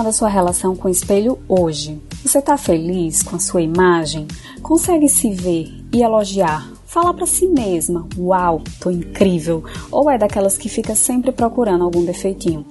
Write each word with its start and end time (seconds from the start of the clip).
anda 0.00 0.12
sua 0.12 0.28
relação 0.28 0.74
com 0.74 0.88
o 0.88 0.90
espelho 0.90 1.38
hoje? 1.48 2.00
Você 2.24 2.38
está 2.38 2.56
feliz 2.56 3.22
com 3.22 3.36
a 3.36 3.38
sua 3.38 3.60
imagem? 3.60 4.26
Consegue 4.62 5.08
se 5.08 5.30
ver 5.32 5.68
e 5.92 6.02
elogiar? 6.02 6.70
Fala 6.86 7.12
para 7.12 7.26
si 7.26 7.46
mesma: 7.46 8.08
"Uau, 8.16 8.62
tô 8.80 8.90
incrível", 8.90 9.62
ou 9.90 10.10
é 10.10 10.16
daquelas 10.16 10.56
que 10.56 10.68
fica 10.68 10.94
sempre 10.94 11.30
procurando 11.32 11.84
algum 11.84 12.04
defeitinho? 12.04 12.64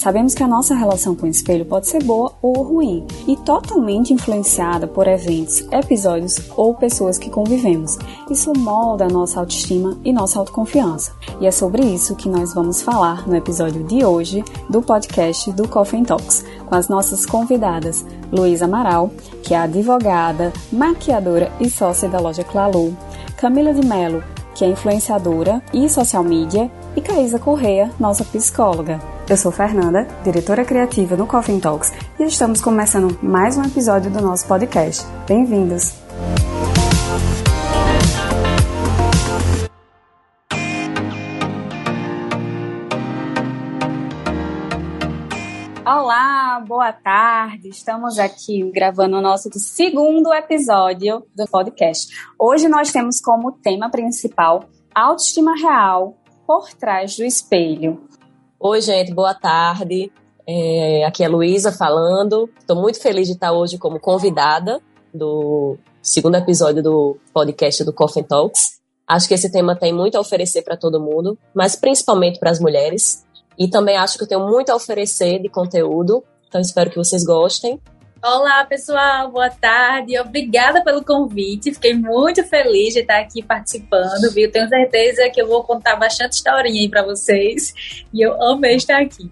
Sabemos 0.00 0.34
que 0.34 0.42
a 0.42 0.48
nossa 0.48 0.74
relação 0.74 1.14
com 1.14 1.26
o 1.26 1.28
espelho 1.28 1.66
pode 1.66 1.86
ser 1.86 2.02
boa 2.02 2.32
ou 2.40 2.62
ruim 2.62 3.06
e 3.28 3.36
totalmente 3.36 4.14
influenciada 4.14 4.86
por 4.86 5.06
eventos, 5.06 5.60
episódios 5.70 6.40
ou 6.56 6.72
pessoas 6.72 7.18
que 7.18 7.28
convivemos. 7.28 7.98
Isso 8.30 8.50
molda 8.56 9.04
a 9.04 9.10
nossa 9.10 9.38
autoestima 9.38 9.98
e 10.02 10.10
nossa 10.10 10.38
autoconfiança. 10.38 11.12
E 11.38 11.46
é 11.46 11.50
sobre 11.50 11.84
isso 11.84 12.16
que 12.16 12.30
nós 12.30 12.54
vamos 12.54 12.80
falar 12.80 13.28
no 13.28 13.36
episódio 13.36 13.84
de 13.84 14.02
hoje 14.02 14.42
do 14.70 14.80
podcast 14.80 15.52
do 15.52 15.68
Coffee 15.68 16.02
Talks 16.02 16.46
com 16.64 16.74
as 16.74 16.88
nossas 16.88 17.26
convidadas 17.26 18.02
Luísa 18.32 18.64
Amaral, 18.64 19.10
que 19.42 19.52
é 19.52 19.58
advogada, 19.58 20.50
maquiadora 20.72 21.52
e 21.60 21.68
sócia 21.68 22.08
da 22.08 22.18
loja 22.18 22.42
Clalu, 22.42 22.96
Camila 23.36 23.74
de 23.74 23.86
Mello, 23.86 24.24
que 24.54 24.64
é 24.64 24.68
influenciadora 24.68 25.62
e 25.74 25.86
social 25.90 26.24
media, 26.24 26.70
e 26.96 27.02
Caísa 27.02 27.38
Correia, 27.38 27.90
nossa 28.00 28.24
psicóloga. 28.24 29.19
Eu 29.30 29.36
sou 29.36 29.52
Fernanda, 29.52 30.08
diretora 30.24 30.64
criativa 30.64 31.16
do 31.16 31.24
Coffin 31.24 31.60
Talks, 31.60 31.92
e 32.18 32.24
estamos 32.24 32.60
começando 32.60 33.16
mais 33.22 33.56
um 33.56 33.62
episódio 33.62 34.10
do 34.10 34.20
nosso 34.20 34.44
podcast. 34.48 35.06
Bem-vindos! 35.28 35.94
Olá, 45.86 46.64
boa 46.66 46.92
tarde. 46.92 47.68
Estamos 47.68 48.18
aqui 48.18 48.68
gravando 48.72 49.18
o 49.18 49.22
nosso 49.22 49.48
segundo 49.54 50.34
episódio 50.34 51.24
do 51.36 51.46
podcast. 51.46 52.12
Hoje 52.36 52.68
nós 52.68 52.90
temos 52.90 53.20
como 53.20 53.52
tema 53.52 53.88
principal 53.92 54.64
autoestima 54.92 55.54
real 55.54 56.16
por 56.44 56.74
trás 56.74 57.16
do 57.16 57.24
espelho. 57.24 58.09
Oi, 58.62 58.82
gente, 58.82 59.14
boa 59.14 59.32
tarde. 59.32 60.12
É, 60.46 61.02
aqui 61.06 61.24
é 61.24 61.28
Luísa 61.28 61.72
falando. 61.72 62.46
Estou 62.58 62.76
muito 62.76 63.00
feliz 63.00 63.26
de 63.26 63.32
estar 63.32 63.52
hoje 63.52 63.78
como 63.78 63.98
convidada 63.98 64.82
do 65.14 65.78
segundo 66.02 66.34
episódio 66.34 66.82
do 66.82 67.16
podcast 67.32 67.82
do 67.84 67.92
Coffin 67.94 68.22
Talks. 68.22 68.78
Acho 69.08 69.28
que 69.28 69.32
esse 69.32 69.50
tema 69.50 69.74
tem 69.74 69.94
muito 69.94 70.16
a 70.16 70.20
oferecer 70.20 70.60
para 70.60 70.76
todo 70.76 71.00
mundo, 71.00 71.38
mas 71.54 71.74
principalmente 71.74 72.38
para 72.38 72.50
as 72.50 72.60
mulheres. 72.60 73.24
E 73.58 73.66
também 73.66 73.96
acho 73.96 74.18
que 74.18 74.24
eu 74.24 74.28
tenho 74.28 74.46
muito 74.46 74.68
a 74.68 74.76
oferecer 74.76 75.40
de 75.40 75.48
conteúdo, 75.48 76.22
então 76.46 76.60
espero 76.60 76.90
que 76.90 76.98
vocês 76.98 77.24
gostem. 77.24 77.80
Olá, 78.22 78.66
pessoal, 78.66 79.30
boa 79.30 79.48
tarde. 79.48 80.18
Obrigada 80.20 80.84
pelo 80.84 81.02
convite. 81.02 81.72
Fiquei 81.72 81.94
muito 81.94 82.44
feliz 82.44 82.92
de 82.92 83.00
estar 83.00 83.18
aqui 83.18 83.42
participando, 83.42 84.30
viu? 84.34 84.52
Tenho 84.52 84.68
certeza 84.68 85.30
que 85.30 85.40
eu 85.40 85.48
vou 85.48 85.64
contar 85.64 85.96
bastante 85.96 86.34
historinha 86.34 86.82
aí 86.82 86.88
para 86.90 87.02
vocês. 87.02 87.72
E 88.12 88.20
eu 88.20 88.40
amei 88.42 88.76
estar 88.76 89.00
aqui. 89.00 89.30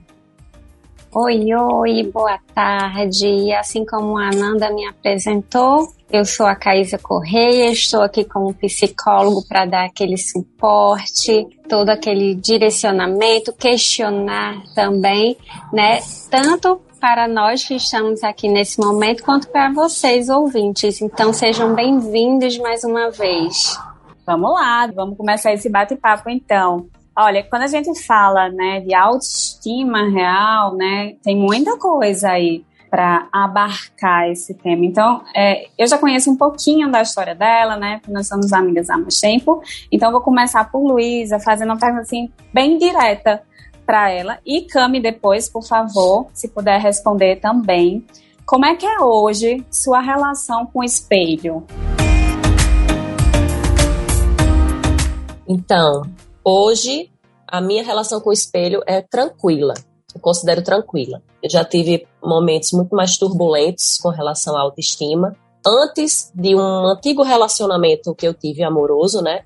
Oi, 1.15 1.55
oi, 1.55 2.03
boa 2.05 2.39
tarde. 2.55 3.53
Assim 3.53 3.85
como 3.85 4.17
a 4.17 4.29
Ananda 4.29 4.73
me 4.73 4.87
apresentou, 4.87 5.93
eu 6.11 6.25
sou 6.25 6.47
a 6.47 6.57
Caísa 6.57 6.97
Correia, 6.97 7.71
estou 7.71 8.01
aqui 8.01 8.25
como 8.25 8.55
psicólogo 8.55 9.47
para 9.47 9.67
dar 9.67 9.85
aquele 9.85 10.17
suporte, 10.17 11.47
todo 11.69 11.91
aquele 11.91 12.35
direcionamento, 12.35 13.53
questionar 13.53 14.63
também, 14.75 15.37
né? 15.75 15.99
Tanto 16.31 16.81
para 16.99 17.29
nós 17.29 17.65
que 17.65 17.75
estamos 17.75 18.23
aqui 18.25 18.49
nesse 18.49 18.81
momento, 18.81 19.23
quanto 19.23 19.49
para 19.49 19.73
vocês, 19.73 20.29
ouvintes. 20.29 21.01
Então, 21.01 21.33
sejam 21.33 21.75
bem-vindos 21.75 22.59
mais 22.59 22.83
uma 22.85 23.11
vez. 23.11 23.79
Vamos 24.27 24.53
lá, 24.53 24.87
vamos 24.89 25.17
começar 25.17 25.53
esse 25.53 25.69
bate-papo 25.69 26.29
então. 26.29 26.89
Olha, 27.17 27.43
quando 27.45 27.63
a 27.63 27.67
gente 27.67 28.01
fala, 28.05 28.49
né, 28.49 28.81
de 28.81 28.95
autoestima 28.95 30.09
real, 30.09 30.77
né, 30.77 31.15
tem 31.23 31.37
muita 31.37 31.77
coisa 31.79 32.31
aí 32.31 32.65
para 32.91 33.29
abarcar 33.33 34.29
esse 34.31 34.55
tema. 34.55 34.85
Então, 34.85 35.23
é, 35.35 35.69
eu 35.79 35.87
já 35.87 35.99
conheço 35.99 36.31
um 36.31 36.37
pouquinho 36.37 36.91
da 36.91 37.03
história 37.03 37.35
dela, 37.35 37.77
né? 37.77 38.01
Nós 38.09 38.27
somos 38.27 38.51
amigas 38.53 38.89
há 38.89 38.97
mais 38.97 39.21
tempo. 39.21 39.63
Então, 39.93 40.11
vou 40.11 40.23
começar 40.23 40.65
por 40.71 40.81
Luísa, 40.81 41.39
fazendo 41.39 41.69
uma 41.69 41.79
pergunta 41.79 42.03
assim, 42.03 42.31
bem 42.53 42.79
direta 42.79 43.43
para 43.89 44.11
ela. 44.11 44.39
E 44.45 44.61
Cami, 44.67 45.01
depois, 45.01 45.49
por 45.49 45.65
favor, 45.65 46.27
se 46.35 46.47
puder 46.49 46.79
responder 46.79 47.37
também. 47.37 48.07
Como 48.45 48.67
é 48.67 48.77
que 48.77 48.85
é 48.85 49.01
hoje 49.01 49.65
sua 49.71 50.01
relação 50.01 50.67
com 50.67 50.81
o 50.81 50.85
espelho? 50.85 51.67
Então, 55.49 56.03
hoje 56.45 57.11
a 57.47 57.63
minha 57.63 57.83
relação 57.83 58.21
com 58.21 58.29
o 58.29 58.33
espelho 58.33 58.83
é 58.87 59.01
tranquila. 59.01 59.73
Eu 60.15 60.21
considero 60.21 60.63
tranquila. 60.63 61.23
Eu 61.43 61.49
já 61.49 61.65
tive 61.65 62.07
momentos 62.23 62.73
muito 62.73 62.95
mais 62.95 63.17
turbulentos 63.17 63.97
com 64.03 64.11
relação 64.11 64.55
à 64.55 64.61
autoestima. 64.61 65.35
Antes 65.67 66.31
de 66.35 66.55
um 66.55 66.61
antigo 66.61 67.23
relacionamento 67.23 68.15
que 68.15 68.29
eu 68.29 68.35
tive 68.35 68.63
amoroso, 68.63 69.23
né? 69.23 69.45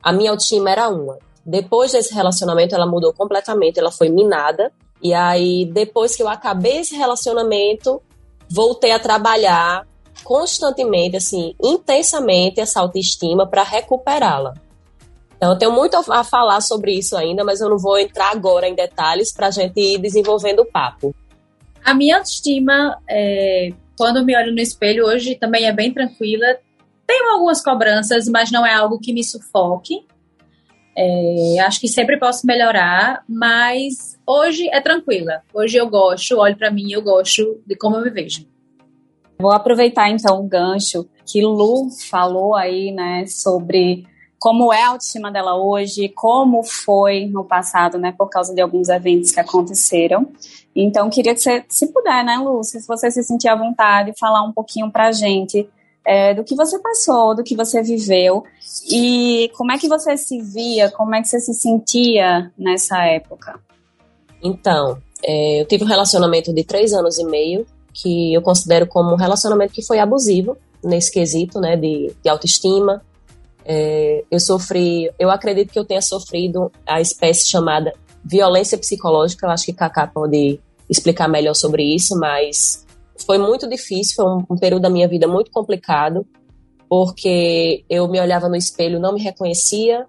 A 0.00 0.12
minha 0.12 0.30
autoestima 0.30 0.70
era 0.70 0.88
uma. 0.88 1.18
Depois 1.44 1.92
desse 1.92 2.14
relacionamento, 2.14 2.74
ela 2.74 2.86
mudou 2.86 3.12
completamente, 3.12 3.78
ela 3.78 3.90
foi 3.90 4.08
minada. 4.08 4.72
E 5.02 5.14
aí, 5.14 5.64
depois 5.64 6.14
que 6.14 6.22
eu 6.22 6.28
acabei 6.28 6.78
esse 6.78 6.94
relacionamento, 6.96 8.02
voltei 8.48 8.92
a 8.92 8.98
trabalhar 8.98 9.86
constantemente, 10.22 11.16
assim, 11.16 11.54
intensamente 11.62 12.60
essa 12.60 12.80
autoestima 12.80 13.46
para 13.46 13.62
recuperá-la. 13.62 14.54
Então, 15.36 15.52
eu 15.52 15.58
tenho 15.58 15.72
muito 15.72 15.96
a 15.96 16.22
falar 16.22 16.60
sobre 16.60 16.92
isso 16.92 17.16
ainda, 17.16 17.42
mas 17.42 17.62
eu 17.62 17.70
não 17.70 17.78
vou 17.78 17.98
entrar 17.98 18.30
agora 18.30 18.68
em 18.68 18.74
detalhes 18.74 19.32
para 19.32 19.46
a 19.46 19.50
gente 19.50 19.80
ir 19.80 19.98
desenvolvendo 19.98 20.60
o 20.60 20.66
papo. 20.66 21.14
A 21.82 21.94
minha 21.94 22.16
autoestima, 22.16 22.98
é, 23.08 23.70
quando 23.96 24.22
me 24.22 24.36
olho 24.36 24.52
no 24.52 24.60
espelho 24.60 25.06
hoje, 25.06 25.34
também 25.36 25.64
é 25.64 25.72
bem 25.72 25.92
tranquila. 25.92 26.46
Tenho 27.06 27.32
algumas 27.32 27.62
cobranças, 27.62 28.28
mas 28.28 28.50
não 28.50 28.66
é 28.66 28.74
algo 28.74 29.00
que 29.00 29.14
me 29.14 29.24
sufoque. 29.24 30.06
É, 31.02 31.60
acho 31.60 31.80
que 31.80 31.88
sempre 31.88 32.18
posso 32.18 32.46
melhorar, 32.46 33.24
mas 33.26 34.18
hoje 34.26 34.68
é 34.68 34.82
tranquila. 34.82 35.40
Hoje 35.54 35.78
eu 35.78 35.88
gosto, 35.88 36.36
olho 36.36 36.58
para 36.58 36.70
mim, 36.70 36.92
eu 36.92 37.00
gosto 37.00 37.58
de 37.66 37.74
como 37.74 37.96
eu 37.96 38.04
me 38.04 38.10
vejo. 38.10 38.46
Vou 39.38 39.50
aproveitar 39.50 40.10
então 40.10 40.40
o 40.40 40.46
gancho 40.46 41.08
que 41.24 41.40
Lu 41.40 41.88
falou 42.10 42.54
aí, 42.54 42.92
né, 42.92 43.24
sobre 43.26 44.04
como 44.38 44.74
é 44.74 44.82
a 44.82 44.88
autoestima 44.88 45.32
dela 45.32 45.56
hoje, 45.56 46.10
como 46.10 46.62
foi 46.62 47.24
no 47.24 47.44
passado, 47.44 47.96
né, 47.96 48.12
por 48.12 48.28
causa 48.28 48.54
de 48.54 48.60
alguns 48.60 48.90
eventos 48.90 49.30
que 49.30 49.40
aconteceram. 49.40 50.28
Então, 50.76 51.08
queria 51.08 51.32
que 51.32 51.40
você, 51.40 51.64
se 51.66 51.90
puder, 51.90 52.22
né, 52.22 52.36
Lu, 52.36 52.62
se 52.62 52.86
você 52.86 53.10
se 53.10 53.22
sentir 53.22 53.48
à 53.48 53.56
vontade, 53.56 54.12
falar 54.20 54.42
um 54.42 54.52
pouquinho 54.52 54.90
pra 54.90 55.12
gente 55.12 55.66
é, 56.04 56.34
do 56.34 56.44
que 56.44 56.54
você 56.54 56.78
passou, 56.78 57.34
do 57.34 57.44
que 57.44 57.56
você 57.56 57.82
viveu 57.82 58.44
e 58.90 59.50
como 59.56 59.72
é 59.72 59.78
que 59.78 59.88
você 59.88 60.16
se 60.16 60.40
via, 60.40 60.90
como 60.90 61.14
é 61.14 61.20
que 61.20 61.28
você 61.28 61.40
se 61.40 61.54
sentia 61.54 62.50
nessa 62.58 63.04
época. 63.04 63.60
Então, 64.42 64.98
é, 65.22 65.60
eu 65.60 65.66
tive 65.66 65.84
um 65.84 65.88
relacionamento 65.88 66.52
de 66.52 66.64
três 66.64 66.92
anos 66.92 67.18
e 67.18 67.24
meio 67.24 67.66
que 67.92 68.32
eu 68.32 68.42
considero 68.42 68.86
como 68.86 69.12
um 69.12 69.16
relacionamento 69.16 69.72
que 69.72 69.84
foi 69.84 69.98
abusivo 69.98 70.56
nesse 70.82 71.10
quesito, 71.10 71.60
né, 71.60 71.76
de, 71.76 72.14
de 72.22 72.28
autoestima. 72.28 73.02
É, 73.64 74.24
eu 74.30 74.40
sofri, 74.40 75.10
eu 75.18 75.30
acredito 75.30 75.72
que 75.72 75.78
eu 75.78 75.84
tenha 75.84 76.00
sofrido 76.00 76.72
a 76.86 77.00
espécie 77.00 77.46
chamada 77.46 77.92
violência 78.24 78.78
psicológica. 78.78 79.46
Eu 79.46 79.50
acho 79.50 79.66
que 79.66 79.72
Kaká 79.72 80.06
pode 80.06 80.58
explicar 80.88 81.28
melhor 81.28 81.54
sobre 81.54 81.82
isso, 81.94 82.18
mas 82.18 82.86
foi 83.24 83.38
muito 83.38 83.68
difícil, 83.68 84.16
foi 84.16 84.24
um, 84.24 84.44
um 84.50 84.56
período 84.56 84.82
da 84.82 84.90
minha 84.90 85.08
vida 85.08 85.26
muito 85.26 85.50
complicado, 85.50 86.26
porque 86.88 87.84
eu 87.88 88.08
me 88.08 88.20
olhava 88.20 88.48
no 88.48 88.56
espelho, 88.56 88.98
não 88.98 89.14
me 89.14 89.22
reconhecia, 89.22 90.06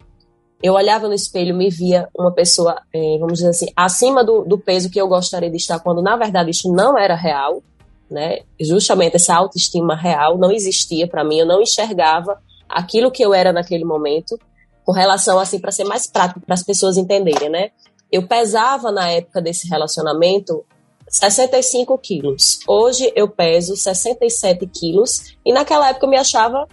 eu 0.63 0.73
olhava 0.73 1.07
no 1.07 1.13
espelho, 1.13 1.55
me 1.55 1.69
via 1.69 2.07
uma 2.17 2.31
pessoa, 2.31 2.79
é, 2.93 3.17
vamos 3.19 3.39
dizer 3.39 3.49
assim, 3.49 3.67
acima 3.75 4.23
do, 4.23 4.43
do, 4.43 4.59
peso 4.59 4.89
que 4.89 4.99
eu 5.01 5.07
gostaria 5.07 5.49
de 5.49 5.57
estar, 5.57 5.79
quando 5.79 6.01
na 6.01 6.15
verdade 6.15 6.51
isso 6.51 6.71
não 6.71 6.97
era 6.97 7.15
real, 7.15 7.63
né? 8.09 8.39
Justamente 8.59 9.15
essa 9.15 9.35
autoestima 9.35 9.95
real 9.95 10.37
não 10.37 10.51
existia 10.51 11.07
para 11.07 11.23
mim, 11.23 11.39
eu 11.39 11.45
não 11.47 11.61
enxergava 11.61 12.39
aquilo 12.69 13.11
que 13.11 13.23
eu 13.23 13.33
era 13.33 13.51
naquele 13.51 13.83
momento, 13.83 14.39
com 14.83 14.91
relação 14.91 15.39
assim 15.39 15.59
para 15.59 15.71
ser 15.71 15.83
mais 15.83 16.07
prático 16.07 16.41
para 16.41 16.53
as 16.53 16.63
pessoas 16.63 16.97
entenderem, 16.97 17.49
né? 17.49 17.69
Eu 18.11 18.27
pesava 18.27 18.91
na 18.91 19.09
época 19.09 19.41
desse 19.41 19.67
relacionamento 19.67 20.63
65 21.11 21.97
quilos. 21.97 22.59
Hoje 22.65 23.11
eu 23.15 23.27
peso 23.27 23.75
67 23.75 24.65
quilos 24.67 25.35
e 25.45 25.51
naquela 25.51 25.89
época 25.89 26.05
eu 26.05 26.09
me 26.09 26.17
achava 26.17 26.65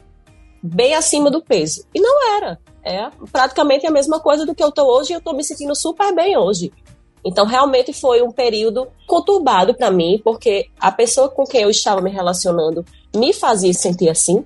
bem 0.62 0.94
acima 0.94 1.30
do 1.30 1.42
peso. 1.42 1.84
E 1.92 2.00
não 2.00 2.36
era. 2.36 2.58
É 2.84 3.10
praticamente 3.32 3.86
a 3.86 3.90
mesma 3.90 4.20
coisa 4.20 4.46
do 4.46 4.54
que 4.54 4.62
eu 4.62 4.70
tô 4.70 4.84
hoje 4.84 5.12
e 5.12 5.16
eu 5.16 5.20
tô 5.20 5.32
me 5.32 5.42
sentindo 5.42 5.74
super 5.74 6.14
bem 6.14 6.38
hoje. 6.38 6.72
Então, 7.24 7.44
realmente 7.44 7.92
foi 7.92 8.22
um 8.22 8.30
período 8.30 8.88
conturbado 9.06 9.74
para 9.74 9.90
mim, 9.90 10.20
porque 10.22 10.66
a 10.80 10.90
pessoa 10.90 11.28
com 11.28 11.44
quem 11.44 11.62
eu 11.62 11.70
estava 11.70 12.00
me 12.00 12.10
relacionando 12.10 12.84
me 13.14 13.32
fazia 13.32 13.74
sentir 13.74 14.08
assim. 14.08 14.44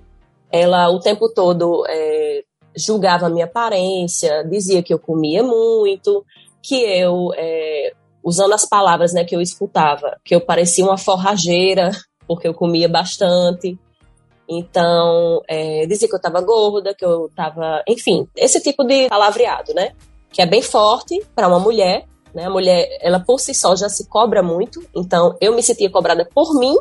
Ela 0.50 0.88
o 0.88 0.98
tempo 0.98 1.28
todo 1.28 1.84
é, 1.86 2.42
julgava 2.74 3.26
a 3.26 3.30
minha 3.30 3.44
aparência, 3.44 4.42
dizia 4.42 4.82
que 4.82 4.92
eu 4.92 4.98
comia 4.98 5.42
muito, 5.42 6.24
que 6.62 6.76
eu, 6.76 7.30
é, 7.36 7.92
usando 8.24 8.52
as 8.52 8.64
palavras 8.64 9.12
né, 9.12 9.24
que 9.24 9.34
eu 9.34 9.40
escutava, 9.40 10.18
que 10.24 10.34
eu 10.34 10.40
parecia 10.40 10.84
uma 10.84 10.98
forrageira, 10.98 11.90
porque 12.26 12.46
eu 12.46 12.54
comia 12.54 12.88
bastante. 12.88 13.78
Então, 14.48 15.40
é, 15.48 15.86
dizia 15.86 16.08
que 16.08 16.14
eu 16.14 16.18
estava 16.18 16.40
gorda, 16.40 16.94
que 16.94 17.04
eu 17.04 17.26
estava. 17.26 17.82
Enfim, 17.88 18.26
esse 18.36 18.60
tipo 18.60 18.84
de 18.84 19.08
palavreado, 19.08 19.72
né? 19.74 19.92
Que 20.30 20.42
é 20.42 20.46
bem 20.46 20.62
forte 20.62 21.22
para 21.34 21.48
uma 21.48 21.58
mulher. 21.58 22.06
Né? 22.34 22.46
A 22.46 22.50
mulher, 22.50 22.98
ela 23.00 23.20
por 23.20 23.38
si 23.38 23.54
só 23.54 23.76
já 23.76 23.88
se 23.88 24.08
cobra 24.08 24.42
muito. 24.42 24.82
Então, 24.94 25.36
eu 25.40 25.54
me 25.54 25.62
sentia 25.62 25.90
cobrada 25.90 26.28
por 26.34 26.54
mim 26.58 26.76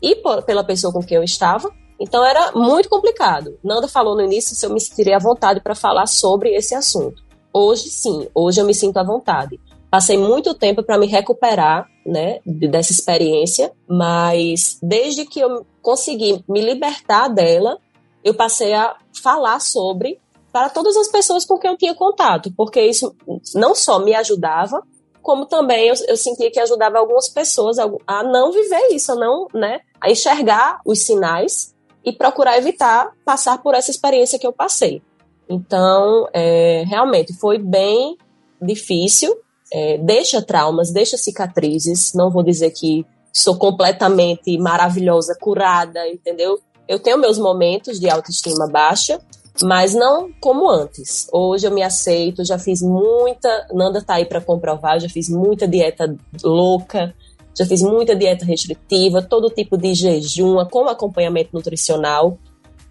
e 0.00 0.16
por, 0.16 0.42
pela 0.42 0.64
pessoa 0.64 0.92
com 0.92 1.02
quem 1.02 1.16
eu 1.16 1.24
estava. 1.24 1.70
Então, 1.98 2.24
era 2.24 2.52
muito 2.52 2.88
complicado. 2.88 3.58
Nanda 3.62 3.88
falou 3.88 4.14
no 4.14 4.22
início 4.22 4.56
se 4.56 4.66
eu 4.66 4.70
me 4.70 4.80
sentiria 4.80 5.16
à 5.16 5.20
vontade 5.20 5.60
para 5.60 5.74
falar 5.74 6.06
sobre 6.06 6.54
esse 6.54 6.74
assunto. 6.74 7.22
Hoje, 7.52 7.88
sim. 7.88 8.28
Hoje 8.34 8.60
eu 8.60 8.64
me 8.64 8.74
sinto 8.74 8.96
à 8.98 9.02
vontade. 9.02 9.60
Passei 9.92 10.16
muito 10.16 10.54
tempo 10.54 10.82
para 10.82 10.96
me 10.96 11.06
recuperar, 11.06 11.86
né, 12.06 12.40
dessa 12.46 12.92
experiência, 12.92 13.70
mas 13.86 14.78
desde 14.82 15.26
que 15.26 15.38
eu 15.38 15.66
consegui 15.82 16.42
me 16.48 16.62
libertar 16.62 17.28
dela, 17.28 17.76
eu 18.24 18.32
passei 18.32 18.72
a 18.72 18.96
falar 19.22 19.60
sobre 19.60 20.18
para 20.50 20.70
todas 20.70 20.96
as 20.96 21.08
pessoas 21.08 21.44
com 21.44 21.58
quem 21.58 21.72
eu 21.72 21.76
tinha 21.76 21.94
contato, 21.94 22.50
porque 22.56 22.80
isso 22.80 23.14
não 23.54 23.74
só 23.74 23.98
me 23.98 24.14
ajudava, 24.14 24.82
como 25.20 25.44
também 25.44 25.88
eu, 25.88 25.94
eu 26.08 26.16
sentia 26.16 26.50
que 26.50 26.58
ajudava 26.58 26.96
algumas 26.96 27.28
pessoas 27.28 27.76
a, 27.78 28.22
não 28.22 28.50
viver 28.50 28.94
isso, 28.94 29.12
a 29.12 29.14
não, 29.14 29.46
né, 29.52 29.80
a 30.00 30.10
enxergar 30.10 30.80
os 30.86 31.00
sinais 31.00 31.74
e 32.02 32.12
procurar 32.12 32.56
evitar 32.56 33.12
passar 33.26 33.62
por 33.62 33.74
essa 33.74 33.90
experiência 33.90 34.38
que 34.38 34.46
eu 34.46 34.54
passei. 34.54 35.02
Então, 35.46 36.30
é, 36.32 36.82
realmente 36.86 37.34
foi 37.34 37.58
bem 37.58 38.16
difícil, 38.58 39.36
é, 39.72 39.96
deixa 39.98 40.42
traumas, 40.42 40.92
deixa 40.92 41.16
cicatrizes. 41.16 42.12
Não 42.14 42.30
vou 42.30 42.42
dizer 42.42 42.70
que 42.70 43.06
sou 43.32 43.56
completamente 43.56 44.58
maravilhosa, 44.58 45.36
curada, 45.40 46.06
entendeu? 46.08 46.60
Eu 46.86 46.98
tenho 46.98 47.18
meus 47.18 47.38
momentos 47.38 47.98
de 47.98 48.10
autoestima 48.10 48.68
baixa, 48.68 49.18
mas 49.62 49.94
não 49.94 50.30
como 50.40 50.68
antes. 50.70 51.26
Hoje 51.32 51.66
eu 51.66 51.70
me 51.70 51.82
aceito, 51.82 52.44
já 52.44 52.58
fiz 52.58 52.82
muita, 52.82 53.66
Nanda 53.72 54.02
tá 54.02 54.14
aí 54.14 54.26
para 54.26 54.40
comprovar, 54.40 55.00
já 55.00 55.08
fiz 55.08 55.30
muita 55.30 55.66
dieta 55.66 56.14
louca, 56.42 57.14
já 57.56 57.64
fiz 57.64 57.80
muita 57.80 58.14
dieta 58.14 58.44
restritiva, 58.44 59.22
todo 59.22 59.48
tipo 59.48 59.78
de 59.78 59.94
jejum, 59.94 60.62
com 60.66 60.88
acompanhamento 60.88 61.50
nutricional. 61.54 62.38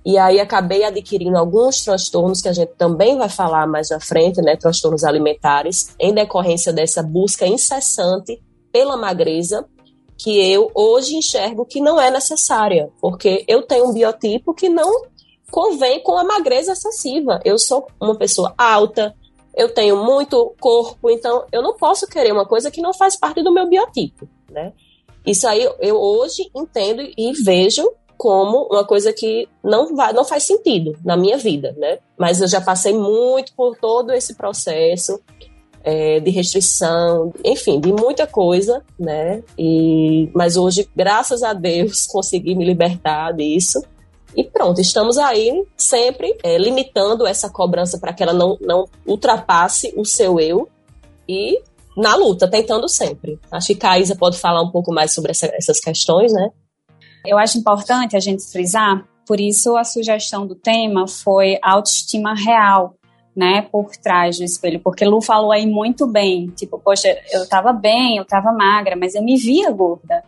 E 0.06 0.18
aí 0.18 0.40
acabei 0.40 0.84
adquirindo 0.84 1.38
alguns 1.38 1.84
transtornos 1.84 2.42
que 2.42 2.50
a 2.50 2.54
gente 2.54 2.74
também 2.78 3.18
vai 3.18 3.30
falar 3.30 3.68
mais 3.68 3.90
na 3.90 4.00
frente, 4.00 4.42
né, 4.42 4.56
transtornos 4.56 5.04
alimentares, 5.04 5.96
em 6.00 6.14
decorrência 6.14 6.74
dessa 6.74 7.04
busca 7.04 7.46
incessante 7.46 8.42
pela 8.72 8.98
magreza, 8.98 9.66
que 10.18 10.40
eu 10.52 10.72
hoje 10.74 11.16
enxergo 11.16 11.66
que 11.66 11.82
não 11.82 12.00
é 12.00 12.10
necessária, 12.10 12.90
porque 13.00 13.44
eu 13.48 13.64
tenho 13.64 13.90
um 13.90 13.94
biotipo 13.94 14.54
que 14.54 14.70
não 14.70 15.04
convém 15.52 16.02
com 16.02 16.18
a 16.18 16.24
magreza 16.24 16.74
excessiva. 16.74 17.40
Eu 17.44 17.60
sou 17.60 17.88
uma 18.00 18.16
pessoa 18.16 18.54
alta, 18.58 19.16
eu 19.56 19.74
tenho 19.74 19.98
muito 19.98 20.56
corpo, 20.60 21.10
então 21.10 21.46
eu 21.52 21.62
não 21.62 21.76
posso 21.76 22.08
querer 22.08 22.32
uma 22.32 22.46
coisa 22.46 22.72
que 22.72 22.82
não 22.82 22.94
faz 22.94 23.16
parte 23.16 23.44
do 23.44 23.54
meu 23.54 23.68
biotipo, 23.68 24.28
né? 24.50 24.74
Isso 25.26 25.48
aí 25.48 25.70
eu 25.80 25.98
hoje 25.98 26.50
entendo 26.56 27.02
e 27.16 27.32
vejo 27.44 27.88
como 28.22 28.68
uma 28.70 28.86
coisa 28.86 29.12
que 29.12 29.50
não 29.64 29.96
vai, 29.96 30.14
não 30.14 30.24
faz 30.24 30.44
sentido 30.44 30.96
na 31.04 31.18
minha 31.18 31.40
vida, 31.40 31.74
né? 31.76 31.98
Mas 32.16 32.40
eu 32.40 32.48
já 32.48 32.62
passei 32.62 32.94
muito 32.94 33.52
por 33.56 33.76
todo 33.76 34.12
esse 34.12 34.36
processo 34.36 35.20
é, 35.84 36.20
de 36.20 36.30
restrição, 36.30 37.34
enfim, 37.44 37.80
de 37.80 37.92
muita 37.92 38.28
coisa, 38.28 38.84
né? 39.00 39.42
E, 39.58 40.30
mas 40.36 40.56
hoje, 40.56 40.88
graças 40.96 41.42
a 41.42 41.52
Deus, 41.52 42.06
consegui 42.14 42.54
me 42.54 42.64
libertar 42.64 43.32
disso. 43.32 43.84
E 44.38 44.44
pronto, 44.44 44.80
estamos 44.80 45.18
aí 45.18 45.66
sempre 45.76 46.38
é, 46.44 46.60
limitando 46.60 47.26
essa 47.26 47.50
cobrança 47.50 47.98
para 47.98 48.14
que 48.14 48.22
ela 48.22 48.34
não, 48.34 48.56
não 48.62 48.86
ultrapasse 49.04 49.96
o 49.98 50.06
seu 50.06 50.40
eu 50.40 50.70
e 51.28 51.60
na 51.98 52.16
luta, 52.16 52.48
tentando 52.48 52.88
sempre. 52.88 53.40
Acho 53.52 53.66
que 53.70 53.74
a 53.74 53.78
Caísa 53.78 54.16
pode 54.16 54.38
falar 54.38 54.62
um 54.62 54.70
pouco 54.70 54.94
mais 54.94 55.12
sobre 55.12 55.32
essa, 55.32 55.48
essas 55.56 55.80
questões, 55.80 56.32
né? 56.32 56.52
Eu 57.26 57.38
acho 57.38 57.58
importante 57.58 58.16
a 58.16 58.20
gente 58.20 58.44
frisar, 58.52 59.06
por 59.28 59.40
isso 59.40 59.78
a 59.78 59.84
sugestão 59.84 60.46
do 60.48 60.56
tema 60.56 61.08
foi 61.08 61.58
autoestima 61.62 62.34
real, 62.34 62.96
né, 63.36 63.62
por 63.62 63.92
trás 63.92 64.38
do 64.38 64.44
espelho, 64.44 64.80
porque 64.80 65.06
Lu 65.06 65.22
falou 65.22 65.52
aí 65.52 65.66
muito 65.66 66.06
bem, 66.06 66.48
tipo, 66.48 66.78
poxa, 66.80 67.08
eu 67.32 67.48
tava 67.48 67.72
bem, 67.72 68.18
eu 68.18 68.26
tava 68.26 68.52
magra, 68.52 68.96
mas 68.96 69.16
eu 69.16 69.24
me 69.24 69.38
via 69.38 69.72
gorda, 69.72 70.24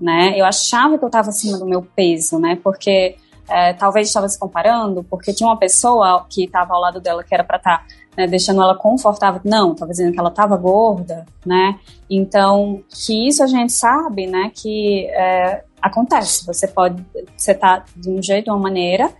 né, 0.00 0.34
eu 0.36 0.44
achava 0.44 0.98
que 0.98 1.04
eu 1.04 1.10
tava 1.10 1.28
acima 1.28 1.58
do 1.58 1.66
meu 1.66 1.82
peso, 1.82 2.38
né, 2.38 2.58
porque 2.62 3.16
é, 3.50 3.72
talvez 3.72 4.06
estava 4.06 4.28
se 4.28 4.38
comparando, 4.38 5.04
porque 5.04 5.32
tinha 5.32 5.48
uma 5.48 5.58
pessoa 5.58 6.24
que 6.28 6.44
estava 6.44 6.72
ao 6.72 6.80
lado 6.80 7.00
dela 7.00 7.24
que 7.24 7.34
era 7.34 7.42
para 7.42 7.56
estar 7.56 7.78
tá, 7.78 7.86
né, 8.16 8.26
deixando 8.28 8.62
ela 8.62 8.76
confortável. 8.76 9.40
Não, 9.44 9.72
estava 9.72 9.90
dizendo 9.90 10.12
que 10.12 10.20
ela 10.20 10.28
estava 10.28 10.56
gorda, 10.56 11.26
né? 11.44 11.78
Então, 12.08 12.82
que 12.88 13.26
isso 13.26 13.42
a 13.42 13.48
gente 13.48 13.72
sabe, 13.72 14.28
né? 14.28 14.52
Que 14.54 15.06
é, 15.08 15.64
acontece. 15.80 16.46
Você 16.46 16.66
pode, 16.66 17.04
você 17.36 17.54
tá 17.54 17.84
de 17.96 18.10
um 18.10 18.22
jeito, 18.22 18.44
de 18.44 18.50
uma 18.50 18.58
maneira, 18.58 19.10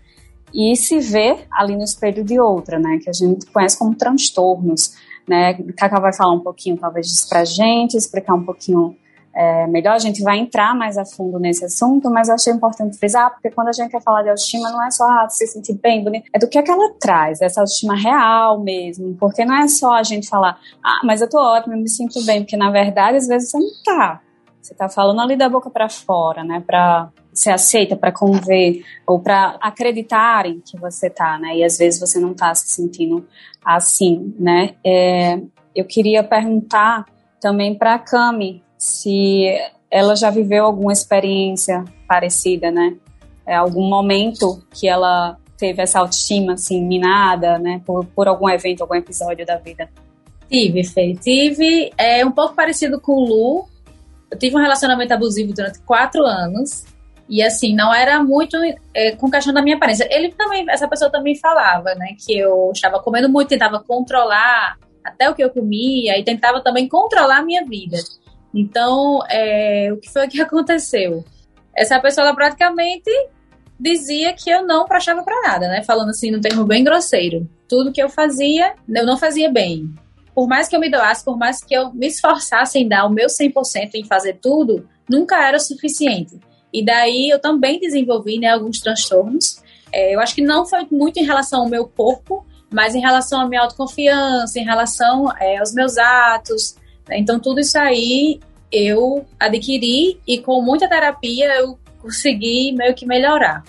e 0.52 0.74
se 0.76 0.98
ver 0.98 1.46
ali 1.50 1.76
no 1.76 1.84
espelho 1.84 2.24
de 2.24 2.38
outra, 2.40 2.78
né? 2.78 2.98
Que 3.02 3.08
a 3.08 3.12
gente 3.12 3.46
conhece 3.46 3.78
como 3.78 3.94
transtornos, 3.94 4.94
né? 5.28 5.54
Cacá 5.76 6.00
vai 6.00 6.12
falar 6.12 6.32
um 6.32 6.40
pouquinho, 6.40 6.76
talvez, 6.76 7.06
disso 7.06 7.28
pra 7.28 7.44
gente, 7.44 7.96
explicar 7.96 8.34
um 8.34 8.44
pouquinho 8.44 8.96
é, 9.34 9.66
melhor. 9.66 9.94
A 9.94 9.98
gente 9.98 10.22
vai 10.22 10.38
entrar 10.38 10.74
mais 10.74 10.98
a 10.98 11.04
fundo 11.04 11.38
nesse 11.38 11.64
assunto, 11.64 12.10
mas 12.10 12.28
eu 12.28 12.34
achei 12.34 12.52
importante 12.52 12.98
frisar, 12.98 13.30
porque 13.30 13.50
quando 13.50 13.68
a 13.68 13.72
gente 13.72 13.90
quer 13.90 14.02
falar 14.02 14.22
de 14.22 14.28
autoestima, 14.28 14.70
não 14.70 14.84
é 14.84 14.90
só 14.90 15.04
ah, 15.04 15.28
se 15.28 15.46
sentir 15.46 15.74
bem, 15.74 16.02
bonito, 16.02 16.24
é 16.32 16.38
do 16.38 16.48
que, 16.48 16.58
é 16.58 16.62
que 16.62 16.70
ela 16.70 16.92
traz, 16.98 17.40
essa 17.40 17.60
autoestima 17.60 17.96
real 17.96 18.60
mesmo, 18.60 19.14
porque 19.18 19.44
não 19.44 19.54
é 19.54 19.68
só 19.68 19.94
a 19.94 20.02
gente 20.02 20.28
falar, 20.28 20.58
ah, 20.82 21.00
mas 21.04 21.20
eu 21.20 21.28
tô 21.28 21.38
ótima, 21.38 21.76
me 21.76 21.88
sinto 21.88 22.24
bem, 22.24 22.42
porque 22.42 22.56
na 22.56 22.70
verdade, 22.70 23.18
às 23.18 23.26
vezes 23.26 23.50
você 23.50 23.58
não 23.58 23.70
tá. 23.84 24.20
Você 24.60 24.72
está 24.72 24.88
falando 24.88 25.20
ali 25.20 25.36
da 25.36 25.48
boca 25.48 25.70
para 25.70 25.88
fora, 25.88 26.44
né? 26.44 26.62
Para 26.64 27.10
ser 27.32 27.50
aceita, 27.50 27.96
para 27.96 28.12
conver 28.12 28.84
ou 29.06 29.20
para 29.20 29.56
acreditarem 29.60 30.60
que 30.60 30.78
você 30.78 31.08
tá, 31.08 31.38
né? 31.38 31.56
E 31.56 31.64
às 31.64 31.78
vezes 31.78 31.98
você 31.98 32.18
não 32.18 32.32
está 32.32 32.54
se 32.54 32.68
sentindo 32.68 33.26
assim, 33.64 34.34
né? 34.38 34.74
É, 34.84 35.40
eu 35.74 35.84
queria 35.84 36.22
perguntar 36.22 37.06
também 37.40 37.74
para 37.74 37.94
a 37.94 37.98
Cami 37.98 38.62
se 38.76 39.46
ela 39.90 40.14
já 40.14 40.30
viveu 40.30 40.64
alguma 40.64 40.92
experiência 40.92 41.84
parecida, 42.06 42.70
né? 42.70 42.96
É, 43.46 43.54
algum 43.54 43.88
momento 43.88 44.62
que 44.70 44.88
ela 44.88 45.36
teve 45.56 45.82
essa 45.82 46.00
autoestima 46.00 46.54
assim 46.54 46.82
minada, 46.82 47.58
né? 47.58 47.80
Por, 47.84 48.04
por 48.06 48.28
algum 48.28 48.48
evento, 48.48 48.82
algum 48.82 48.94
episódio 48.94 49.44
da 49.44 49.56
vida. 49.56 49.88
Tive, 50.48 50.84
Fê. 50.84 51.14
Tive. 51.14 51.92
É 51.96 52.24
um 52.24 52.32
pouco 52.32 52.54
parecido 52.54 53.00
com 53.00 53.12
o 53.12 53.24
Lu, 53.24 53.68
eu 54.30 54.38
tive 54.38 54.56
um 54.56 54.60
relacionamento 54.60 55.12
abusivo 55.12 55.52
durante 55.52 55.80
quatro 55.80 56.24
anos. 56.24 56.84
E 57.28 57.42
assim, 57.42 57.74
não 57.74 57.94
era 57.94 58.22
muito 58.22 58.56
é, 58.92 59.12
com 59.12 59.30
questão 59.30 59.54
da 59.54 59.62
minha 59.62 59.76
aparência. 59.76 60.08
Ele 60.10 60.32
também, 60.32 60.64
essa 60.68 60.88
pessoa 60.88 61.10
também 61.10 61.36
falava, 61.36 61.94
né, 61.94 62.16
que 62.18 62.36
eu 62.36 62.70
estava 62.72 63.00
comendo 63.00 63.28
muito, 63.28 63.48
tentava 63.48 63.78
controlar 63.80 64.76
até 65.04 65.30
o 65.30 65.34
que 65.34 65.42
eu 65.42 65.50
comia 65.50 66.18
e 66.18 66.24
tentava 66.24 66.60
também 66.60 66.88
controlar 66.88 67.38
a 67.38 67.44
minha 67.44 67.64
vida. 67.64 67.98
Então, 68.52 69.20
é, 69.28 69.90
o 69.92 69.98
que 69.98 70.10
foi 70.10 70.26
que 70.26 70.40
aconteceu? 70.42 71.24
Essa 71.74 72.00
pessoa 72.00 72.34
praticamente 72.34 73.10
dizia 73.78 74.32
que 74.34 74.50
eu 74.50 74.66
não 74.66 74.84
prestava 74.84 75.22
para 75.22 75.40
nada, 75.42 75.68
né? 75.68 75.82
Falando 75.84 76.10
assim, 76.10 76.30
no 76.30 76.40
termo 76.40 76.64
bem 76.64 76.82
grosseiro. 76.82 77.48
Tudo 77.68 77.92
que 77.92 78.02
eu 78.02 78.08
fazia, 78.08 78.74
eu 78.88 79.06
não 79.06 79.16
fazia 79.16 79.50
bem 79.50 79.88
por 80.34 80.46
mais 80.48 80.68
que 80.68 80.76
eu 80.76 80.80
me 80.80 80.90
doasse, 80.90 81.24
por 81.24 81.36
mais 81.36 81.62
que 81.62 81.74
eu 81.74 81.92
me 81.92 82.06
esforçasse 82.06 82.78
em 82.78 82.88
dar 82.88 83.06
o 83.06 83.10
meu 83.10 83.26
100% 83.26 83.90
em 83.94 84.04
fazer 84.04 84.38
tudo, 84.40 84.88
nunca 85.08 85.36
era 85.36 85.56
o 85.56 85.60
suficiente. 85.60 86.38
E 86.72 86.84
daí 86.84 87.28
eu 87.28 87.40
também 87.40 87.80
desenvolvi 87.80 88.38
né, 88.38 88.48
alguns 88.48 88.78
transtornos. 88.80 89.60
É, 89.92 90.14
eu 90.14 90.20
acho 90.20 90.34
que 90.34 90.42
não 90.42 90.64
foi 90.64 90.86
muito 90.90 91.18
em 91.18 91.24
relação 91.24 91.62
ao 91.62 91.68
meu 91.68 91.86
corpo, 91.86 92.46
mas 92.70 92.94
em 92.94 93.00
relação 93.00 93.40
à 93.40 93.48
minha 93.48 93.62
autoconfiança, 93.62 94.58
em 94.58 94.64
relação 94.64 95.32
é, 95.38 95.58
aos 95.58 95.74
meus 95.74 95.98
atos. 95.98 96.76
Então, 97.10 97.40
tudo 97.40 97.60
isso 97.60 97.76
aí 97.76 98.40
eu 98.70 99.26
adquiri 99.38 100.20
e 100.26 100.38
com 100.38 100.62
muita 100.62 100.88
terapia 100.88 101.56
eu 101.56 101.76
consegui 102.00 102.72
meio 102.72 102.94
que 102.94 103.04
melhorar. 103.04 103.64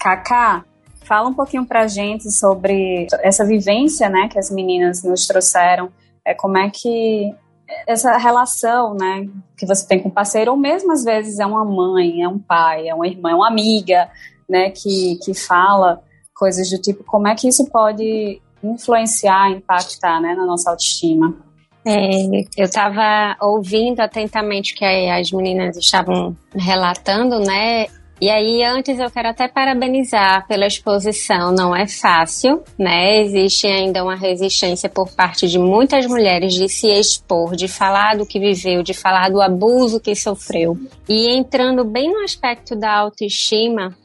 Kaká, 0.00 0.64
Fala 1.10 1.28
um 1.28 1.34
pouquinho 1.34 1.66
pra 1.66 1.88
gente 1.88 2.30
sobre 2.30 3.08
essa 3.14 3.44
vivência, 3.44 4.08
né, 4.08 4.28
que 4.28 4.38
as 4.38 4.48
meninas 4.48 5.02
nos 5.02 5.26
trouxeram. 5.26 5.90
É, 6.24 6.34
como 6.34 6.56
é 6.56 6.70
que 6.70 7.34
essa 7.84 8.16
relação, 8.16 8.94
né, 8.94 9.28
que 9.58 9.66
você 9.66 9.84
tem 9.84 9.98
com 9.98 10.08
o 10.08 10.12
parceiro, 10.12 10.52
ou 10.52 10.56
mesmo 10.56 10.92
às 10.92 11.02
vezes 11.02 11.40
é 11.40 11.44
uma 11.44 11.64
mãe, 11.64 12.22
é 12.22 12.28
um 12.28 12.38
pai, 12.38 12.86
é 12.86 12.94
uma 12.94 13.08
irmã, 13.08 13.32
é 13.32 13.34
uma 13.34 13.48
amiga, 13.48 14.08
né, 14.48 14.70
que, 14.70 15.18
que 15.24 15.34
fala 15.34 16.00
coisas 16.32 16.70
do 16.70 16.78
tipo, 16.80 17.02
como 17.02 17.26
é 17.26 17.34
que 17.34 17.48
isso 17.48 17.68
pode 17.68 18.40
influenciar, 18.62 19.50
impactar, 19.50 20.20
né, 20.20 20.36
na 20.36 20.46
nossa 20.46 20.70
autoestima? 20.70 21.34
É, 21.84 22.08
eu 22.56 22.66
estava 22.66 23.36
ouvindo 23.40 23.98
atentamente 23.98 24.76
que 24.76 24.84
as 24.84 25.32
meninas 25.32 25.76
estavam 25.76 26.36
relatando, 26.54 27.40
né? 27.40 27.86
E 28.20 28.28
aí, 28.28 28.62
antes 28.62 28.98
eu 28.98 29.10
quero 29.10 29.28
até 29.28 29.48
parabenizar 29.48 30.46
pela 30.46 30.66
exposição. 30.66 31.52
Não 31.52 31.74
é 31.74 31.86
fácil, 31.86 32.62
né? 32.78 33.22
Existe 33.22 33.66
ainda 33.66 34.04
uma 34.04 34.14
resistência 34.14 34.90
por 34.90 35.10
parte 35.10 35.48
de 35.48 35.58
muitas 35.58 36.04
mulheres 36.04 36.52
de 36.52 36.68
se 36.68 36.88
expor, 36.88 37.56
de 37.56 37.66
falar 37.66 38.18
do 38.18 38.26
que 38.26 38.38
viveu, 38.38 38.82
de 38.82 38.92
falar 38.92 39.30
do 39.30 39.40
abuso 39.40 39.98
que 39.98 40.14
sofreu. 40.14 40.76
E 41.08 41.34
entrando 41.34 41.82
bem 41.82 42.12
no 42.12 42.22
aspecto 42.22 42.76
da 42.76 42.94
autoestima, 42.94 43.96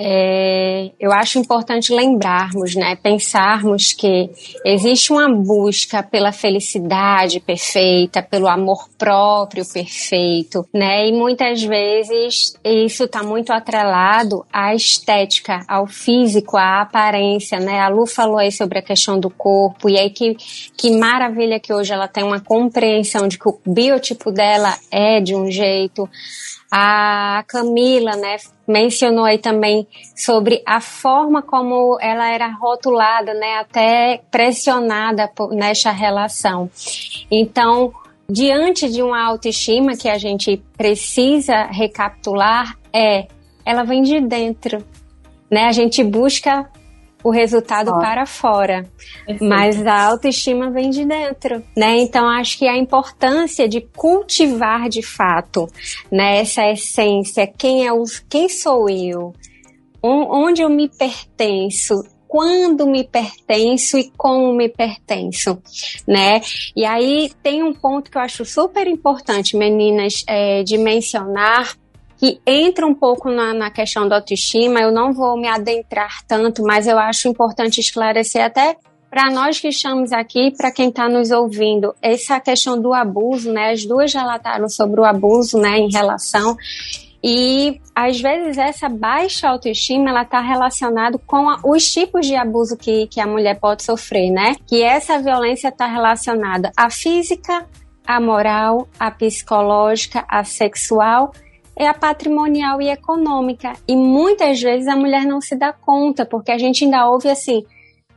é, 0.00 0.92
eu 1.00 1.10
acho 1.10 1.40
importante 1.40 1.92
lembrarmos, 1.92 2.76
né, 2.76 2.94
pensarmos 2.94 3.92
que 3.92 4.30
existe 4.64 5.12
uma 5.12 5.28
busca 5.28 6.04
pela 6.04 6.30
felicidade 6.30 7.40
perfeita, 7.40 8.22
pelo 8.22 8.46
amor 8.46 8.88
próprio 8.96 9.66
perfeito, 9.66 10.64
né, 10.72 11.08
e 11.08 11.12
muitas 11.12 11.64
vezes 11.64 12.56
isso 12.64 13.04
está 13.04 13.24
muito 13.24 13.52
atrelado 13.52 14.46
à 14.52 14.72
estética, 14.72 15.64
ao 15.66 15.88
físico, 15.88 16.56
à 16.56 16.82
aparência, 16.82 17.58
né. 17.58 17.80
A 17.80 17.88
Lu 17.88 18.06
falou 18.06 18.38
aí 18.38 18.52
sobre 18.52 18.78
a 18.78 18.82
questão 18.82 19.18
do 19.18 19.28
corpo 19.28 19.88
e 19.88 19.98
aí 19.98 20.10
que 20.10 20.36
que 20.76 20.92
maravilha 20.96 21.58
que 21.58 21.72
hoje 21.72 21.92
ela 21.92 22.06
tem 22.06 22.22
uma 22.22 22.38
compreensão 22.38 23.26
de 23.26 23.36
que 23.36 23.48
o 23.48 23.58
biotipo 23.66 24.30
dela 24.30 24.78
é 24.92 25.20
de 25.20 25.34
um 25.34 25.50
jeito. 25.50 26.08
A 26.70 27.44
Camila, 27.48 28.14
né, 28.16 28.36
mencionou 28.66 29.24
aí 29.24 29.38
também 29.38 29.86
sobre 30.14 30.62
a 30.66 30.80
forma 30.80 31.40
como 31.40 31.98
ela 32.00 32.28
era 32.28 32.48
rotulada, 32.48 33.32
né, 33.32 33.56
até 33.58 34.20
pressionada 34.30 35.28
por, 35.28 35.52
nesta 35.54 35.90
relação. 35.90 36.70
Então, 37.30 37.92
diante 38.30 38.90
de 38.90 39.02
uma 39.02 39.22
autoestima 39.24 39.96
que 39.96 40.08
a 40.08 40.18
gente 40.18 40.62
precisa 40.76 41.64
recapitular, 41.64 42.76
é 42.92 43.26
ela 43.64 43.82
vem 43.82 44.02
de 44.02 44.20
dentro, 44.20 44.82
né? 45.50 45.64
A 45.64 45.72
gente 45.72 46.02
busca 46.02 46.66
o 47.22 47.30
resultado 47.30 47.92
para 47.92 48.26
fora. 48.26 48.86
Perfeito. 49.26 49.44
Mas 49.44 49.86
a 49.86 50.06
autoestima 50.06 50.70
vem 50.70 50.90
de 50.90 51.04
dentro, 51.04 51.62
né? 51.76 51.98
Então 51.98 52.28
acho 52.28 52.58
que 52.58 52.66
a 52.66 52.76
importância 52.76 53.68
de 53.68 53.80
cultivar 53.80 54.88
de 54.88 55.02
fato, 55.02 55.66
né, 56.10 56.38
essa 56.38 56.64
essência, 56.70 57.46
quem 57.46 57.86
é 57.86 57.92
o 57.92 58.04
quem 58.28 58.48
sou 58.48 58.88
eu? 58.88 59.32
Onde 60.02 60.62
eu 60.62 60.70
me 60.70 60.88
pertenço? 60.88 61.94
Quando 62.28 62.86
me 62.86 63.04
pertenço 63.04 63.98
e 63.98 64.12
como 64.16 64.52
me 64.52 64.68
pertenço, 64.68 65.58
né? 66.06 66.42
E 66.76 66.84
aí 66.84 67.32
tem 67.42 67.62
um 67.62 67.72
ponto 67.72 68.10
que 68.10 68.18
eu 68.18 68.22
acho 68.22 68.44
super 68.44 68.86
importante, 68.86 69.56
meninas, 69.56 70.24
é, 70.26 70.62
de 70.62 70.76
mencionar 70.76 71.74
que 72.18 72.40
entra 72.44 72.84
um 72.84 72.94
pouco 72.94 73.30
na, 73.30 73.54
na 73.54 73.70
questão 73.70 74.06
da 74.08 74.16
autoestima. 74.16 74.80
Eu 74.80 74.92
não 74.92 75.12
vou 75.12 75.38
me 75.38 75.46
adentrar 75.46 76.22
tanto, 76.26 76.62
mas 76.62 76.86
eu 76.86 76.98
acho 76.98 77.28
importante 77.28 77.80
esclarecer 77.80 78.44
até 78.44 78.76
para 79.08 79.30
nós 79.30 79.58
que 79.58 79.68
estamos 79.68 80.12
aqui, 80.12 80.50
para 80.50 80.70
quem 80.70 80.90
está 80.90 81.08
nos 81.08 81.30
ouvindo, 81.30 81.94
essa 82.02 82.38
questão 82.40 82.78
do 82.78 82.92
abuso, 82.92 83.50
né? 83.50 83.70
As 83.70 83.86
duas 83.86 84.12
relataram 84.12 84.68
sobre 84.68 85.00
o 85.00 85.04
abuso, 85.04 85.58
né, 85.58 85.78
em 85.78 85.90
relação. 85.90 86.56
E 87.24 87.80
às 87.94 88.20
vezes 88.20 88.58
essa 88.58 88.88
baixa 88.88 89.48
autoestima 89.48 90.10
ela 90.10 90.22
está 90.22 90.40
relacionada 90.40 91.18
com 91.26 91.48
a, 91.48 91.58
os 91.64 91.90
tipos 91.90 92.26
de 92.26 92.36
abuso 92.36 92.76
que, 92.76 93.06
que 93.06 93.20
a 93.20 93.26
mulher 93.26 93.58
pode 93.58 93.82
sofrer, 93.82 94.30
né? 94.30 94.56
Que 94.66 94.82
essa 94.82 95.18
violência 95.18 95.68
está 95.68 95.86
relacionada 95.86 96.70
à 96.76 96.90
física, 96.90 97.66
à 98.06 98.20
moral, 98.20 98.88
à 99.00 99.10
psicológica, 99.10 100.24
à 100.28 100.44
sexual 100.44 101.32
é 101.78 101.86
a 101.86 101.94
patrimonial 101.94 102.82
e 102.82 102.90
econômica. 102.90 103.72
E 103.86 103.94
muitas 103.94 104.60
vezes 104.60 104.88
a 104.88 104.96
mulher 104.96 105.24
não 105.24 105.40
se 105.40 105.54
dá 105.54 105.72
conta, 105.72 106.26
porque 106.26 106.50
a 106.50 106.58
gente 106.58 106.84
ainda 106.84 107.08
ouve 107.08 107.30
assim: 107.30 107.64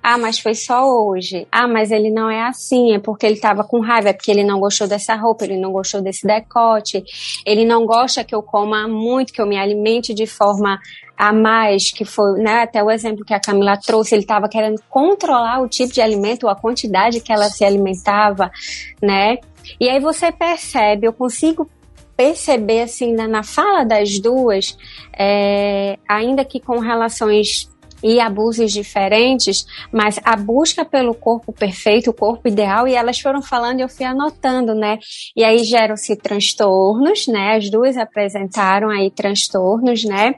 ah, 0.02 0.18
mas 0.18 0.40
foi 0.40 0.56
só 0.56 0.84
hoje. 0.84 1.48
Ah, 1.52 1.68
mas 1.68 1.92
ele 1.92 2.10
não 2.10 2.28
é 2.28 2.42
assim, 2.42 2.94
é 2.94 3.00
porque 3.00 3.26
ele 3.26 3.36
estava 3.36 3.64
com 3.64 3.80
raiva, 3.80 4.10
é 4.10 4.14
porque 4.14 4.32
ele 4.32 4.44
não 4.44 4.60
gostou 4.60 4.88
dessa 4.88 5.16
roupa, 5.16 5.46
ele 5.46 5.58
não 5.58 5.72
gostou 5.72 6.02
desse 6.02 6.26
decote, 6.26 7.04
ele 7.46 7.64
não 7.64 7.86
gosta 7.86 8.24
que 8.24 8.34
eu 8.34 8.42
coma 8.42 8.88
muito, 8.88 9.32
que 9.32 9.40
eu 9.40 9.46
me 9.46 9.58
alimente 9.58 10.12
de 10.12 10.26
forma 10.26 10.80
a 11.16 11.32
mais, 11.32 11.92
que 11.92 12.04
foi, 12.04 12.42
né, 12.42 12.64
até 12.64 12.84
o 12.84 12.90
exemplo 12.90 13.24
que 13.24 13.34
a 13.34 13.40
Camila 13.40 13.78
trouxe, 13.78 14.16
ele 14.16 14.24
estava 14.24 14.50
querendo 14.50 14.82
controlar 14.90 15.62
o 15.62 15.68
tipo 15.68 15.94
de 15.94 16.02
alimento, 16.02 16.50
a 16.50 16.56
quantidade 16.56 17.22
que 17.22 17.32
ela 17.32 17.48
se 17.48 17.64
alimentava, 17.64 18.50
né? 19.00 19.38
E 19.80 19.88
aí 19.88 20.00
você 20.00 20.32
percebe, 20.32 21.06
eu 21.06 21.14
consigo 21.14 21.70
perceber 22.22 22.84
assim 22.84 23.14
na, 23.16 23.28
na 23.28 23.42
fala 23.42 23.84
das 23.84 24.20
duas, 24.20 24.78
é, 25.18 25.98
ainda 26.08 26.46
que 26.46 26.60
com 26.60 26.78
relações 26.78 27.68
e 28.04 28.20
abusos 28.20 28.72
diferentes, 28.72 29.66
mas 29.92 30.20
a 30.24 30.36
busca 30.36 30.86
pelo 30.86 31.16
corpo 31.16 31.52
perfeito, 31.52 32.12
o 32.12 32.14
corpo 32.14 32.48
ideal, 32.48 32.88
e 32.88 32.94
elas 32.94 33.20
foram 33.20 33.42
falando 33.42 33.80
e 33.80 33.82
eu 33.82 33.90
fui 33.90 34.06
anotando, 34.06 34.74
né? 34.76 35.00
E 35.36 35.44
aí 35.44 35.64
geram-se 35.64 36.16
transtornos, 36.16 37.28
né? 37.28 37.58
As 37.58 37.70
duas 37.70 37.98
apresentaram 37.98 38.90
aí 38.90 39.10
transtornos, 39.12 40.04
né? 40.04 40.36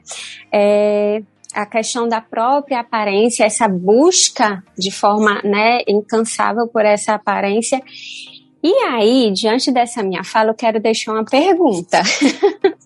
É, 0.53 1.21
a 1.53 1.65
questão 1.65 2.07
da 2.07 2.19
própria 2.19 2.79
aparência, 2.79 3.43
essa 3.43 3.67
busca 3.67 4.63
de 4.77 4.91
forma 4.91 5.41
né, 5.43 5.79
incansável 5.87 6.67
por 6.67 6.83
essa 6.83 7.13
aparência 7.13 7.81
e 8.63 8.73
aí, 8.85 9.29
diante 9.31 9.69
dessa 9.73 10.01
minha 10.01 10.23
fala, 10.23 10.51
eu 10.51 10.53
quero 10.53 10.79
deixar 10.79 11.11
uma 11.11 11.25
pergunta. 11.25 12.01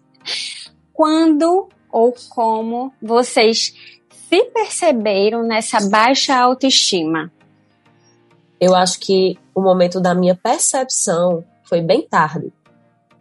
Quando 0.91 1.69
ou 1.91 2.15
como 2.29 2.91
vocês 2.99 3.75
se 4.27 4.43
perceberam 4.45 5.43
nessa 5.43 5.87
baixa 5.87 6.35
autoestima? 6.35 7.31
Eu 8.59 8.75
acho 8.75 8.99
que 8.99 9.37
o 9.53 9.61
momento 9.61 10.01
da 10.01 10.15
minha 10.15 10.35
percepção 10.35 11.45
foi 11.63 11.79
bem 11.79 12.01
tarde. 12.01 12.51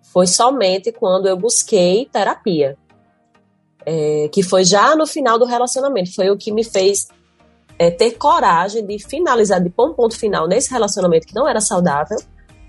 Foi 0.03 0.27
somente 0.27 0.91
quando 0.91 1.27
eu 1.27 1.37
busquei 1.37 2.09
terapia. 2.11 2.79
É, 3.85 4.29
que 4.33 4.43
foi 4.43 4.65
já 4.65 4.97
no 4.97 5.07
final 5.07 5.39
do 5.39 5.45
relacionamento. 5.45 6.15
Foi 6.15 6.31
o 6.31 6.39
que 6.39 6.51
me 6.51 6.65
fez 6.65 7.09
é, 7.79 7.91
ter 7.91 8.13
coragem 8.13 8.85
de 8.85 8.99
finalizar, 8.99 9.63
de 9.63 9.69
pôr 9.69 9.91
um 9.91 9.95
ponto 9.95 10.19
final 10.19 10.49
nesse 10.49 10.71
relacionamento 10.71 11.27
que 11.27 11.35
não 11.35 11.47
era 11.47 11.61
saudável 11.61 12.17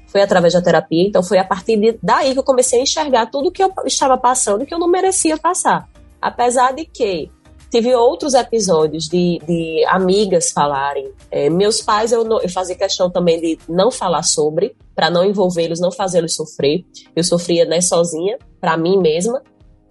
foi 0.07 0.21
através 0.21 0.53
da 0.53 0.61
terapia. 0.61 1.07
Então 1.07 1.21
foi 1.21 1.37
a 1.37 1.43
partir 1.43 1.77
de, 1.77 1.99
daí 2.01 2.33
que 2.33 2.39
eu 2.39 2.43
comecei 2.43 2.79
a 2.79 2.83
enxergar 2.83 3.27
tudo 3.27 3.51
que 3.51 3.63
eu 3.63 3.71
estava 3.85 4.17
passando 4.17 4.65
que 4.65 4.73
eu 4.73 4.79
não 4.79 4.87
merecia 4.87 5.37
passar. 5.37 5.87
Apesar 6.21 6.73
de 6.73 6.85
que 6.85 7.29
tive 7.69 7.93
outros 7.95 8.33
episódios 8.33 9.05
de, 9.05 9.39
de 9.45 9.85
amigas 9.87 10.51
falarem. 10.51 11.11
É, 11.29 11.49
meus 11.49 11.81
pais, 11.81 12.11
eu, 12.11 12.25
eu 12.41 12.49
fazia 12.49 12.75
questão 12.75 13.09
também 13.09 13.39
de 13.39 13.59
não 13.67 13.91
falar 13.91 14.23
sobre, 14.23 14.75
para 14.95 15.09
não 15.09 15.23
envolvê-los, 15.25 15.79
não 15.79 15.91
fazê-los 15.91 16.35
sofrer. 16.35 16.85
Eu 17.15 17.23
sofria 17.23 17.65
né, 17.65 17.81
sozinha, 17.81 18.37
para 18.59 18.77
mim 18.77 18.97
mesma, 18.97 19.41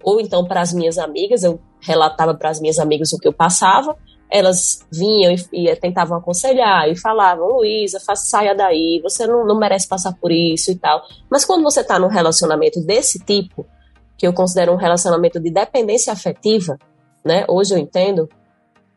ou 0.03 0.19
então 0.19 0.45
para 0.45 0.61
as 0.61 0.73
minhas 0.73 0.97
amigas, 0.97 1.43
eu 1.43 1.59
relatava 1.79 2.33
para 2.33 2.49
as 2.49 2.59
minhas 2.59 2.79
amigas 2.79 3.13
o 3.13 3.19
que 3.19 3.27
eu 3.27 3.33
passava, 3.33 3.95
elas 4.29 4.85
vinham 4.91 5.33
e, 5.33 5.69
e 5.69 5.75
tentavam 5.75 6.17
aconselhar 6.17 6.89
e 6.89 6.99
falavam, 6.99 7.47
Luísa, 7.47 7.99
saia 8.15 8.53
daí, 8.53 8.99
você 9.01 9.25
não, 9.25 9.45
não 9.45 9.57
merece 9.57 9.87
passar 9.87 10.13
por 10.13 10.31
isso 10.31 10.71
e 10.71 10.75
tal. 10.75 11.01
Mas 11.29 11.45
quando 11.45 11.63
você 11.63 11.81
está 11.81 11.97
num 11.97 12.07
relacionamento 12.07 12.81
desse 12.81 13.19
tipo, 13.19 13.65
que 14.17 14.27
eu 14.27 14.33
considero 14.33 14.73
um 14.73 14.77
relacionamento 14.77 15.39
de 15.39 15.51
dependência 15.51 16.11
afetiva, 16.11 16.77
né? 17.23 17.45
Hoje 17.47 17.73
eu 17.73 17.77
entendo, 17.77 18.27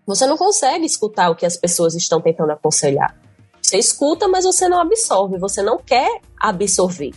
você 0.07 0.27
não 0.27 0.37
consegue 0.37 0.87
escutar 0.87 1.31
o 1.31 1.37
que 1.37 1.45
as 1.45 1.57
pessoas 1.57 1.95
estão 1.95 2.21
tentando 2.21 2.53
aconselhar. 2.53 3.15
Você 3.61 3.77
escuta, 3.77 4.27
mas 4.27 4.45
você 4.45 4.69
não 4.69 4.81
absorve, 4.81 5.39
você 5.39 5.63
não 5.63 5.79
quer 5.79 6.21
absorver, 6.41 7.13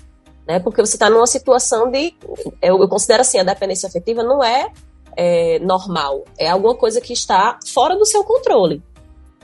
né? 0.46 0.60
Porque 0.60 0.82
você 0.82 0.98
está 0.98 1.10
numa 1.10 1.26
situação 1.26 1.90
de, 1.90 2.14
eu, 2.62 2.80
eu 2.80 2.90
considero 2.90 3.22
assim, 3.22 3.40
a 3.40 3.44
dependência 3.44 3.88
afetiva 3.88 4.22
não 4.22 4.44
é 4.44 4.70
é, 5.18 5.60
normal, 5.60 6.24
é 6.38 6.50
alguma 6.50 6.76
coisa 6.76 7.02
que 7.02 7.14
está 7.14 7.60
fora 7.66 7.96
do 7.96 8.06
seu 8.06 8.24
controle. 8.24 8.82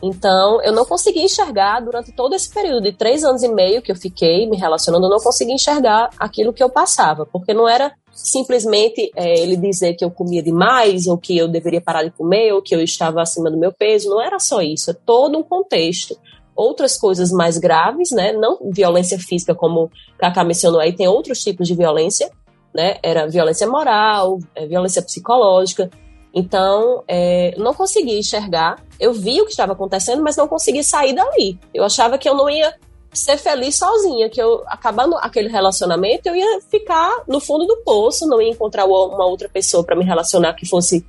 Então, 0.01 0.61
eu 0.61 0.71
não 0.71 0.85
consegui 0.85 1.21
enxergar 1.21 1.81
durante 1.81 2.11
todo 2.13 2.33
esse 2.33 2.49
período 2.53 2.83
de 2.83 2.93
três 2.93 3.23
anos 3.23 3.43
e 3.43 3.49
meio 3.49 3.81
que 3.81 3.91
eu 3.91 3.95
fiquei 3.95 4.49
me 4.49 4.55
relacionando, 4.55 5.05
eu 5.05 5.09
não 5.09 5.19
consegui 5.19 5.51
enxergar 5.51 6.09
aquilo 6.17 6.53
que 6.53 6.63
eu 6.63 6.69
passava, 6.69 7.25
porque 7.25 7.53
não 7.53 7.67
era 7.67 7.93
simplesmente 8.13 9.11
é, 9.15 9.39
ele 9.39 9.57
dizer 9.57 9.95
que 9.95 10.03
eu 10.03 10.11
comia 10.11 10.41
demais, 10.41 11.05
ou 11.07 11.17
que 11.17 11.38
eu 11.38 11.47
deveria 11.47 11.81
parar 11.81 12.03
de 12.03 12.11
comer, 12.11 12.53
ou 12.53 12.61
que 12.61 12.73
eu 12.73 12.81
estava 12.81 13.21
acima 13.21 13.51
do 13.51 13.57
meu 13.57 13.73
peso, 13.73 14.09
não 14.09 14.21
era 14.21 14.39
só 14.39 14.61
isso, 14.61 14.91
é 14.91 14.93
todo 14.93 15.38
um 15.38 15.43
contexto 15.43 16.17
outras 16.59 16.97
coisas 16.97 17.31
mais 17.31 17.57
graves, 17.57 18.11
né? 18.11 18.33
Não 18.33 18.59
violência 18.69 19.17
física, 19.17 19.55
como 19.55 19.89
Kaká 20.17 20.43
mencionou 20.43 20.81
aí, 20.81 20.91
tem 20.91 21.07
outros 21.07 21.41
tipos 21.41 21.65
de 21.65 21.73
violência, 21.73 22.29
né? 22.73 22.97
Era 23.01 23.27
violência 23.27 23.67
moral, 23.67 24.39
é, 24.55 24.65
violência 24.65 25.01
psicológica. 25.01 25.89
Então, 26.33 27.03
é, 27.07 27.55
não 27.57 27.73
consegui 27.73 28.19
enxergar. 28.19 28.83
Eu 28.99 29.13
vi 29.13 29.41
o 29.41 29.45
que 29.45 29.51
estava 29.51 29.73
acontecendo, 29.73 30.21
mas 30.21 30.38
não 30.38 30.47
consegui 30.47 30.83
sair 30.83 31.13
dali. 31.13 31.59
Eu 31.73 31.83
achava 31.83 32.17
que 32.17 32.29
eu 32.29 32.35
não 32.35 32.49
ia 32.49 32.73
ser 33.11 33.38
feliz 33.38 33.75
sozinha, 33.75 34.29
que 34.29 34.41
eu, 34.41 34.63
acabando 34.67 35.15
aquele 35.17 35.49
relacionamento, 35.49 36.27
eu 36.27 36.35
ia 36.35 36.61
ficar 36.61 37.23
no 37.27 37.39
fundo 37.39 37.65
do 37.65 37.77
poço, 37.77 38.27
não 38.27 38.41
ia 38.41 38.51
encontrar 38.51 38.85
uma 38.85 39.25
outra 39.25 39.49
pessoa 39.49 39.83
para 39.83 39.95
me 39.95 40.05
relacionar 40.05 40.53
que 40.53 40.67
fosse 40.67 41.03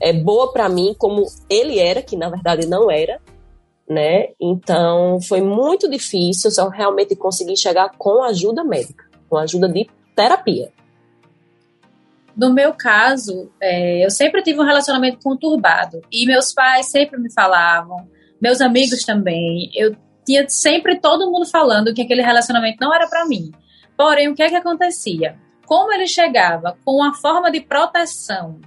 é, 0.00 0.12
boa 0.12 0.52
para 0.52 0.68
mim, 0.68 0.94
como 0.98 1.24
ele 1.48 1.78
era, 1.78 2.02
que 2.02 2.16
na 2.16 2.28
verdade 2.28 2.66
não 2.66 2.90
era, 2.90 3.20
né? 3.88 4.30
Então, 4.40 5.20
foi 5.20 5.40
muito 5.40 5.88
difícil, 5.88 6.50
só 6.50 6.68
realmente 6.68 7.14
consegui 7.14 7.56
chegar 7.56 7.90
com 7.96 8.22
ajuda 8.24 8.64
médica, 8.64 9.04
com 9.28 9.36
ajuda 9.36 9.68
de 9.68 9.88
terapia. 10.16 10.72
No 12.36 12.52
meu 12.52 12.74
caso, 12.74 13.52
é, 13.60 14.04
eu 14.04 14.10
sempre 14.10 14.42
tive 14.42 14.60
um 14.60 14.64
relacionamento 14.64 15.18
conturbado 15.22 16.00
e 16.10 16.26
meus 16.26 16.52
pais 16.52 16.90
sempre 16.90 17.18
me 17.18 17.32
falavam, 17.32 18.08
meus 18.40 18.60
amigos 18.60 19.04
também. 19.04 19.70
Eu 19.74 19.96
tinha 20.26 20.48
sempre 20.48 20.98
todo 20.98 21.30
mundo 21.30 21.46
falando 21.46 21.94
que 21.94 22.02
aquele 22.02 22.22
relacionamento 22.22 22.78
não 22.80 22.92
era 22.92 23.06
para 23.06 23.26
mim. 23.26 23.52
Porém, 23.96 24.28
o 24.28 24.34
que 24.34 24.42
é 24.42 24.48
que 24.48 24.56
acontecia? 24.56 25.36
Como 25.66 25.92
ele 25.92 26.06
chegava 26.06 26.76
com 26.84 26.96
uma 26.96 27.14
forma 27.14 27.50
de 27.50 27.60
proteção 27.60 28.60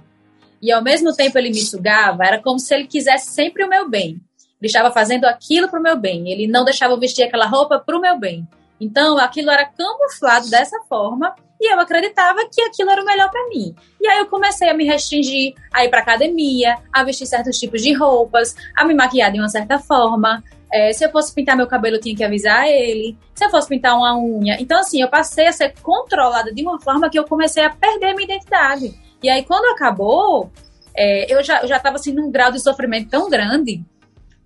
e 0.62 0.72
ao 0.72 0.82
mesmo 0.82 1.14
tempo 1.14 1.38
ele 1.38 1.50
me 1.50 1.60
sugava, 1.60 2.24
era 2.24 2.40
como 2.40 2.58
se 2.58 2.74
ele 2.74 2.86
quisesse 2.86 3.32
sempre 3.32 3.64
o 3.64 3.68
meu 3.68 3.88
bem. 3.88 4.20
Ele 4.60 4.66
estava 4.66 4.90
fazendo 4.90 5.24
aquilo 5.26 5.68
para 5.68 5.78
o 5.78 5.82
meu 5.82 5.96
bem, 5.96 6.30
ele 6.30 6.46
não 6.48 6.64
deixava 6.64 6.94
eu 6.94 6.98
vestir 6.98 7.24
aquela 7.24 7.46
roupa 7.46 7.78
para 7.78 7.96
o 7.96 8.00
meu 8.00 8.18
bem. 8.18 8.48
Então, 8.80 9.18
aquilo 9.18 9.50
era 9.50 9.66
camuflado 9.66 10.48
dessa 10.50 10.80
forma 10.88 11.34
e 11.60 11.72
eu 11.72 11.80
acreditava 11.80 12.40
que 12.50 12.62
aquilo 12.62 12.90
era 12.90 13.02
o 13.02 13.04
melhor 13.04 13.30
para 13.30 13.48
mim. 13.48 13.74
E 14.00 14.06
aí 14.06 14.18
eu 14.20 14.26
comecei 14.26 14.68
a 14.68 14.74
me 14.74 14.84
restringir 14.84 15.54
a 15.72 15.84
ir 15.84 15.88
para 15.88 16.00
academia, 16.00 16.76
a 16.92 17.02
vestir 17.02 17.26
certos 17.26 17.58
tipos 17.58 17.82
de 17.82 17.92
roupas, 17.92 18.54
a 18.76 18.84
me 18.84 18.94
maquiar 18.94 19.32
de 19.32 19.38
uma 19.38 19.48
certa 19.48 19.78
forma. 19.78 20.42
É, 20.72 20.92
se 20.92 21.04
eu 21.04 21.10
fosse 21.10 21.34
pintar 21.34 21.56
meu 21.56 21.66
cabelo, 21.66 21.96
eu 21.96 22.00
tinha 22.00 22.14
que 22.14 22.22
avisar 22.22 22.68
ele. 22.68 23.16
Se 23.34 23.44
eu 23.44 23.50
fosse 23.50 23.68
pintar 23.68 23.96
uma 23.96 24.16
unha. 24.16 24.56
Então, 24.60 24.78
assim, 24.78 25.00
eu 25.00 25.08
passei 25.08 25.46
a 25.46 25.52
ser 25.52 25.74
controlada 25.82 26.52
de 26.52 26.62
uma 26.62 26.80
forma 26.80 27.10
que 27.10 27.18
eu 27.18 27.24
comecei 27.24 27.64
a 27.64 27.70
perder 27.70 28.14
minha 28.14 28.24
identidade. 28.24 28.94
E 29.22 29.28
aí, 29.28 29.44
quando 29.44 29.72
acabou, 29.74 30.50
é, 30.94 31.32
eu 31.32 31.42
já 31.42 31.64
estava 31.64 31.96
assim, 31.96 32.12
num 32.12 32.30
grau 32.30 32.52
de 32.52 32.60
sofrimento 32.60 33.08
tão 33.08 33.28
grande 33.28 33.82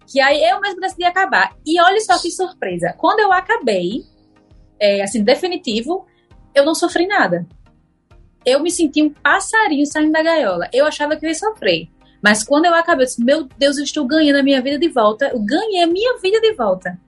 que 0.07 0.21
aí 0.21 0.43
eu 0.45 0.61
mesmo 0.61 0.81
decidi 0.81 1.05
acabar. 1.05 1.55
E 1.67 1.81
olha 1.81 2.01
só 2.01 2.21
que 2.21 2.31
surpresa. 2.31 2.95
Quando 2.99 3.21
eu 3.21 3.33
acabei, 3.33 4.03
é, 4.79 5.03
assim, 5.03 5.23
definitivo, 5.23 6.07
eu 6.55 6.65
não 6.65 6.75
sofri 6.75 7.07
nada. 7.07 7.47
Eu 8.45 8.61
me 8.61 8.71
senti 8.71 9.03
um 9.03 9.11
passarinho 9.11 9.87
saindo 9.87 10.13
da 10.13 10.23
gaiola. 10.23 10.69
Eu 10.73 10.87
achava 10.87 11.17
que 11.17 11.25
eu 11.25 11.29
ia 11.29 11.35
sofrer. 11.35 11.89
Mas 12.23 12.43
quando 12.43 12.67
eu 12.67 12.75
acabei, 12.75 13.05
eu 13.05 13.09
disse, 13.09 13.25
meu 13.25 13.49
Deus, 13.59 13.79
eu 13.79 13.85
estou 13.85 14.07
ganhando 14.07 14.39
a 14.39 14.43
minha 14.43 14.61
vida 14.61 14.79
de 14.79 14.89
volta. 14.89 15.27
Eu 15.27 15.41
ganhei 15.41 15.83
a 15.83 15.87
minha 15.87 16.19
vida 16.19 16.41
de 16.41 16.53
volta. 16.55 16.99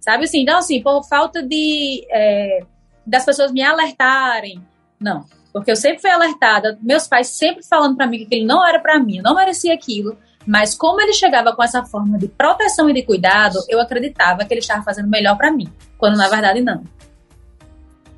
Sabe 0.00 0.24
assim? 0.24 0.42
Então, 0.42 0.58
assim, 0.58 0.82
por 0.82 1.02
falta 1.04 1.42
de. 1.42 2.06
É, 2.10 2.60
das 3.06 3.24
pessoas 3.24 3.52
me 3.52 3.62
alertarem. 3.62 4.62
Não. 5.00 5.24
Porque 5.52 5.70
eu 5.70 5.76
sempre 5.76 6.00
fui 6.00 6.10
alertada, 6.10 6.78
meus 6.80 7.06
pais 7.06 7.28
sempre 7.28 7.62
falando 7.62 7.96
para 7.96 8.06
mim 8.06 8.18
que 8.18 8.24
aquilo 8.24 8.46
não 8.46 8.66
era 8.66 8.80
para 8.80 8.98
mim, 8.98 9.18
eu 9.18 9.22
não 9.22 9.34
merecia 9.34 9.74
aquilo. 9.74 10.16
Mas 10.46 10.74
como 10.74 11.00
ele 11.00 11.12
chegava 11.12 11.54
com 11.54 11.62
essa 11.62 11.84
forma 11.84 12.18
de 12.18 12.26
proteção 12.26 12.88
e 12.88 12.94
de 12.94 13.02
cuidado, 13.02 13.58
eu 13.68 13.80
acreditava 13.80 14.44
que 14.44 14.54
ele 14.54 14.60
estava 14.60 14.82
fazendo 14.82 15.08
melhor 15.08 15.36
para 15.36 15.52
mim, 15.52 15.70
quando 15.98 16.16
na 16.16 16.28
verdade 16.28 16.60
não. 16.62 16.82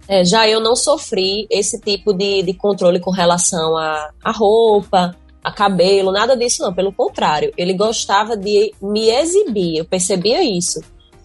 É, 0.07 0.25
já 0.25 0.49
eu 0.49 0.61
não 0.61 0.77
sofri 0.77 1.47
esse 1.51 1.81
tipo 1.81 2.13
de, 2.13 2.43
de 2.43 2.53
controle 2.55 3.01
com 3.01 3.11
relação 3.11 3.77
a, 3.77 4.11
a 4.23 4.33
roupa, 4.33 5.17
a 5.43 5.53
cabelo, 5.53 6.13
nada 6.13 6.37
disso 6.37 6.63
não. 6.63 6.75
Pelo 6.75 6.93
contrário, 6.93 7.53
ele 7.57 7.75
gostava 7.75 8.37
de 8.37 8.73
me 8.81 9.11
exibir, 9.11 9.79
eu 9.79 9.85
percebia 9.85 10.43
isso. 10.43 10.81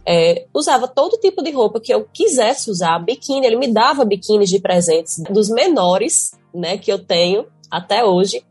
É, 0.06 0.46
usava 0.54 0.88
todo 0.88 1.20
tipo 1.20 1.44
de 1.44 1.52
roupa 1.52 1.80
que 1.80 1.94
eu 1.94 2.08
quisesse 2.12 2.72
usar, 2.72 3.00
biquíni, 3.00 3.46
ele 3.46 3.58
me 3.58 3.68
dava 3.68 4.04
biquínis 4.04 4.50
de 4.50 4.60
presentes 4.60 5.20
dos 5.30 5.50
menores, 5.50 6.32
né, 6.54 6.78
que 6.78 6.92
eu 6.92 7.00
tenho 7.00 7.46
até 7.70 8.04
hoje. 8.04 8.44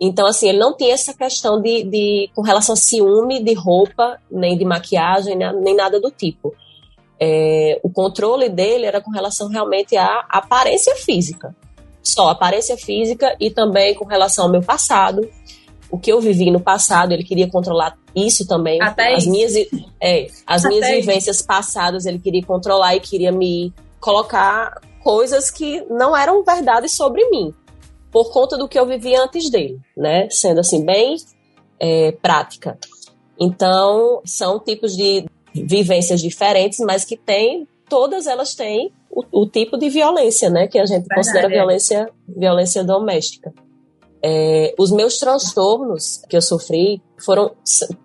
Então, 0.00 0.26
assim, 0.26 0.48
ele 0.48 0.58
não 0.58 0.76
tinha 0.76 0.92
essa 0.92 1.14
questão 1.14 1.60
de, 1.60 1.84
de 1.84 2.30
com 2.34 2.42
relação 2.42 2.72
a 2.72 2.76
ciúme 2.76 3.42
de 3.42 3.54
roupa, 3.54 4.18
nem 4.30 4.58
de 4.58 4.64
maquiagem, 4.64 5.36
nem 5.36 5.76
nada 5.76 6.00
do 6.00 6.10
tipo. 6.10 6.52
É, 7.18 7.80
o 7.82 7.90
controle 7.90 8.48
dele 8.48 8.86
era 8.86 9.00
com 9.00 9.10
relação 9.10 9.48
realmente 9.48 9.96
à 9.96 10.24
aparência 10.28 10.94
física. 10.96 11.54
Só 12.02 12.28
aparência 12.28 12.76
física 12.76 13.34
e 13.40 13.50
também 13.50 13.94
com 13.94 14.04
relação 14.04 14.44
ao 14.44 14.50
meu 14.50 14.62
passado. 14.62 15.28
O 15.90 15.98
que 15.98 16.12
eu 16.12 16.20
vivi 16.20 16.50
no 16.50 16.60
passado, 16.60 17.12
ele 17.12 17.24
queria 17.24 17.48
controlar 17.48 17.96
isso 18.14 18.46
também. 18.46 18.82
Até 18.82 19.14
as 19.14 19.22
isso. 19.22 19.30
minhas, 19.30 19.54
é, 20.00 20.26
as 20.46 20.64
minhas 20.64 20.88
vivências 20.88 21.40
passadas, 21.40 22.04
ele 22.04 22.18
queria 22.18 22.44
controlar 22.44 22.94
e 22.96 23.00
queria 23.00 23.32
me 23.32 23.72
colocar 24.00 24.80
coisas 25.02 25.50
que 25.50 25.82
não 25.88 26.16
eram 26.16 26.42
verdade 26.42 26.88
sobre 26.88 27.28
mim, 27.30 27.54
por 28.10 28.32
conta 28.32 28.56
do 28.56 28.68
que 28.68 28.78
eu 28.78 28.86
vivi 28.86 29.14
antes 29.14 29.50
dele, 29.50 29.80
né? 29.96 30.28
Sendo 30.30 30.60
assim, 30.60 30.84
bem 30.84 31.16
é, 31.78 32.12
prática. 32.12 32.78
Então, 33.38 34.20
são 34.24 34.58
tipos 34.58 34.96
de 34.96 35.26
vivências 35.54 36.20
diferentes, 36.20 36.80
mas 36.80 37.04
que 37.04 37.16
tem, 37.16 37.66
todas 37.88 38.26
elas 38.26 38.54
têm 38.54 38.92
o, 39.10 39.42
o 39.42 39.46
tipo 39.46 39.78
de 39.78 39.88
violência, 39.88 40.50
né? 40.50 40.66
Que 40.66 40.78
a 40.78 40.86
gente 40.86 41.06
Verdade, 41.06 41.14
considera 41.14 41.46
é. 41.46 41.50
violência, 41.50 42.10
violência 42.28 42.84
doméstica. 42.84 43.52
É, 44.22 44.74
os 44.78 44.90
meus 44.90 45.18
transtornos 45.18 46.22
que 46.28 46.36
eu 46.36 46.42
sofri 46.42 47.00
foram 47.22 47.52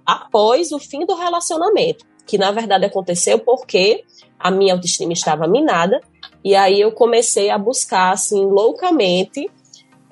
após 0.05 0.71
o 0.71 0.79
fim 0.79 1.05
do 1.05 1.15
relacionamento, 1.15 2.05
que 2.27 2.37
na 2.37 2.51
verdade 2.51 2.85
aconteceu 2.85 3.39
porque 3.39 4.03
a 4.37 4.51
minha 4.51 4.73
autoestima 4.73 5.13
estava 5.13 5.47
minada, 5.47 5.99
e 6.43 6.55
aí 6.55 6.79
eu 6.79 6.91
comecei 6.91 7.49
a 7.49 7.57
buscar, 7.57 8.11
assim, 8.11 8.45
loucamente, 8.45 9.49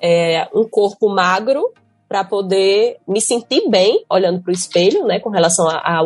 é, 0.00 0.48
um 0.54 0.64
corpo 0.64 1.08
magro 1.08 1.72
para 2.08 2.24
poder 2.24 2.96
me 3.06 3.20
sentir 3.20 3.68
bem 3.68 4.04
olhando 4.10 4.40
para 4.40 4.50
o 4.50 4.54
espelho, 4.54 5.04
né, 5.04 5.20
com 5.20 5.28
relação 5.28 5.68
à 5.68 6.00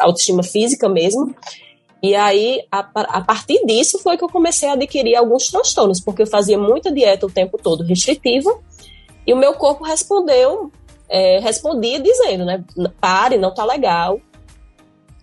autoestima 0.00 0.42
física 0.42 0.88
mesmo. 0.88 1.34
E 2.02 2.14
aí, 2.14 2.62
a, 2.70 2.80
a, 2.80 3.20
partir 3.20 3.64
disso, 3.64 3.98
foi 3.98 4.16
que 4.16 4.24
eu 4.24 4.28
comecei 4.28 4.68
a 4.68 4.72
adquirir 4.72 5.16
alguns 5.16 5.48
transtornos, 5.48 6.00
porque 6.00 6.22
eu 6.22 6.26
fazia 6.26 6.58
muita 6.58 6.92
dieta 6.92 7.26
o 7.26 7.30
tempo 7.30 7.58
todo 7.58 7.84
restritiva, 7.84 8.50
e 9.26 9.32
o 9.32 9.36
meu 9.36 9.54
corpo 9.54 9.84
respondeu, 9.84 10.70
é, 11.08 11.38
respondia 11.40 12.00
dizendo, 12.00 12.44
né, 12.44 12.62
pare, 13.00 13.38
não 13.38 13.54
tá 13.54 13.64
legal. 13.64 14.20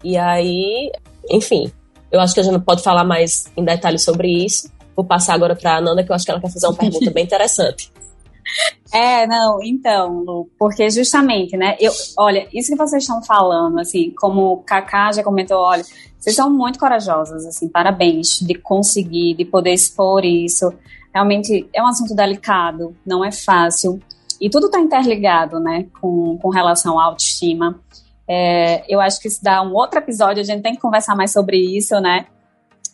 E 0.03 0.17
aí, 0.17 0.91
enfim, 1.29 1.71
eu 2.11 2.19
acho 2.19 2.33
que 2.33 2.39
a 2.39 2.43
gente 2.43 2.59
pode 2.59 2.81
falar 2.81 3.03
mais 3.03 3.45
em 3.55 3.63
detalhes 3.63 4.03
sobre 4.03 4.27
isso. 4.29 4.69
Vou 4.95 5.05
passar 5.05 5.35
agora 5.35 5.55
para 5.55 5.75
a 5.75 5.77
Ananda, 5.77 6.03
que 6.03 6.11
eu 6.11 6.15
acho 6.15 6.25
que 6.25 6.31
ela 6.31 6.41
quer 6.41 6.51
fazer 6.51 6.67
uma 6.67 6.75
pergunta 6.75 7.11
bem 7.11 7.23
interessante. 7.25 7.92
É, 8.93 9.25
não, 9.25 9.61
então, 9.63 10.19
Lu, 10.19 10.49
porque 10.57 10.89
justamente, 10.89 11.57
né, 11.57 11.75
eu, 11.79 11.91
olha, 12.17 12.47
isso 12.53 12.71
que 12.71 12.77
vocês 12.77 13.03
estão 13.03 13.23
falando, 13.23 13.79
assim, 13.79 14.11
como 14.11 14.53
o 14.53 14.57
Kaká 14.57 15.11
já 15.11 15.23
comentou, 15.23 15.57
olha, 15.57 15.83
vocês 16.19 16.35
são 16.35 16.49
muito 16.49 16.79
corajosas, 16.79 17.45
assim, 17.45 17.67
parabéns 17.67 18.39
de 18.39 18.53
conseguir, 18.55 19.33
de 19.35 19.45
poder 19.45 19.73
expor 19.73 20.23
isso. 20.23 20.71
Realmente 21.13 21.67
é 21.73 21.81
um 21.81 21.87
assunto 21.87 22.15
delicado, 22.15 22.95
não 23.05 23.25
é 23.25 23.31
fácil. 23.31 23.99
E 24.39 24.49
tudo 24.49 24.67
está 24.67 24.79
interligado, 24.79 25.59
né, 25.59 25.87
com, 25.99 26.37
com 26.37 26.49
relação 26.49 26.99
à 26.99 27.05
autoestima. 27.05 27.79
É, 28.27 28.83
eu 28.87 29.01
acho 29.01 29.19
que 29.19 29.27
isso 29.27 29.43
dá 29.43 29.61
um 29.61 29.73
outro 29.73 29.99
episódio, 29.99 30.41
a 30.41 30.45
gente 30.45 30.61
tem 30.61 30.75
que 30.75 30.81
conversar 30.81 31.15
mais 31.15 31.31
sobre 31.31 31.57
isso, 31.57 31.99
né? 31.99 32.25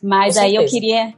Mas 0.02 0.38
aí 0.38 0.56
eu 0.56 0.66
queria, 0.66 1.14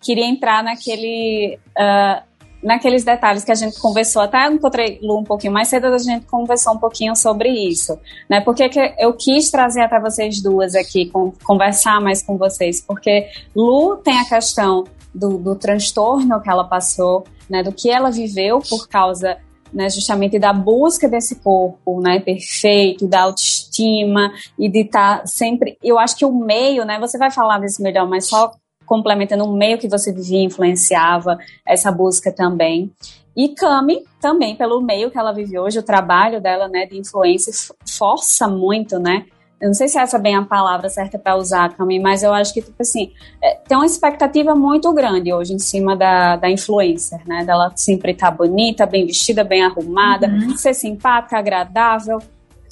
queria 0.00 0.26
entrar 0.26 0.62
naquele. 0.62 1.58
Uh, 1.70 2.27
naqueles 2.62 3.04
detalhes 3.04 3.44
que 3.44 3.52
a 3.52 3.54
gente 3.54 3.80
conversou, 3.80 4.22
até 4.22 4.46
encontrei 4.46 4.98
Lu 5.02 5.20
um 5.20 5.24
pouquinho 5.24 5.52
mais 5.52 5.68
cedo, 5.68 5.86
a 5.86 5.98
gente 5.98 6.26
conversou 6.26 6.74
um 6.74 6.78
pouquinho 6.78 7.14
sobre 7.14 7.48
isso, 7.48 7.98
né? 8.28 8.40
Porque 8.40 8.68
que 8.68 8.94
eu 8.98 9.12
quis 9.14 9.50
trazer 9.50 9.82
até 9.82 10.00
vocês 10.00 10.42
duas 10.42 10.74
aqui, 10.74 11.10
conversar 11.44 12.00
mais 12.00 12.22
com 12.22 12.36
vocês, 12.36 12.80
porque 12.80 13.28
Lu 13.54 13.96
tem 13.96 14.18
a 14.18 14.24
questão 14.24 14.84
do, 15.14 15.38
do 15.38 15.54
transtorno 15.54 16.40
que 16.40 16.50
ela 16.50 16.64
passou, 16.64 17.24
né? 17.48 17.62
Do 17.62 17.72
que 17.72 17.90
ela 17.90 18.10
viveu 18.10 18.60
por 18.60 18.88
causa 18.88 19.38
né, 19.72 19.88
justamente 19.90 20.38
da 20.38 20.52
busca 20.52 21.08
desse 21.08 21.36
corpo, 21.36 22.00
né, 22.00 22.20
perfeito, 22.20 23.06
da 23.06 23.22
autoestima 23.22 24.32
e 24.58 24.68
de 24.68 24.80
estar 24.80 25.20
tá 25.20 25.26
sempre. 25.26 25.78
Eu 25.82 25.98
acho 25.98 26.16
que 26.16 26.24
o 26.24 26.32
meio, 26.32 26.84
né, 26.84 26.98
você 26.98 27.18
vai 27.18 27.30
falar 27.30 27.58
disso 27.60 27.82
melhor, 27.82 28.08
mas 28.08 28.28
só 28.28 28.52
complementando 28.88 29.44
o 29.44 29.52
meio 29.52 29.78
que 29.78 29.88
você 29.88 30.12
vivia 30.12 30.42
influenciava 30.42 31.38
essa 31.64 31.92
busca 31.92 32.32
também. 32.32 32.90
E 33.36 33.50
Cami, 33.50 34.02
também 34.20 34.56
pelo 34.56 34.80
meio 34.80 35.10
que 35.10 35.18
ela 35.18 35.32
vive 35.32 35.58
hoje, 35.58 35.78
o 35.78 35.82
trabalho 35.82 36.40
dela, 36.40 36.66
né, 36.66 36.86
de 36.86 36.98
influência 36.98 37.52
força 37.86 38.48
muito, 38.48 38.98
né, 38.98 39.26
eu 39.60 39.66
não 39.66 39.74
sei 39.74 39.88
se 39.88 39.98
essa 39.98 40.16
é 40.16 40.20
bem 40.20 40.36
a 40.36 40.42
palavra 40.42 40.88
certa 40.88 41.18
para 41.18 41.36
usar, 41.36 41.74
Cami, 41.74 41.98
mas 41.98 42.22
eu 42.22 42.32
acho 42.32 42.54
que, 42.54 42.62
tipo 42.62 42.80
assim, 42.80 43.12
é, 43.42 43.56
tem 43.66 43.76
uma 43.76 43.86
expectativa 43.86 44.54
muito 44.54 44.92
grande 44.92 45.32
hoje 45.32 45.52
em 45.52 45.58
cima 45.58 45.96
da, 45.96 46.36
da 46.36 46.48
influencer, 46.48 47.20
né? 47.26 47.44
Dela 47.44 47.72
sempre 47.74 48.12
estar 48.12 48.30
tá 48.30 48.36
bonita, 48.36 48.86
bem 48.86 49.04
vestida, 49.04 49.42
bem 49.42 49.64
arrumada, 49.64 50.28
uhum. 50.28 50.56
ser 50.56 50.74
simpática, 50.74 51.36
agradável, 51.36 52.20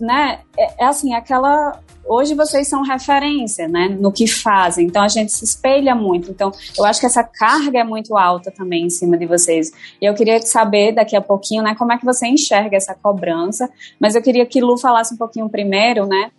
né? 0.00 0.40
É, 0.56 0.84
é 0.84 0.86
assim, 0.86 1.12
aquela 1.12 1.80
hoje 2.08 2.34
vocês 2.34 2.68
são 2.68 2.82
referência, 2.82 3.68
né, 3.68 3.88
no 3.88 4.12
que 4.12 4.26
fazem. 4.26 4.86
Então 4.86 5.02
a 5.02 5.08
gente 5.08 5.32
se 5.32 5.44
espelha 5.44 5.94
muito. 5.94 6.30
Então 6.30 6.52
eu 6.78 6.84
acho 6.84 7.00
que 7.00 7.06
essa 7.06 7.22
carga 7.22 7.80
é 7.80 7.84
muito 7.84 8.16
alta 8.16 8.50
também 8.50 8.86
em 8.86 8.90
cima 8.90 9.16
de 9.16 9.26
vocês. 9.26 9.72
E 10.00 10.04
eu 10.04 10.14
queria 10.14 10.40
saber 10.40 10.92
daqui 10.92 11.16
a 11.16 11.20
pouquinho, 11.20 11.62
né, 11.62 11.74
como 11.76 11.92
é 11.92 11.98
que 11.98 12.04
você 12.04 12.26
enxerga 12.26 12.76
essa 12.76 12.94
cobrança. 12.94 13.68
Mas 14.00 14.14
eu 14.14 14.22
queria 14.22 14.46
que 14.46 14.60
Lu 14.60 14.78
falasse 14.78 15.14
um 15.14 15.16
pouquinho 15.16 15.48
primeiro, 15.48 16.06
né, 16.06 16.30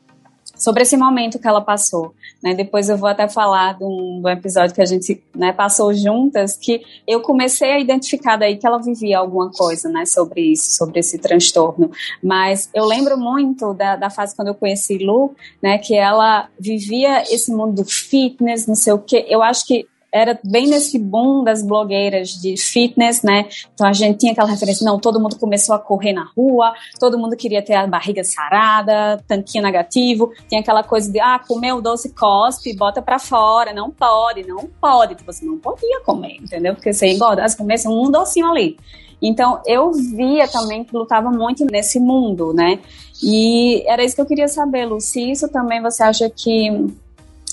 sobre 0.58 0.84
esse 0.84 0.98
momento 0.98 1.40
que 1.40 1.48
ela 1.48 1.62
passou. 1.62 2.14
Né? 2.42 2.54
Depois 2.54 2.90
eu 2.90 2.98
vou 2.98 3.10
até 3.10 3.28
falar 3.28 3.78
de 3.78 3.84
um, 3.84 4.22
de 4.22 4.28
um 4.28 4.30
episódio 4.30 4.74
que 4.74 4.82
a 4.82 4.86
gente 4.86 5.22
né, 5.36 5.52
passou 5.52 5.94
juntas, 5.94 6.56
que 6.56 6.82
eu 7.08 7.22
comecei 7.22 7.72
a 7.72 7.80
identificar 7.80 8.38
daí 8.38 8.58
que 8.58 8.66
ela 8.66 8.82
vivia 8.82 9.20
alguma 9.20 9.52
coisa 9.52 9.90
né, 9.90 10.06
sobre 10.06 10.42
isso, 10.42 10.76
sobre 10.76 11.00
esse 11.00 11.18
transtorno. 11.18 11.92
Mas 12.22 12.70
eu 12.74 12.86
lembro 12.86 13.18
muito 13.18 13.74
da, 13.74 13.96
da 13.96 14.10
fase 14.10 14.36
quando 14.36 14.50
eu 14.50 14.56
conheci 14.56 14.98
Lu, 14.98 15.36
né, 15.62 15.78
que 15.78 15.96
ela 15.96 16.50
vivia 16.60 17.24
esse 17.24 17.52
mundo 17.52 17.84
do 17.84 17.86
fitness, 17.86 18.68
não 18.68 18.76
sei 18.76 18.94
o 18.94 19.00
quê. 19.00 19.26
Eu 19.30 19.42
acho 19.42 19.66
que 19.66 19.88
era 20.12 20.40
bem 20.44 20.68
nesse 20.68 20.98
boom 20.98 21.44
das 21.44 21.62
blogueiras 21.62 22.30
de 22.30 22.56
fitness, 22.58 23.22
né? 23.22 23.48
Então 23.74 23.88
a 23.88 23.94
gente 23.94 24.20
tinha 24.20 24.32
aquela 24.32 24.50
referência, 24.50 24.86
não, 24.86 25.00
todo 25.00 25.20
mundo 25.20 25.38
começou 25.38 25.76
a 25.76 25.80
correr 25.80 26.14
na 26.14 26.30
rua, 26.36 26.74
todo 27.00 27.18
mundo 27.18 27.36
queria 27.36 27.62
ter 27.62 27.74
a 27.74 27.86
barriga 27.86 28.24
sarada, 28.24 29.24
tanquinho 29.28 29.64
negativo, 29.64 30.32
tinha 30.48 30.62
aquela 30.62 30.84
coisa 30.84 31.12
de, 31.12 31.20
ah, 31.20 31.40
comeu 31.40 31.82
doce, 31.82 32.14
cospe, 32.14 32.76
bota 32.76 33.02
pra 33.02 33.20
fora, 33.20 33.74
não 33.74 33.92
pode, 33.92 34.48
não 34.48 34.68
pode, 34.80 35.16
você 35.26 35.46
não 35.46 35.58
podia 35.58 36.02
comer, 36.02 36.38
entendeu? 36.42 36.74
Porque 36.74 36.94
você 36.94 37.08
engorda, 37.08 37.48
você 37.48 37.58
comesse 37.58 37.88
um 37.88 38.10
docinho 38.10 38.48
ali. 38.48 38.78
Então, 39.22 39.62
eu 39.66 39.92
via 39.92 40.48
também 40.48 40.84
que 40.84 40.96
lutava 40.96 41.32
muito 41.32 41.66
nesse 41.66 42.00
mundo, 42.00 42.54
né? 42.54 42.80
E 43.22 43.84
era 43.88 44.04
isso 44.04 44.16
que 44.16 44.22
eu 44.22 44.28
queria 44.28 44.48
saber, 44.48 44.86
Lu, 44.86 45.02
se 45.02 45.32
isso 45.32 45.50
também 45.50 45.82
você 45.82 46.04
acha 46.04 46.30
que 46.30 46.70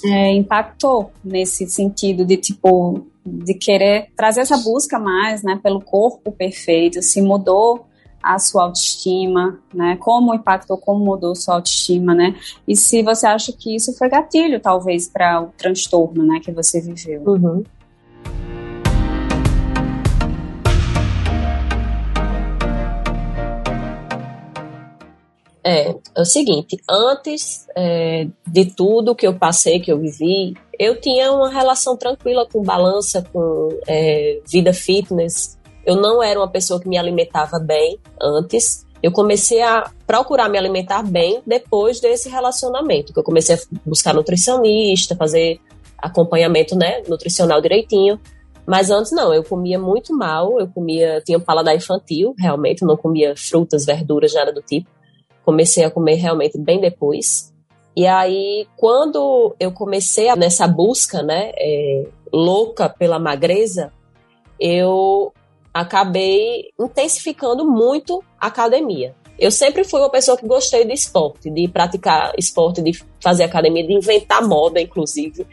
é, 0.05 0.33
impactou 0.33 1.11
nesse 1.25 1.67
sentido 1.69 2.25
de 2.25 2.37
tipo 2.37 3.07
de 3.25 3.55
querer 3.55 4.09
trazer 4.15 4.43
essa 4.43 4.59
busca 4.59 4.99
mais, 4.99 5.43
né, 5.43 5.59
pelo 5.63 5.81
corpo 5.81 6.31
perfeito, 6.31 7.01
se 7.01 7.23
mudou 7.23 7.87
a 8.23 8.39
sua 8.39 8.65
autoestima, 8.65 9.59
né? 9.73 9.99
Como 10.01 10.35
impactou, 10.35 10.79
como 10.79 11.05
mudou 11.05 11.35
sua 11.35 11.57
autoestima, 11.57 12.15
né? 12.15 12.35
E 12.67 12.75
se 12.75 13.03
você 13.03 13.27
acha 13.27 13.53
que 13.53 13.77
isso 13.77 13.93
foi 13.99 14.09
gatilho, 14.09 14.59
talvez, 14.59 15.07
para 15.07 15.43
o 15.43 15.49
transtorno, 15.59 16.25
né, 16.25 16.41
que 16.43 16.51
você 16.51 16.81
viveu. 16.81 17.23
Uhum. 17.27 17.63
É, 25.67 25.89
é 25.89 26.21
o 26.21 26.27
seguinte, 26.27 26.79
antes 26.89 27.67
é, 27.75 28.27
de 28.47 28.67
tudo 28.67 29.15
que 29.15 29.27
eu 29.27 29.35
passei, 29.35 29.81
que 29.81 29.91
eu 29.91 29.99
vivi, 29.99 30.55
eu 30.79 31.01
tinha 31.01 31.33
uma 31.33 31.49
relação 31.49 31.97
tranquila 31.97 32.47
com 32.47 32.63
balança, 32.63 33.27
com 33.33 33.71
é, 33.89 34.41
vida 34.47 34.75
fitness. 34.75 35.59
Eu 35.87 35.97
não 35.97 36.23
era 36.23 36.39
uma 36.39 36.51
pessoa 36.51 36.79
que 36.79 36.87
me 36.87 36.99
alimentava 36.99 37.59
bem 37.59 37.99
antes. 38.21 38.85
Eu 39.03 39.11
comecei 39.11 39.63
a 39.63 39.91
procurar 40.07 40.51
me 40.51 40.59
alimentar 40.59 41.03
bem 41.03 41.41
depois 41.47 41.99
desse 41.99 42.29
relacionamento, 42.29 43.15
que 43.15 43.19
eu 43.19 43.25
comecei 43.25 43.55
a 43.57 43.59
buscar 43.87 44.13
nutricionista, 44.13 45.17
fazer 45.17 45.61
acompanhamento, 45.97 46.77
né, 46.77 47.03
nutricional 47.09 47.63
direitinho. 47.63 48.21
Mas 48.67 48.91
antes 48.91 49.13
não, 49.13 49.33
eu 49.33 49.43
comia 49.45 49.79
muito 49.79 50.15
mal, 50.15 50.59
eu 50.59 50.69
comia, 50.69 51.23
tinha 51.25 51.39
um 51.39 51.41
paladar 51.41 51.75
infantil, 51.75 52.35
realmente, 52.39 52.85
não 52.85 52.97
comia 52.97 53.35
frutas, 53.37 53.85
verduras, 53.85 54.33
nada 54.35 54.53
do 54.53 54.63
tipo 54.63 54.94
comecei 55.45 55.85
a 55.85 55.91
comer 55.91 56.15
realmente 56.15 56.59
bem 56.59 56.81
depois. 56.81 57.53
E 57.97 58.07
aí, 58.07 58.67
quando 58.77 59.55
eu 59.61 59.71
comecei 59.71 60.35
nessa 60.35 60.67
busca, 60.67 61.23
né, 61.23 61.53
é, 61.57 62.07
louca 62.33 62.89
pela 62.89 63.19
magreza, 63.19 63.93
eu 64.59 65.33
acabei 65.73 66.71
intensificando 66.79 67.65
muito 67.65 68.23
a 68.41 68.49
academia. 68.49 69.15
Eu 69.39 69.51
sempre 69.51 69.85
fui 69.85 70.01
uma 70.01 70.11
pessoa 70.11 70.37
que 70.37 70.47
gostei 70.47 70.85
de 70.85 70.93
esporte, 70.93 71.51
de 71.51 71.69
praticar 71.69 72.33
esporte, 72.39 72.81
de 72.81 72.93
fazer 73.21 73.45
academia, 73.45 73.87
de 73.87 73.93
inventar 73.93 74.47
moda, 74.47 74.81
inclusive. 74.81 75.47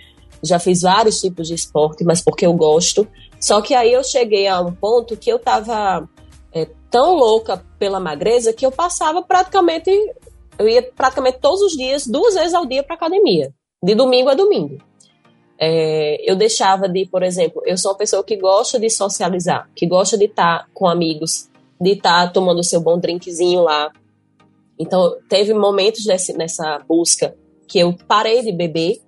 Já 0.43 0.60
fiz 0.60 0.82
vários 0.82 1.19
tipos 1.19 1.47
de 1.47 1.56
esporte, 1.56 2.04
mas 2.04 2.21
porque 2.21 2.45
eu 2.45 2.54
gosto. 2.54 3.08
Só 3.39 3.62
que 3.62 3.73
aí 3.73 3.91
eu 3.93 4.04
cheguei 4.04 4.47
a 4.47 4.62
um 4.62 4.71
ponto 4.71 5.17
que 5.17 5.32
eu 5.32 5.39
tava 5.39 6.08
é, 6.08 6.20
tão 6.91 7.15
louca 7.15 7.65
pela 7.80 7.99
magreza 7.99 8.54
que 8.54 8.65
eu 8.65 8.71
passava 8.71 9.23
praticamente, 9.23 9.89
eu 10.60 10.67
ia 10.67 10.84
praticamente 10.84 11.39
todos 11.39 11.62
os 11.62 11.71
dias, 11.71 12.06
duas 12.06 12.36
vezes 12.36 12.54
ao 12.54 12.65
dia 12.65 12.84
para 12.84 12.95
academia, 12.95 13.54
de 13.82 13.95
domingo 13.95 14.30
a 14.30 14.36
domingo. 14.36 14.77
É, 15.58 16.17
eu 16.30 16.36
deixava 16.36 16.89
de, 16.89 17.06
por 17.06 17.23
exemplo, 17.23 17.62
eu 17.65 17.77
sou 17.77 17.91
uma 17.91 17.97
pessoa 17.97 18.23
que 18.23 18.36
gosta 18.36 18.80
de 18.80 18.89
socializar, 18.89 19.69
que 19.75 19.88
gosta 19.88 20.17
de 20.17 20.25
estar 20.25 20.60
tá 20.60 20.67
com 20.73 20.88
amigos, 20.88 21.49
de 21.80 21.91
estar 21.91 22.27
tá 22.27 22.34
tomando 22.34 22.63
seu 22.63 22.82
bom 22.82 22.99
drinkzinho 22.99 23.62
lá. 23.62 23.91
Então, 24.77 25.15
teve 25.30 25.54
momentos 25.54 26.04
desse, 26.04 26.34
nessa 26.34 26.80
busca 26.88 27.36
que 27.67 27.80
eu 27.80 27.95
parei 28.08 28.41
de 28.41 28.51
beber 28.51 28.99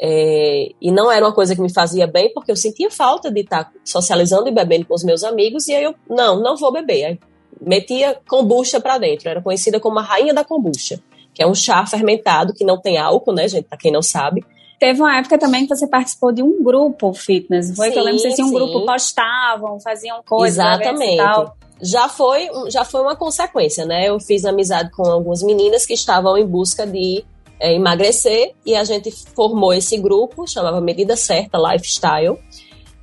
é, 0.00 0.70
e 0.80 0.90
não 0.90 1.10
era 1.10 1.24
uma 1.24 1.34
coisa 1.34 1.54
que 1.54 1.60
me 1.60 1.72
fazia 1.72 2.06
bem, 2.06 2.32
porque 2.32 2.50
eu 2.50 2.56
sentia 2.56 2.90
falta 2.90 3.30
de 3.30 3.40
estar 3.40 3.72
socializando 3.84 4.48
e 4.48 4.52
bebendo 4.52 4.86
com 4.86 4.94
os 4.94 5.04
meus 5.04 5.24
amigos, 5.24 5.66
e 5.68 5.74
aí 5.74 5.84
eu, 5.84 5.94
não, 6.08 6.40
não 6.40 6.56
vou 6.56 6.72
beber. 6.72 7.04
Aí 7.04 7.18
metia 7.60 8.18
kombucha 8.28 8.80
para 8.80 8.98
dentro, 8.98 9.28
era 9.28 9.42
conhecida 9.42 9.80
como 9.80 9.98
a 9.98 10.02
rainha 10.02 10.32
da 10.32 10.44
kombucha, 10.44 11.00
que 11.34 11.42
é 11.42 11.46
um 11.46 11.54
chá 11.54 11.84
fermentado 11.86 12.54
que 12.54 12.64
não 12.64 12.80
tem 12.80 12.98
álcool, 12.98 13.32
né, 13.32 13.48
gente, 13.48 13.64
para 13.64 13.78
quem 13.78 13.92
não 13.92 14.02
sabe. 14.02 14.44
Teve 14.78 15.00
uma 15.00 15.18
época 15.18 15.36
também 15.38 15.66
que 15.66 15.74
você 15.74 15.88
participou 15.88 16.32
de 16.32 16.42
um 16.42 16.62
grupo 16.62 17.12
fitness, 17.12 17.74
foi? 17.74 17.88
Sim, 17.88 17.92
que 17.94 17.98
eu 17.98 18.04
lembro 18.04 18.22
que 18.22 18.30
vocês 18.30 18.48
um 18.48 18.52
grupo, 18.52 18.86
postavam, 18.86 19.80
faziam 19.80 20.22
coisas. 20.24 20.56
Exatamente. 20.56 21.52
Já 21.80 22.08
foi, 22.08 22.48
já 22.68 22.84
foi 22.84 23.00
uma 23.02 23.16
consequência, 23.16 23.84
né? 23.84 24.08
Eu 24.08 24.20
fiz 24.20 24.44
amizade 24.44 24.90
com 24.92 25.08
algumas 25.08 25.42
meninas 25.42 25.84
que 25.84 25.94
estavam 25.94 26.36
em 26.36 26.46
busca 26.46 26.86
de 26.86 27.24
é, 27.60 27.74
emagrecer 27.74 28.54
e 28.64 28.74
a 28.74 28.84
gente 28.84 29.10
formou 29.34 29.72
esse 29.72 29.96
grupo, 29.98 30.46
chamava 30.46 30.80
Medida 30.80 31.16
Certa 31.16 31.58
Lifestyle. 31.58 32.38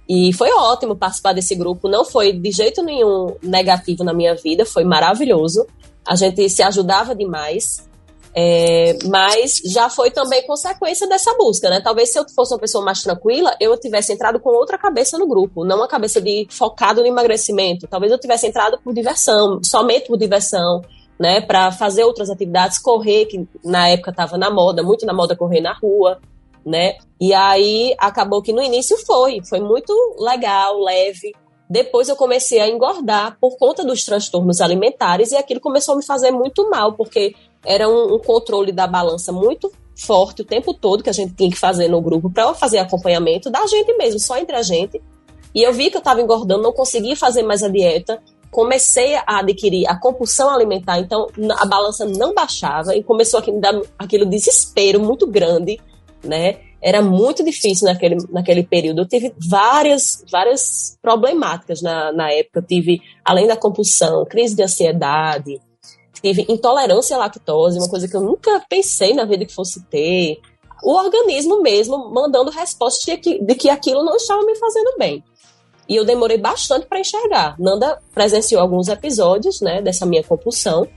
E 0.07 0.31
foi 0.33 0.51
ótimo 0.51 0.95
participar 0.95 1.33
desse 1.33 1.55
grupo, 1.55 1.89
não 1.89 2.05
foi 2.05 2.31
de 2.31 2.51
jeito 2.51 2.83
nenhum 2.83 3.35
negativo 3.41 4.03
na 4.03 4.13
minha 4.13 4.35
vida, 4.35 4.65
foi 4.65 4.83
maravilhoso. 4.83 5.65
A 6.07 6.15
gente 6.15 6.47
se 6.47 6.61
ajudava 6.61 7.15
demais, 7.15 7.89
é, 8.37 8.97
mas 9.05 9.61
já 9.65 9.89
foi 9.89 10.11
também 10.11 10.45
consequência 10.45 11.07
dessa 11.07 11.33
busca, 11.35 11.69
né? 11.69 11.81
Talvez 11.81 12.11
se 12.11 12.19
eu 12.19 12.25
fosse 12.35 12.53
uma 12.53 12.59
pessoa 12.59 12.83
mais 12.83 13.01
tranquila, 13.01 13.55
eu 13.59 13.75
tivesse 13.79 14.13
entrado 14.13 14.39
com 14.39 14.49
outra 14.49 14.77
cabeça 14.77 15.17
no 15.17 15.25
grupo, 15.25 15.65
não 15.65 15.77
uma 15.77 15.87
cabeça 15.87 16.21
de 16.21 16.45
focado 16.51 17.01
no 17.01 17.07
emagrecimento. 17.07 17.87
Talvez 17.87 18.11
eu 18.11 18.19
tivesse 18.19 18.45
entrado 18.45 18.77
por 18.83 18.93
diversão, 18.93 19.59
somente 19.63 20.07
por 20.07 20.17
diversão, 20.17 20.83
né, 21.19 21.41
para 21.41 21.71
fazer 21.71 22.04
outras 22.04 22.30
atividades, 22.30 22.78
correr, 22.78 23.25
que 23.25 23.47
na 23.63 23.89
época 23.89 24.12
estava 24.12 24.38
na 24.38 24.49
moda, 24.49 24.84
muito 24.84 25.06
na 25.06 25.13
moda 25.13 25.36
correr 25.36 25.62
na 25.62 25.73
rua, 25.73 26.19
né? 26.65 26.97
E 27.19 27.34
aí 27.34 27.95
acabou 27.97 28.41
que 28.41 28.51
no 28.51 28.62
início 28.62 28.97
foi, 29.06 29.41
foi 29.47 29.60
muito 29.60 29.93
legal, 30.19 30.80
leve. 30.82 31.34
Depois 31.69 32.10
eu 32.10 32.15
comecei 32.15 32.60
a 32.60 32.67
engordar 32.67 33.38
por 33.39 33.58
conta 33.58 33.84
dos 33.84 34.04
transtornos 34.04 34.62
alimentares 34.62 35.32
e 35.32 35.36
aquilo 35.36 35.60
começou 35.60 35.93
a 35.93 35.97
me 35.97 36.06
fazer 36.06 36.32
muito 36.32 36.69
mal, 36.69 36.93
porque 36.93 37.34
era 37.63 37.89
um, 37.89 38.15
um 38.15 38.19
controle 38.19 38.71
da 38.71 38.86
balança 38.86 39.32
muito 39.32 39.71
forte 39.97 40.41
o 40.41 40.45
tempo 40.45 40.73
todo 40.73 41.04
que 41.04 41.10
a 41.10 41.13
gente 41.13 41.34
tinha 41.34 41.49
que 41.49 41.58
fazer 41.58 41.88
no 41.88 42.01
grupo 42.01 42.30
para 42.30 42.54
fazer 42.54 42.80
acompanhamento 42.80 43.49
da 43.49 43.65
gente 43.65 43.95
mesmo, 43.95 44.19
só 44.19 44.38
entre 44.38 44.56
a 44.56 44.62
gente. 44.62 45.01
E 45.54 45.63
eu 45.63 45.71
vi 45.71 45.89
que 45.89 45.95
eu 45.95 45.99
estava 45.99 46.21
engordando, 46.21 46.62
não 46.62 46.73
conseguia 46.73 47.15
fazer 47.15 47.41
mais 47.41 47.63
a 47.63 47.69
dieta 47.69 48.21
comecei 48.51 49.15
a 49.15 49.39
adquirir 49.39 49.88
a 49.88 49.99
compulsão 49.99 50.49
alimentar, 50.49 50.99
então 50.99 51.27
a 51.58 51.65
balança 51.65 52.05
não 52.05 52.34
baixava 52.34 52.95
e 52.95 53.03
começou 53.03 53.39
a 53.39 53.51
me 53.51 53.60
dar 53.60 53.79
aquele 53.97 54.25
desespero 54.25 54.99
muito 54.99 55.27
grande, 55.27 55.79
né? 56.23 56.58
Era 56.81 57.01
muito 57.01 57.43
difícil 57.43 57.88
naquele, 57.88 58.17
naquele 58.29 58.63
período. 58.63 59.01
Eu 59.01 59.08
tive 59.08 59.34
várias, 59.49 60.23
várias 60.31 60.97
problemáticas 61.01 61.81
na, 61.81 62.12
na 62.12 62.31
época. 62.31 62.60
Eu 62.60 62.63
tive, 62.63 63.01
além 63.23 63.47
da 63.47 63.58
compulsão, 63.58 64.23
crise 64.25 64.55
de 64.55 64.62
ansiedade, 64.62 65.60
tive 66.21 66.45
intolerância 66.49 67.15
à 67.15 67.19
lactose, 67.19 67.79
uma 67.79 67.89
coisa 67.89 68.08
que 68.08 68.15
eu 68.15 68.21
nunca 68.21 68.63
pensei 68.69 69.13
na 69.13 69.25
vida 69.25 69.45
que 69.45 69.53
fosse 69.53 69.84
ter. 69.86 70.39
O 70.84 70.93
organismo 70.93 71.62
mesmo 71.62 72.12
mandando 72.12 72.51
resposta 72.51 73.12
de 73.12 73.17
que, 73.17 73.43
de 73.43 73.55
que 73.55 73.69
aquilo 73.69 74.03
não 74.03 74.15
estava 74.15 74.43
me 74.43 74.55
fazendo 74.55 74.95
bem. 74.97 75.23
E 75.87 75.95
eu 75.95 76.05
demorei 76.05 76.37
bastante 76.37 76.85
para 76.85 76.99
enxergar. 76.99 77.55
Nanda 77.59 77.99
presenciou 78.13 78.61
alguns 78.61 78.87
episódios, 78.87 79.61
né, 79.61 79.81
dessa 79.81 80.05
minha 80.05 80.23
compulsão, 80.23 80.87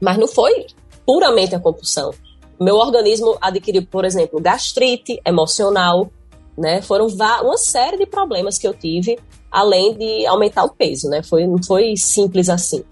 mas 0.00 0.16
não 0.16 0.28
foi 0.28 0.66
puramente 1.06 1.54
a 1.54 1.60
compulsão. 1.60 2.12
Meu 2.60 2.76
organismo 2.76 3.36
adquiriu, 3.40 3.86
por 3.86 4.04
exemplo, 4.04 4.40
gastrite 4.40 5.20
emocional, 5.26 6.10
né? 6.56 6.80
Foram 6.82 7.06
uma 7.06 7.58
série 7.58 7.98
de 7.98 8.06
problemas 8.06 8.58
que 8.58 8.66
eu 8.66 8.72
tive, 8.72 9.18
além 9.50 9.94
de 9.94 10.24
aumentar 10.26 10.64
o 10.64 10.70
peso, 10.70 11.08
né? 11.08 11.22
Foi, 11.22 11.46
não 11.46 11.62
foi 11.62 11.96
simples 11.96 12.48
assim. 12.48 12.84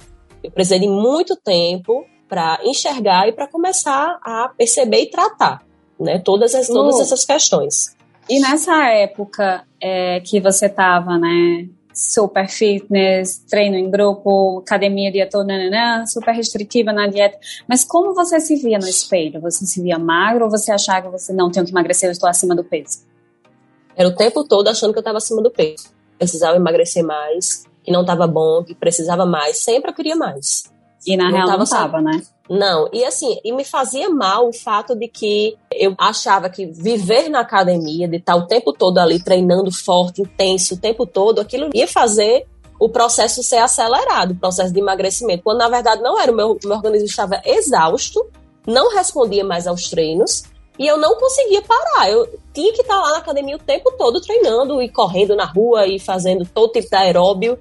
Eu 0.43 0.51
precisei 0.51 0.81
de 0.81 0.89
muito 0.89 1.37
tempo 1.37 2.05
para 2.29 2.59
enxergar 2.65 3.29
e 3.29 3.33
para 3.33 3.47
começar 3.47 4.19
a 4.23 4.49
perceber 4.57 5.03
e 5.03 5.11
tratar, 5.11 5.63
né? 5.99 6.19
Todas, 6.19 6.55
as, 6.55 6.67
todas 6.67 6.99
essas 6.99 7.25
questões. 7.25 7.95
E 8.29 8.41
nessa 8.41 8.89
época 8.89 9.65
é, 9.83 10.21
que 10.21 10.41
você 10.41 10.67
estava, 10.67 11.19
né? 11.19 11.67
Super 11.93 12.49
fitness, 12.49 13.45
treino 13.51 13.77
em 13.77 13.91
grupo, 13.91 14.61
academia 14.61 15.13
dia 15.13 15.29
todo, 15.29 15.47
nananã, 15.47 16.07
super 16.07 16.33
restritiva 16.33 16.93
na 16.93 17.07
dieta. 17.09 17.37
Mas 17.69 17.85
como 17.85 18.15
você 18.15 18.41
se 18.41 18.57
via 18.57 18.79
no 18.79 18.89
espelho? 18.89 19.41
Você 19.43 19.67
se 19.67 19.83
via 19.83 19.99
magro 19.99 20.45
ou 20.45 20.51
você 20.51 20.71
achava 20.71 21.07
que 21.07 21.13
você 21.13 21.33
não 21.33 21.51
tem 21.51 21.63
que 21.65 21.71
emagrecer, 21.71 22.09
eu 22.09 22.13
estou 22.13 22.29
acima 22.29 22.55
do 22.55 22.65
peso? 22.65 23.01
Era 23.95 24.09
o 24.09 24.15
tempo 24.15 24.45
todo 24.45 24.69
achando 24.69 24.93
que 24.93 24.99
eu 24.99 25.03
estava 25.03 25.19
acima 25.19 25.43
do 25.43 25.51
peso. 25.51 25.91
Precisava 26.17 26.57
emagrecer 26.57 27.05
mais, 27.05 27.65
que 27.83 27.93
não 27.93 28.03
estava 28.03 28.27
bom, 28.27 28.63
que 28.65 28.75
precisava 28.75 29.27
mais. 29.27 29.59
Sempre 29.59 29.91
eu 29.91 29.95
queria 29.95 30.17
mais. 30.17 30.73
E 31.07 31.17
na 31.17 31.25
não 31.25 31.33
real 31.33 31.47
tava 31.47 31.59
não 31.59 31.65
estava, 31.65 32.01
né? 32.01 32.23
Não, 32.51 32.89
e 32.93 33.05
assim, 33.05 33.39
e 33.45 33.53
me 33.53 33.65
fazia 33.65 34.11
mal 34.11 34.49
o 34.49 34.53
fato 34.53 34.95
de 34.97 35.09
que 35.09 35.57
eu 35.73 35.95
achava 35.97 36.51
que 36.51 36.67
viver 36.67 37.29
na 37.29 37.41
academia, 37.41 38.09
de 38.09 38.17
estar 38.17 38.37
o 38.37 38.47
tempo 38.47 38.73
todo 38.73 38.99
ali 38.99 39.23
treinando 39.23 39.73
forte, 39.73 40.23
intenso, 40.23 40.75
o 40.75 40.79
tempo 40.79 41.07
todo, 41.07 41.41
aquilo 41.41 41.71
ia 41.73 41.87
fazer 41.87 42.47
o 42.79 42.89
processo 42.89 43.43
ser 43.43 43.59
acelerado, 43.59 44.33
o 44.33 44.37
processo 44.37 44.73
de 44.73 44.81
emagrecimento, 44.81 45.45
quando 45.45 45.59
na 45.59 45.69
verdade 45.69 46.03
não 46.03 46.21
era, 46.21 46.33
o 46.33 46.35
meu, 46.35 46.59
meu 46.65 46.77
organismo 46.77 47.07
estava 47.07 47.41
exausto, 47.45 48.21
não 48.67 48.93
respondia 48.95 49.45
mais 49.45 49.69
aos 49.69 49.89
treinos, 49.89 50.43
e 50.79 50.87
eu 50.87 50.97
não 50.97 51.15
conseguia 51.15 51.63
parar. 51.63 52.11
Eu 52.11 52.27
tinha 52.53 52.73
que 52.73 52.81
estar 52.81 52.99
lá 52.99 53.13
na 53.13 53.19
academia 53.19 53.57
o 53.57 53.59
tempo 53.59 53.93
todo 53.93 54.21
treinando 54.21 54.83
e 54.83 54.89
correndo 54.89 55.37
na 55.37 55.45
rua 55.45 55.87
e 55.87 55.99
fazendo 55.99 56.45
todo 56.45 56.73
tipo 56.73 56.89
de 56.89 56.97
aeróbio 56.97 57.59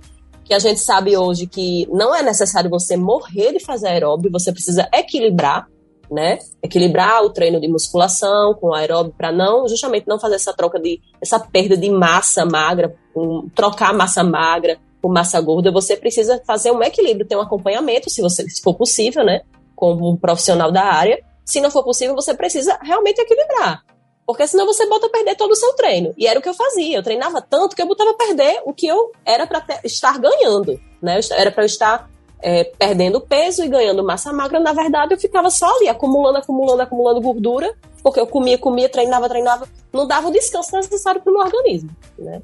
que 0.52 0.56
a 0.56 0.60
gente 0.60 0.82
sabe 0.82 1.16
hoje 1.16 1.48
que 1.48 1.88
não 1.90 2.14
é 2.14 2.22
necessário 2.22 2.70
você 2.70 2.98
morrer 2.98 3.54
de 3.54 3.64
fazer 3.64 3.88
aeróbio, 3.88 4.30
você 4.30 4.52
precisa 4.52 4.86
equilibrar, 4.94 5.66
né? 6.12 6.40
Equilibrar 6.62 7.24
o 7.24 7.30
treino 7.30 7.58
de 7.58 7.70
musculação 7.70 8.54
com 8.56 8.74
aeróbio 8.74 9.14
para 9.18 9.32
não, 9.32 9.66
justamente 9.66 10.10
não 10.10 10.20
fazer 10.20 10.36
essa 10.36 10.52
troca 10.52 10.78
de 10.78 11.00
essa 11.22 11.40
perda 11.40 11.78
de 11.78 11.90
massa 11.90 12.46
magra, 12.46 12.94
um, 13.16 13.48
trocar 13.56 13.94
massa 13.94 14.26
magra 14.26 14.78
por 15.02 15.10
massa 15.10 15.40
gorda, 15.40 15.72
você 15.72 15.96
precisa 15.96 16.42
fazer 16.46 16.70
um 16.72 16.84
equilíbrio, 16.84 17.26
ter 17.26 17.38
um 17.38 17.42
acompanhamento, 17.42 18.10
se 18.10 18.22
você 18.22 18.44
se 18.50 18.62
for 18.62 18.74
possível, 18.74 19.24
né? 19.24 19.44
Como 19.74 20.12
um 20.12 20.18
profissional 20.18 20.70
da 20.70 20.84
área. 20.84 21.24
Se 21.46 21.62
não 21.62 21.72
for 21.72 21.82
possível, 21.82 22.14
você 22.14 22.34
precisa 22.34 22.78
realmente 22.84 23.22
equilibrar. 23.22 23.86
Porque 24.26 24.48
senão 24.48 24.66
você 24.66 24.86
bota 24.88 25.08
a 25.08 25.10
perder 25.10 25.36
todo 25.36 25.52
o 25.52 25.56
seu 25.56 25.74
treino. 25.74 26.14
E 26.18 26.28
era 26.28 26.40
o 26.40 26.42
que 26.42 26.50
eu 26.50 26.54
fazia. 26.54 26.98
Eu 26.98 27.04
treinava 27.04 27.42
tanto 27.42 27.76
que 27.76 27.82
eu 27.82 27.88
botava 27.88 28.12
a 28.12 28.14
perder 28.14 28.62
o 28.66 28.74
que 28.74 28.88
eu 28.88 29.12
era 29.26 29.46
para 29.46 29.64
estar 29.84 30.18
ganhando. 30.20 30.80
Né? 31.02 31.20
Era 31.32 31.52
para 31.52 31.64
eu 31.64 31.66
estar 31.66 32.10
é, 32.42 32.64
perdendo 32.64 33.20
peso 33.20 33.64
e 33.64 33.68
ganhando 33.68 34.04
massa 34.04 34.32
magra. 34.32 34.60
Na 34.60 34.74
verdade, 34.74 35.14
eu 35.14 35.20
ficava 35.20 35.50
só 35.50 35.66
ali, 35.78 35.90
acumulando, 35.90 36.38
acumulando, 36.38 36.82
acumulando 36.82 37.22
gordura. 37.22 37.76
Porque 38.04 38.20
eu 38.20 38.28
comia, 38.28 38.58
comia, 38.58 38.90
treinava, 38.90 39.28
treinava. 39.28 39.68
Não 39.92 40.08
dava 40.08 40.30
o 40.30 40.32
descanso 40.32 40.76
necessário 40.76 41.22
para 41.22 41.30
o 41.30 41.34
meu 41.34 41.44
organismo. 41.44 41.90
Né? 42.18 42.42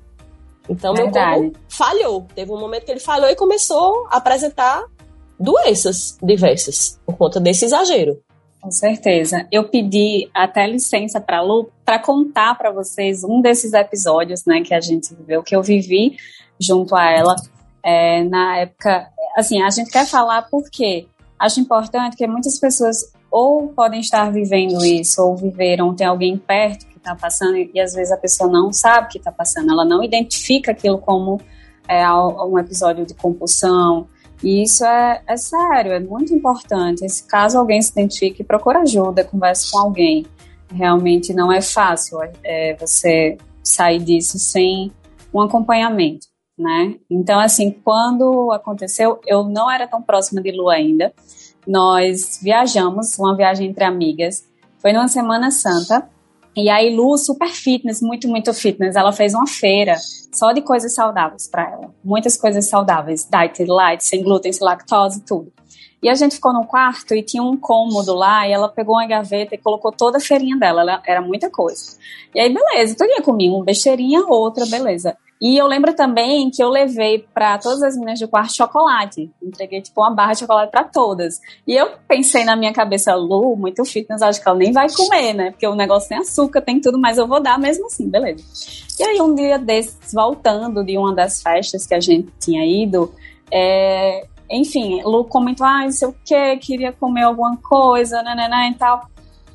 Então, 0.69 0.93
verdade. 0.93 1.41
meu 1.41 1.51
corpo 1.51 1.59
falhou. 1.69 2.27
Teve 2.35 2.51
um 2.51 2.59
momento 2.59 2.85
que 2.85 2.91
ele 2.91 2.99
falhou 2.99 3.29
e 3.29 3.35
começou 3.35 4.07
a 4.09 4.17
apresentar 4.17 4.83
doenças 5.39 6.17
diversas 6.21 6.99
por 7.05 7.17
conta 7.17 7.39
desse 7.39 7.65
exagero. 7.65 8.21
Com 8.67 8.71
certeza. 8.71 9.47
Eu 9.49 9.69
pedi 9.69 10.29
até 10.33 10.67
licença 10.67 11.21
para 11.21 11.41
Lu 11.41 11.71
para 11.85 11.99
contar 11.99 12.53
para 12.57 12.69
vocês 12.69 13.23
um 13.23 13.39
desses 13.39 13.71
episódios, 13.71 14.43
né, 14.45 14.59
que 14.59 14.73
a 14.73 14.81
gente 14.81 15.15
viveu, 15.15 15.41
que 15.41 15.55
eu 15.55 15.63
vivi 15.63 16.17
junto 16.59 16.93
a 16.93 17.09
ela 17.09 17.33
é, 17.81 18.25
na 18.25 18.57
época. 18.57 19.07
Assim, 19.37 19.61
a 19.61 19.69
gente 19.69 19.89
quer 19.89 20.05
falar 20.05 20.49
porque 20.51 21.07
acho 21.39 21.61
importante 21.61 22.17
que 22.17 22.27
muitas 22.27 22.59
pessoas 22.59 23.09
ou 23.31 23.69
podem 23.69 24.01
estar 24.01 24.29
vivendo 24.33 24.83
isso 24.83 25.21
ou 25.23 25.37
viveram, 25.37 25.95
tem 25.95 26.05
alguém 26.05 26.37
perto 26.37 26.87
que 26.87 26.97
está 26.97 27.15
passando 27.15 27.55
e 27.55 27.79
às 27.79 27.93
vezes 27.93 28.11
a 28.11 28.17
pessoa 28.17 28.51
não 28.51 28.73
sabe 28.73 29.07
que 29.07 29.17
está 29.17 29.31
passando, 29.31 29.71
ela 29.71 29.85
não 29.85 30.03
identifica 30.03 30.71
aquilo 30.71 30.97
como 30.97 31.39
é, 31.87 32.05
um 32.11 32.59
episódio 32.59 33.05
de 33.05 33.13
compulsão, 33.13 34.09
e 34.43 34.63
isso 34.63 34.85
é, 34.85 35.21
é 35.27 35.37
sério, 35.37 35.91
é 35.91 35.99
muito 35.99 36.33
importante. 36.33 37.07
Se 37.09 37.23
caso 37.23 37.57
alguém 37.57 37.81
se 37.81 37.91
identifique, 37.91 38.43
procure 38.43 38.77
ajuda, 38.77 39.23
converse 39.23 39.71
com 39.71 39.79
alguém. 39.79 40.25
Realmente 40.71 41.33
não 41.33 41.51
é 41.51 41.61
fácil 41.61 42.19
é, 42.43 42.75
você 42.75 43.37
sair 43.63 43.99
disso 43.99 44.37
sem 44.37 44.91
um 45.33 45.41
acompanhamento, 45.41 46.27
né? 46.57 46.95
Então, 47.09 47.39
assim, 47.39 47.71
quando 47.71 48.51
aconteceu, 48.51 49.19
eu 49.25 49.43
não 49.43 49.69
era 49.69 49.87
tão 49.87 50.01
próxima 50.01 50.41
de 50.41 50.51
Lu 50.51 50.69
ainda. 50.69 51.13
Nós 51.65 52.39
viajamos, 52.41 53.17
uma 53.17 53.35
viagem 53.35 53.69
entre 53.69 53.83
amigas. 53.83 54.47
Foi 54.77 54.93
numa 54.93 55.07
Semana 55.07 55.51
Santa 55.51 56.07
e 56.57 56.69
aí, 56.71 56.95
Lu, 56.95 57.15
super 57.19 57.49
fitness, 57.49 58.01
muito, 58.01 58.27
muito 58.27 58.51
fitness. 58.51 58.95
Ela 58.95 59.11
fez 59.11 59.35
uma 59.35 59.45
feira 59.45 59.95
só 60.33 60.51
de 60.51 60.61
coisas 60.61 60.95
saudáveis 60.95 61.47
para 61.47 61.69
ela. 61.69 61.93
Muitas 62.03 62.35
coisas 62.35 62.67
saudáveis. 62.67 63.27
Diet 63.29 63.63
light, 63.65 64.03
sem 64.03 64.23
glúten, 64.23 64.51
sem 64.51 64.65
lactose, 64.65 65.23
tudo. 65.23 65.53
E 66.01 66.09
a 66.09 66.15
gente 66.15 66.35
ficou 66.35 66.51
no 66.51 66.65
quarto 66.65 67.13
e 67.13 67.21
tinha 67.21 67.43
um 67.43 67.55
cômodo 67.55 68.13
lá, 68.15 68.47
e 68.47 68.51
ela 68.51 68.69
pegou 68.69 68.95
uma 68.95 69.05
gaveta 69.05 69.53
e 69.53 69.57
colocou 69.59 69.91
toda 69.91 70.17
a 70.17 70.21
feirinha 70.21 70.57
dela. 70.57 70.81
Ela, 70.81 71.01
era 71.05 71.21
muita 71.21 71.47
coisa. 71.47 71.95
E 72.33 72.39
aí, 72.39 72.51
beleza, 72.51 72.95
todo 72.97 73.07
dia 73.07 73.21
comia 73.21 73.51
uma 73.51 73.63
besteirinha, 73.63 74.25
outra, 74.27 74.65
beleza. 74.65 75.15
E 75.41 75.57
eu 75.57 75.67
lembro 75.67 75.93
também 75.95 76.49
que 76.49 76.63
eu 76.63 76.69
levei 76.69 77.27
para 77.33 77.57
todas 77.59 77.83
as 77.83 77.95
meninas 77.95 78.19
do 78.19 78.27
quarto 78.27 78.55
chocolate. 78.55 79.31
Entreguei 79.41 79.81
tipo 79.81 80.01
uma 80.01 80.09
barra 80.09 80.33
de 80.33 80.39
chocolate 80.39 80.71
para 80.71 80.83
todas. 80.83 81.39
E 81.67 81.75
eu 81.75 81.91
pensei 82.07 82.43
na 82.43 82.55
minha 82.55 82.73
cabeça, 82.73 83.13
Lu, 83.15 83.55
muito 83.55 83.85
fitness, 83.85 84.21
acho 84.21 84.41
que 84.41 84.47
ela 84.47 84.57
nem 84.57 84.71
vai 84.71 84.87
comer, 84.91 85.33
né? 85.33 85.51
Porque 85.51 85.67
o 85.67 85.75
negócio 85.75 86.09
tem 86.09 86.17
açúcar, 86.17 86.61
tem 86.61 86.81
tudo, 86.81 86.99
mas 86.99 87.17
eu 87.17 87.27
vou 87.27 87.39
dar 87.39 87.59
mesmo 87.59 87.85
assim, 87.85 88.09
beleza. 88.09 88.43
E 88.99 89.03
aí 89.03 89.21
um 89.21 89.35
dia 89.35 89.59
desses, 89.59 90.11
voltando 90.11 90.83
de 90.83 90.97
uma 90.97 91.13
das 91.13 91.41
festas 91.41 91.85
que 91.85 91.93
a 91.93 91.99
gente 91.99 92.29
tinha 92.39 92.65
ido, 92.65 93.13
é, 93.51 94.25
enfim, 94.49 95.01
Lu 95.03 95.25
comentou, 95.25 95.65
ah, 95.65 95.83
não 95.83 95.91
sei 95.91 96.07
o 96.07 96.15
que, 96.25 96.57
queria 96.57 96.91
comer 96.91 97.23
alguma 97.23 97.57
coisa, 97.57 98.23
né, 98.23 98.71
e 98.73 98.77
tal. 98.77 99.07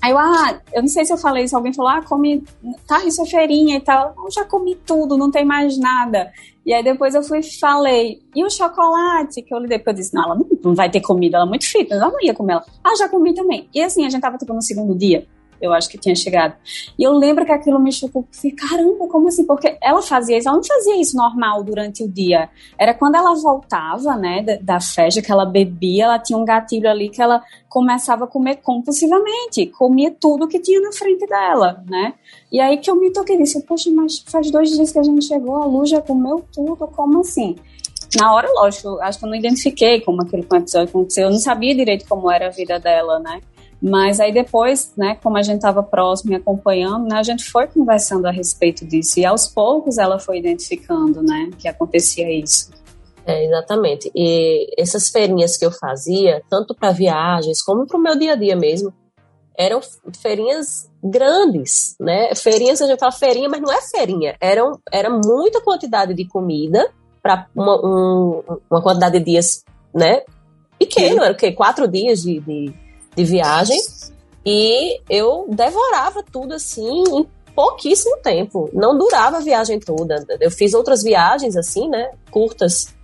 Aí 0.02 0.10
eu, 0.10 0.18
ah, 0.18 0.60
eu 0.72 0.82
não 0.82 0.88
sei 0.88 1.04
se 1.04 1.12
eu 1.12 1.16
falei 1.16 1.44
isso, 1.44 1.56
alguém 1.56 1.72
falou, 1.72 1.92
ah, 1.92 2.02
come, 2.02 2.42
tá, 2.88 3.04
isso 3.04 3.22
é 3.22 3.26
feirinha 3.26 3.76
e 3.76 3.80
tal. 3.80 4.14
Eu 4.18 4.30
já 4.32 4.44
comi 4.44 4.74
tudo, 4.84 5.16
não 5.16 5.30
tem 5.30 5.44
mais 5.44 5.78
nada. 5.78 6.32
E 6.66 6.74
aí 6.74 6.82
depois 6.82 7.14
eu 7.14 7.22
fui 7.22 7.38
e 7.38 7.58
falei, 7.60 8.20
e 8.34 8.44
o 8.44 8.50
chocolate 8.50 9.42
que 9.42 9.54
eu 9.54 9.58
lhe 9.58 9.68
dei? 9.68 9.78
Porque 9.78 9.90
eu 9.90 9.94
disse, 9.94 10.12
não, 10.12 10.24
ela 10.24 10.34
não, 10.34 10.74
vai 10.74 10.90
ter 10.90 11.00
comida, 11.00 11.36
ela 11.36 11.46
é 11.46 11.48
muito 11.48 11.66
fitness, 11.66 12.00
ela 12.00 12.10
não 12.10 12.20
ia 12.20 12.34
comer 12.34 12.54
ela. 12.54 12.64
Ah, 12.82 12.96
já 12.96 13.08
comi 13.08 13.32
também. 13.32 13.68
E 13.72 13.80
assim, 13.80 14.04
a 14.04 14.10
gente 14.10 14.20
tava 14.20 14.36
tipo 14.36 14.52
no 14.52 14.60
segundo 14.60 14.92
dia 14.92 15.24
eu 15.62 15.72
acho 15.72 15.88
que 15.88 15.96
tinha 15.96 16.14
chegado. 16.14 16.54
E 16.98 17.02
eu 17.02 17.12
lembro 17.12 17.46
que 17.46 17.52
aquilo 17.52 17.78
me 17.78 17.92
chocou, 17.92 18.24
porque 18.24 18.50
caramba, 18.50 19.06
como 19.06 19.28
assim? 19.28 19.46
Porque 19.46 19.78
ela 19.80 20.02
fazia 20.02 20.36
isso, 20.36 20.48
ela 20.48 20.56
não 20.56 20.64
fazia 20.64 21.00
isso 21.00 21.16
normal 21.16 21.62
durante 21.62 22.02
o 22.02 22.08
dia. 22.08 22.50
Era 22.78 22.92
quando 22.92 23.14
ela 23.14 23.34
voltava, 23.34 24.16
né, 24.16 24.42
da, 24.42 24.56
da 24.56 24.80
festa, 24.80 25.22
que 25.22 25.30
ela 25.30 25.46
bebia, 25.46 26.04
ela 26.04 26.18
tinha 26.18 26.36
um 26.36 26.44
gatilho 26.44 26.90
ali 26.90 27.08
que 27.08 27.22
ela 27.22 27.42
começava 27.68 28.24
a 28.24 28.26
comer 28.26 28.56
compulsivamente, 28.56 29.66
comia 29.66 30.10
tudo 30.10 30.48
que 30.48 30.58
tinha 30.58 30.80
na 30.80 30.92
frente 30.92 31.26
dela, 31.26 31.82
né? 31.88 32.14
E 32.50 32.60
aí 32.60 32.76
que 32.76 32.90
eu 32.90 32.96
me 32.96 33.10
toquei 33.10 33.38
disse, 33.38 33.62
poxa, 33.62 33.90
mas 33.90 34.18
faz 34.26 34.50
dois 34.50 34.70
dias 34.70 34.92
que 34.92 34.98
a 34.98 35.02
gente 35.02 35.24
chegou, 35.24 35.62
a 35.62 35.64
Lu 35.64 35.86
já 35.86 36.02
comeu 36.02 36.44
tudo, 36.52 36.76
como 36.88 37.20
assim? 37.20 37.56
Na 38.18 38.34
hora, 38.34 38.46
lógico, 38.52 39.00
acho 39.00 39.18
que 39.18 39.24
eu 39.24 39.28
não 39.30 39.36
identifiquei 39.36 40.00
como 40.02 40.22
episódio 40.22 40.82
aconteceu, 40.82 41.24
eu 41.24 41.30
não 41.30 41.38
sabia 41.38 41.74
direito 41.74 42.06
como 42.06 42.30
era 42.30 42.48
a 42.48 42.50
vida 42.50 42.78
dela, 42.78 43.18
né? 43.18 43.40
Mas 43.82 44.20
aí 44.20 44.32
depois, 44.32 44.92
né, 44.96 45.16
como 45.20 45.36
a 45.36 45.42
gente 45.42 45.56
estava 45.56 45.82
próximo 45.82 46.32
e 46.32 46.36
acompanhando, 46.36 47.08
né, 47.08 47.16
a 47.16 47.22
gente 47.24 47.44
foi 47.50 47.66
conversando 47.66 48.26
a 48.26 48.30
respeito 48.30 48.86
disso 48.86 49.18
e 49.18 49.24
aos 49.24 49.48
poucos 49.48 49.98
ela 49.98 50.20
foi 50.20 50.38
identificando, 50.38 51.20
né, 51.20 51.50
que 51.58 51.66
acontecia 51.66 52.30
isso. 52.30 52.70
É, 53.26 53.44
exatamente. 53.44 54.10
E 54.14 54.72
essas 54.78 55.08
feirinhas 55.08 55.56
que 55.56 55.66
eu 55.66 55.72
fazia, 55.72 56.42
tanto 56.48 56.74
para 56.74 56.92
viagens 56.92 57.60
como 57.62 57.86
para 57.86 57.98
o 57.98 58.00
meu 58.00 58.16
dia 58.16 58.32
a 58.32 58.36
dia 58.36 58.54
mesmo, 58.54 58.92
eram 59.56 59.80
feirinhas 60.20 60.88
grandes, 61.02 61.96
né? 62.00 62.34
Feirinhas, 62.34 62.80
a 62.80 62.86
gente 62.86 62.98
fala 62.98 63.12
feirinha, 63.12 63.48
mas 63.48 63.60
não 63.60 63.72
é 63.72 63.80
feirinha. 63.80 64.36
Eram, 64.40 64.80
era 64.90 65.10
muita 65.10 65.60
quantidade 65.60 66.14
de 66.14 66.26
comida 66.26 66.90
para 67.22 67.46
uma, 67.54 67.76
um, 67.84 68.42
uma 68.70 68.82
quantidade 68.82 69.18
de 69.18 69.24
dias, 69.24 69.64
né? 69.94 70.22
Pequeno, 70.78 71.22
era 71.22 71.32
o 71.32 71.36
quê? 71.36 71.52
Quatro 71.52 71.86
dias 71.86 72.22
de, 72.22 72.40
de 72.40 72.74
de 73.16 73.24
viagem 73.24 73.78
e 74.44 75.00
eu 75.08 75.46
devorava 75.48 76.22
tudo 76.22 76.54
assim 76.54 77.04
em 77.04 77.26
pouquíssimo 77.54 78.16
tempo. 78.18 78.68
Não 78.72 78.96
durava 78.96 79.36
a 79.36 79.40
viagem 79.40 79.78
toda. 79.78 80.24
Eu 80.40 80.50
fiz 80.50 80.74
outras 80.74 81.02
viagens 81.02 81.56
assim, 81.56 81.88
né, 81.88 82.10
curtas 82.30 82.94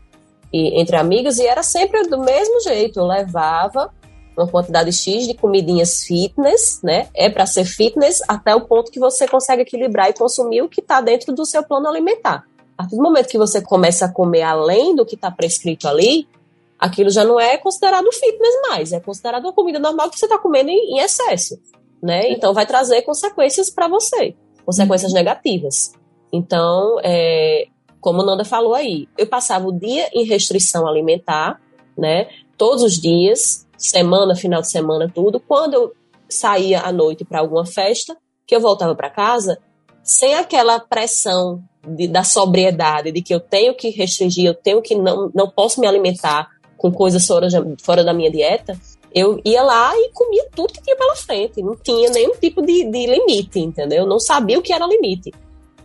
e, 0.52 0.80
entre 0.80 0.96
amigas 0.96 1.38
e 1.38 1.46
era 1.46 1.62
sempre 1.62 2.02
do 2.08 2.18
mesmo 2.18 2.60
jeito. 2.60 3.00
Eu 3.00 3.06
levava 3.06 3.92
uma 4.36 4.46
quantidade 4.46 4.92
X 4.92 5.26
de 5.26 5.34
comidinhas 5.34 6.04
fitness, 6.04 6.80
né? 6.82 7.08
É 7.14 7.28
para 7.28 7.44
ser 7.44 7.64
fitness 7.64 8.20
até 8.28 8.54
o 8.54 8.60
ponto 8.60 8.90
que 8.90 9.00
você 9.00 9.26
consegue 9.26 9.62
equilibrar 9.62 10.08
e 10.10 10.12
consumir 10.12 10.62
o 10.62 10.68
que 10.68 10.80
está 10.80 11.00
dentro 11.00 11.34
do 11.34 11.44
seu 11.44 11.62
plano 11.62 11.88
alimentar. 11.88 12.44
A 12.76 12.82
partir 12.82 12.96
do 12.96 13.02
momento 13.02 13.26
que 13.26 13.38
você 13.38 13.60
começa 13.60 14.04
a 14.04 14.12
comer 14.12 14.42
além 14.42 14.94
do 14.94 15.04
que 15.04 15.16
está 15.16 15.30
prescrito 15.30 15.88
ali, 15.88 16.28
aquilo 16.78 17.10
já 17.10 17.24
não 17.24 17.40
é 17.40 17.58
considerado 17.58 18.10
fitness 18.12 18.54
mais, 18.68 18.92
é 18.92 19.00
considerado 19.00 19.44
uma 19.44 19.52
comida 19.52 19.78
normal 19.78 20.10
que 20.10 20.18
você 20.18 20.26
está 20.26 20.38
comendo 20.38 20.70
em, 20.70 20.94
em, 20.94 20.98
excesso, 21.00 21.58
né? 22.02 22.30
Então 22.30 22.54
vai 22.54 22.66
trazer 22.66 23.02
consequências 23.02 23.70
para 23.70 23.88
você, 23.88 24.36
consequências 24.64 25.10
uhum. 25.10 25.18
negativas. 25.18 25.92
Então, 26.32 26.98
é, 27.02 27.66
como 28.00 28.22
Nanda 28.22 28.44
falou 28.44 28.74
aí, 28.74 29.08
eu 29.16 29.26
passava 29.26 29.66
o 29.66 29.72
dia 29.72 30.08
em 30.12 30.24
restrição 30.24 30.86
alimentar, 30.86 31.60
né? 31.96 32.28
Todos 32.56 32.82
os 32.82 33.00
dias, 33.00 33.66
semana, 33.76 34.36
final 34.36 34.60
de 34.60 34.70
semana, 34.70 35.10
tudo. 35.12 35.40
Quando 35.40 35.74
eu 35.74 35.92
saía 36.28 36.82
à 36.82 36.92
noite 36.92 37.24
para 37.24 37.40
alguma 37.40 37.64
festa, 37.64 38.16
que 38.46 38.54
eu 38.54 38.60
voltava 38.60 38.94
para 38.94 39.10
casa, 39.10 39.58
sem 40.02 40.34
aquela 40.34 40.78
pressão 40.78 41.62
de, 41.86 42.06
da 42.08 42.22
sobriedade, 42.22 43.12
de 43.12 43.22
que 43.22 43.34
eu 43.34 43.40
tenho 43.40 43.74
que 43.74 43.90
restringir, 43.90 44.46
eu 44.46 44.54
tenho 44.54 44.82
que 44.82 44.94
não, 44.94 45.30
não 45.34 45.50
posso 45.50 45.80
me 45.80 45.86
alimentar 45.86 46.48
com 46.78 46.92
coisas 46.92 47.26
fora, 47.26 47.48
fora 47.82 48.04
da 48.04 48.14
minha 48.14 48.30
dieta, 48.30 48.78
eu 49.14 49.40
ia 49.44 49.62
lá 49.62 49.92
e 49.96 50.10
comia 50.12 50.46
tudo 50.54 50.72
que 50.72 50.82
tinha 50.82 50.96
pela 50.96 51.16
frente. 51.16 51.60
Não 51.60 51.76
tinha 51.76 52.08
nenhum 52.08 52.34
tipo 52.36 52.62
de, 52.62 52.84
de 52.84 53.06
limite, 53.06 53.58
entendeu? 53.58 54.06
Não 54.06 54.20
sabia 54.20 54.58
o 54.58 54.62
que 54.62 54.72
era 54.72 54.86
limite. 54.86 55.32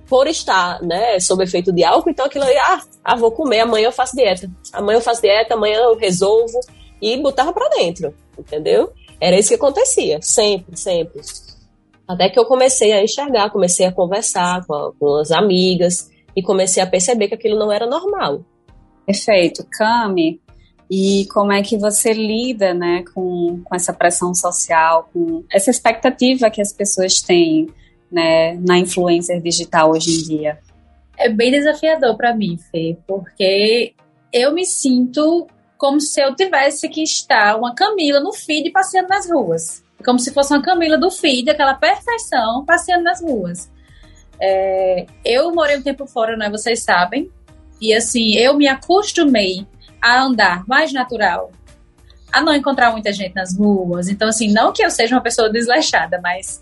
Por 0.07 0.27
estar, 0.27 0.81
né, 0.83 1.19
sob 1.19 1.43
efeito 1.43 1.71
de 1.71 1.83
álcool, 1.83 2.11
então 2.11 2.25
aquilo 2.25 2.43
aí, 2.43 2.55
ah, 2.57 2.81
ah, 3.03 3.15
vou 3.15 3.31
comer, 3.31 3.61
amanhã 3.61 3.87
eu 3.87 3.91
faço 3.91 4.15
dieta. 4.15 4.49
Amanhã 4.71 4.97
eu 4.97 5.01
faço 5.01 5.21
dieta, 5.21 5.55
amanhã 5.55 5.79
eu 5.79 5.95
resolvo. 5.95 6.59
E 7.01 7.17
botava 7.17 7.51
para 7.51 7.67
dentro, 7.69 8.13
entendeu? 8.37 8.93
Era 9.19 9.37
isso 9.37 9.49
que 9.49 9.55
acontecia, 9.55 10.19
sempre, 10.21 10.77
sempre. 10.77 11.21
Até 12.07 12.29
que 12.29 12.39
eu 12.39 12.45
comecei 12.45 12.91
a 12.91 13.01
enxergar, 13.01 13.49
comecei 13.49 13.85
a 13.85 13.91
conversar 13.91 14.65
com, 14.65 14.73
a, 14.73 14.93
com 14.93 15.15
as 15.17 15.31
amigas 15.31 16.09
e 16.35 16.43
comecei 16.43 16.83
a 16.83 16.87
perceber 16.87 17.27
que 17.27 17.35
aquilo 17.35 17.57
não 17.57 17.71
era 17.71 17.87
normal. 17.87 18.41
Perfeito. 19.05 19.65
Cami, 19.71 20.39
e 20.95 21.25
como 21.27 21.51
é 21.51 21.63
que 21.63 21.75
você 21.75 22.13
lida 22.13 22.73
né, 22.73 23.03
com, 23.15 23.61
com 23.63 23.75
essa 23.75 23.91
pressão 23.91 24.35
social, 24.35 25.09
com 25.11 25.43
essa 25.51 25.71
expectativa 25.71 26.51
que 26.51 26.61
as 26.61 26.71
pessoas 26.71 27.19
têm 27.19 27.67
né, 28.11 28.53
na 28.55 28.77
influencer 28.77 29.41
digital 29.41 29.89
hoje 29.89 30.11
em 30.11 30.23
dia? 30.23 30.59
É 31.17 31.29
bem 31.29 31.49
desafiador 31.49 32.15
para 32.15 32.35
mim, 32.35 32.59
Fê, 32.71 32.97
porque 33.07 33.93
eu 34.31 34.53
me 34.53 34.65
sinto 34.65 35.47
como 35.77 35.99
se 35.99 36.21
eu 36.21 36.35
tivesse 36.35 36.87
que 36.89 37.01
estar 37.01 37.57
uma 37.57 37.73
Camila 37.73 38.19
no 38.19 38.31
feed 38.31 38.69
passeando 38.71 39.09
nas 39.09 39.27
ruas 39.29 39.83
como 40.03 40.19
se 40.19 40.33
fosse 40.33 40.53
uma 40.53 40.61
Camila 40.61 40.97
do 40.97 41.09
feed, 41.09 41.49
aquela 41.49 41.73
perfeição, 41.73 42.63
passeando 42.65 43.03
nas 43.03 43.21
ruas. 43.21 43.71
É, 44.39 45.05
eu 45.23 45.51
morei 45.53 45.77
um 45.77 45.81
tempo 45.81 46.05
fora, 46.05 46.35
né? 46.35 46.49
Vocês 46.49 46.83
sabem. 46.83 47.31
E 47.81 47.93
assim, 47.93 48.35
eu 48.35 48.55
me 48.55 48.67
acostumei 48.67 49.65
a 50.03 50.21
andar 50.21 50.67
mais 50.67 50.91
natural, 50.91 51.49
a 52.29 52.41
não 52.41 52.53
encontrar 52.53 52.91
muita 52.91 53.13
gente 53.13 53.33
nas 53.33 53.57
ruas. 53.57 54.09
Então, 54.09 54.27
assim, 54.27 54.51
não 54.51 54.73
que 54.73 54.83
eu 54.83 54.91
seja 54.91 55.15
uma 55.15 55.21
pessoa 55.21 55.49
desleixada, 55.49 56.19
mas 56.21 56.61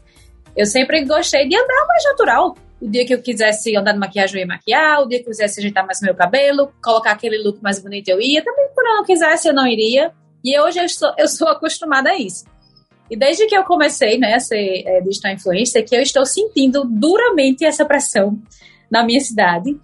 eu 0.56 0.68
sempre 0.68 1.04
gostei 1.06 1.48
de 1.50 1.56
andar 1.56 1.88
mais 1.88 2.04
natural. 2.04 2.56
O 2.80 2.88
dia 2.88 3.04
que 3.04 3.16
eu 3.16 3.22
quisesse 3.22 3.76
andar 3.76 3.94
de 3.94 4.00
maquiagem, 4.00 4.36
eu 4.36 4.40
ia 4.42 4.48
maquiar. 4.48 5.02
O 5.02 5.08
dia 5.08 5.18
que 5.18 5.26
eu 5.26 5.32
quisesse 5.32 5.60
ajeitar 5.60 5.84
mais 5.86 6.00
meu 6.02 6.14
cabelo, 6.14 6.72
colocar 6.84 7.12
aquele 7.12 7.40
look 7.40 7.60
mais 7.64 7.80
bonito, 7.80 8.10
eu 8.10 8.22
ia. 8.22 8.44
Também, 8.44 8.70
quando 8.76 8.88
eu 8.88 8.96
não 8.98 9.06
quisesse, 9.06 9.48
eu 9.48 9.54
não 9.54 9.66
iria. 9.66 10.12
E 10.44 10.60
hoje 10.60 10.80
eu 10.80 10.88
sou, 10.88 11.12
eu 11.18 11.28
sou 11.28 11.48
acostumada 11.48 12.12
a 12.12 12.18
isso. 12.18 12.46
E 13.10 13.18
desde 13.18 13.48
que 13.48 13.56
eu 13.56 13.64
comecei 13.64 14.20
né, 14.20 14.36
a 14.36 14.40
ser 14.40 14.84
é, 14.86 15.02
digital 15.02 15.32
influencer, 15.32 15.84
que 15.84 15.96
eu 15.96 16.02
estou 16.02 16.26
sentindo 16.26 16.86
duramente 16.86 17.66
essa 17.66 17.86
pressão 17.86 18.40
na 18.90 19.04
minha 19.04 19.20
cidade, 19.20 19.76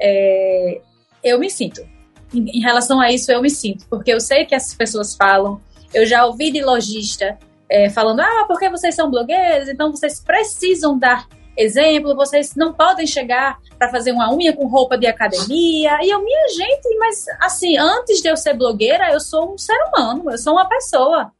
é, 0.00 0.80
eu 1.22 1.38
me 1.38 1.48
sinto. 1.48 1.95
Em, 2.38 2.60
relação 2.60 3.00
a 3.00 3.10
isso, 3.10 3.30
eu 3.32 3.40
me 3.40 3.50
sinto, 3.50 3.86
porque 3.88 4.12
eu 4.12 4.20
sei 4.20 4.44
que 4.44 4.54
essas 4.54 4.74
pessoas 4.74 5.14
falam, 5.14 5.60
eu 5.94 6.04
já 6.04 6.24
ouvi 6.26 6.50
de 6.50 6.62
lojista 6.62 7.38
é, 7.68 7.88
falando, 7.90 8.20
ah, 8.20 8.44
porque 8.46 8.68
vocês 8.68 8.94
são 8.94 9.10
blogueiros, 9.10 9.68
então 9.68 9.90
vocês 9.90 10.20
precisam 10.20 10.98
dar 10.98 11.26
exemplo, 11.56 12.14
vocês 12.14 12.54
não 12.54 12.72
podem 12.72 13.06
chegar 13.06 13.58
para 13.78 13.90
fazer 13.90 14.12
uma 14.12 14.32
unha 14.32 14.54
com 14.54 14.66
roupa 14.66 14.98
de 14.98 15.06
academia. 15.06 15.98
E 16.02 16.10
eu, 16.10 16.22
minha 16.22 16.48
gente, 16.48 16.98
mas 16.98 17.24
assim, 17.40 17.78
antes 17.78 18.20
de 18.20 18.28
eu 18.28 18.36
ser 18.36 18.54
blogueira, 18.54 19.10
eu 19.10 19.20
sou 19.20 19.54
um 19.54 19.58
ser 19.58 19.76
humano, 19.88 20.30
eu 20.30 20.38
sou 20.38 20.52
uma 20.52 20.68
pessoa, 20.68 21.32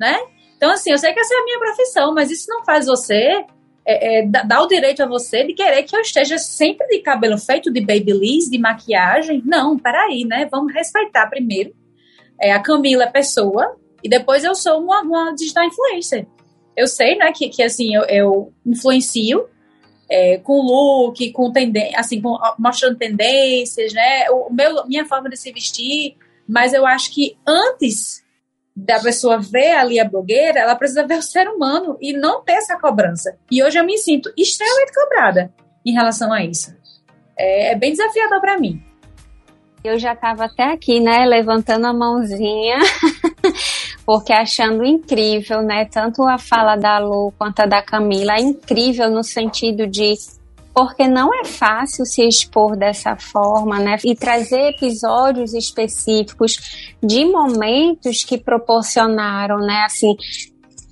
né? 0.00 0.18
Então, 0.56 0.70
assim, 0.70 0.90
eu 0.90 0.98
sei 0.98 1.12
que 1.12 1.20
essa 1.20 1.34
é 1.34 1.38
a 1.38 1.44
minha 1.44 1.58
profissão, 1.58 2.14
mas 2.14 2.30
isso 2.30 2.46
não 2.48 2.64
faz 2.64 2.86
você 2.86 3.44
é, 3.90 4.18
é, 4.18 4.26
dá 4.26 4.62
o 4.62 4.66
direito 4.66 5.02
a 5.02 5.06
você 5.06 5.44
de 5.44 5.54
querer 5.54 5.82
que 5.82 5.96
eu 5.96 6.00
esteja 6.00 6.36
sempre 6.36 6.86
de 6.88 6.98
cabelo 6.98 7.38
feito 7.38 7.72
de 7.72 7.80
babyliss, 7.80 8.50
de 8.50 8.58
maquiagem. 8.58 9.42
Não, 9.46 9.78
peraí, 9.78 10.26
né? 10.26 10.46
Vamos 10.50 10.74
respeitar 10.74 11.26
primeiro. 11.28 11.74
É, 12.38 12.52
a 12.52 12.60
Camila 12.60 13.04
é 13.04 13.10
pessoa 13.10 13.76
e 14.04 14.08
depois 14.08 14.44
eu 14.44 14.54
sou 14.54 14.82
uma, 14.82 15.00
uma 15.00 15.34
digital 15.34 15.64
influencer. 15.64 16.26
Eu 16.76 16.86
sei, 16.86 17.16
né, 17.16 17.32
que, 17.32 17.48
que 17.48 17.62
assim, 17.62 17.94
eu, 17.94 18.04
eu 18.04 18.52
influencio 18.64 19.48
é, 20.08 20.36
com 20.36 20.60
look, 20.60 21.32
com 21.32 21.50
tendência, 21.50 21.98
assim, 21.98 22.20
com, 22.20 22.38
mostrando 22.58 22.98
tendências, 22.98 23.94
né? 23.94 24.30
O 24.30 24.52
meu, 24.52 24.86
minha 24.86 25.06
forma 25.06 25.30
de 25.30 25.36
se 25.38 25.50
vestir, 25.50 26.14
mas 26.46 26.74
eu 26.74 26.86
acho 26.86 27.10
que 27.12 27.38
antes 27.46 28.22
da 28.78 29.00
pessoa 29.00 29.38
ver 29.40 29.72
ali 29.72 29.98
a 29.98 30.08
blogueira, 30.08 30.60
ela 30.60 30.76
precisa 30.76 31.04
ver 31.04 31.18
o 31.18 31.22
ser 31.22 31.48
humano 31.48 31.98
e 32.00 32.12
não 32.12 32.44
ter 32.44 32.52
essa 32.52 32.78
cobrança. 32.78 33.36
E 33.50 33.62
hoje 33.62 33.76
eu 33.76 33.84
me 33.84 33.98
sinto 33.98 34.32
extremamente 34.36 34.92
cobrada 34.94 35.52
em 35.84 35.92
relação 35.92 36.32
a 36.32 36.44
isso. 36.44 36.72
É, 37.36 37.72
é 37.72 37.74
bem 37.74 37.90
desafiador 37.90 38.40
para 38.40 38.56
mim. 38.56 38.80
Eu 39.82 39.98
já 39.98 40.12
estava 40.12 40.44
até 40.44 40.72
aqui, 40.72 41.00
né, 41.00 41.24
levantando 41.24 41.86
a 41.86 41.92
mãozinha, 41.92 42.78
porque 44.06 44.32
achando 44.32 44.84
incrível, 44.84 45.62
né, 45.62 45.84
tanto 45.84 46.22
a 46.22 46.38
fala 46.38 46.76
da 46.76 46.98
Lu 46.98 47.32
quanto 47.36 47.60
a 47.60 47.66
da 47.66 47.82
Camila, 47.82 48.34
é 48.34 48.40
incrível 48.40 49.10
no 49.10 49.24
sentido 49.24 49.86
de 49.86 50.14
porque 50.78 51.08
não 51.08 51.34
é 51.34 51.44
fácil 51.44 52.06
se 52.06 52.22
expor 52.22 52.76
dessa 52.76 53.16
forma, 53.16 53.80
né? 53.80 53.96
E 54.04 54.14
trazer 54.14 54.68
episódios 54.68 55.52
específicos 55.52 56.94
de 57.02 57.24
momentos 57.24 58.22
que 58.22 58.38
proporcionaram, 58.38 59.58
né? 59.58 59.82
Assim, 59.84 60.14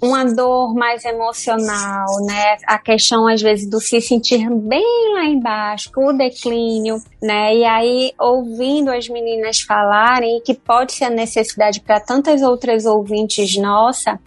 uma 0.02 0.24
dor 0.24 0.74
mais 0.74 1.04
emocional, 1.04 2.04
né? 2.26 2.56
A 2.66 2.80
questão 2.80 3.28
às 3.28 3.40
vezes 3.40 3.70
do 3.70 3.80
se 3.80 4.00
sentir 4.00 4.50
bem 4.50 5.14
lá 5.14 5.24
embaixo, 5.24 5.88
o 5.96 6.12
declínio, 6.12 6.96
né? 7.22 7.54
E 7.54 7.64
aí 7.64 8.12
ouvindo 8.18 8.90
as 8.90 9.08
meninas 9.08 9.60
falarem 9.60 10.42
que 10.44 10.52
pode 10.52 10.94
ser 10.94 11.04
a 11.04 11.10
necessidade 11.10 11.80
para 11.80 12.00
tantas 12.00 12.42
outras 12.42 12.86
ouvintes 12.86 13.56
nossa, 13.56 14.18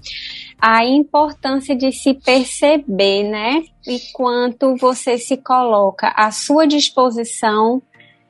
a 0.59 0.85
importância 0.85 1.75
de 1.75 1.91
se 1.91 2.13
perceber, 2.13 3.23
né? 3.23 3.63
E 3.87 3.99
quanto 4.13 4.75
você 4.75 5.17
se 5.17 5.37
coloca 5.37 6.09
à 6.15 6.31
sua 6.31 6.67
disposição 6.67 7.81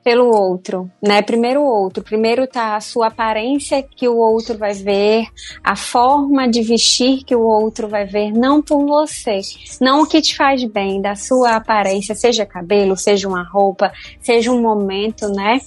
pelo 0.02 0.34
outro, 0.34 0.90
né? 1.02 1.20
Primeiro 1.20 1.60
o 1.60 1.66
outro, 1.66 2.02
primeiro 2.02 2.46
tá 2.46 2.76
a 2.76 2.80
sua 2.80 3.08
aparência 3.08 3.82
que 3.82 4.08
o 4.08 4.16
outro 4.16 4.56
vai 4.56 4.72
ver, 4.72 5.26
a 5.62 5.76
forma 5.76 6.48
de 6.48 6.62
vestir 6.62 7.22
que 7.24 7.36
o 7.36 7.42
outro 7.42 7.88
vai 7.88 8.06
ver, 8.06 8.32
não 8.32 8.62
por 8.62 8.84
você, 8.86 9.40
não 9.80 10.02
o 10.02 10.06
que 10.06 10.22
te 10.22 10.36
faz 10.36 10.64
bem 10.64 11.02
da 11.02 11.14
sua 11.14 11.56
aparência, 11.56 12.14
seja 12.14 12.46
cabelo, 12.46 12.96
seja 12.96 13.28
uma 13.28 13.42
roupa, 13.42 13.92
seja 14.20 14.50
um 14.50 14.62
momento, 14.62 15.28
né? 15.28 15.60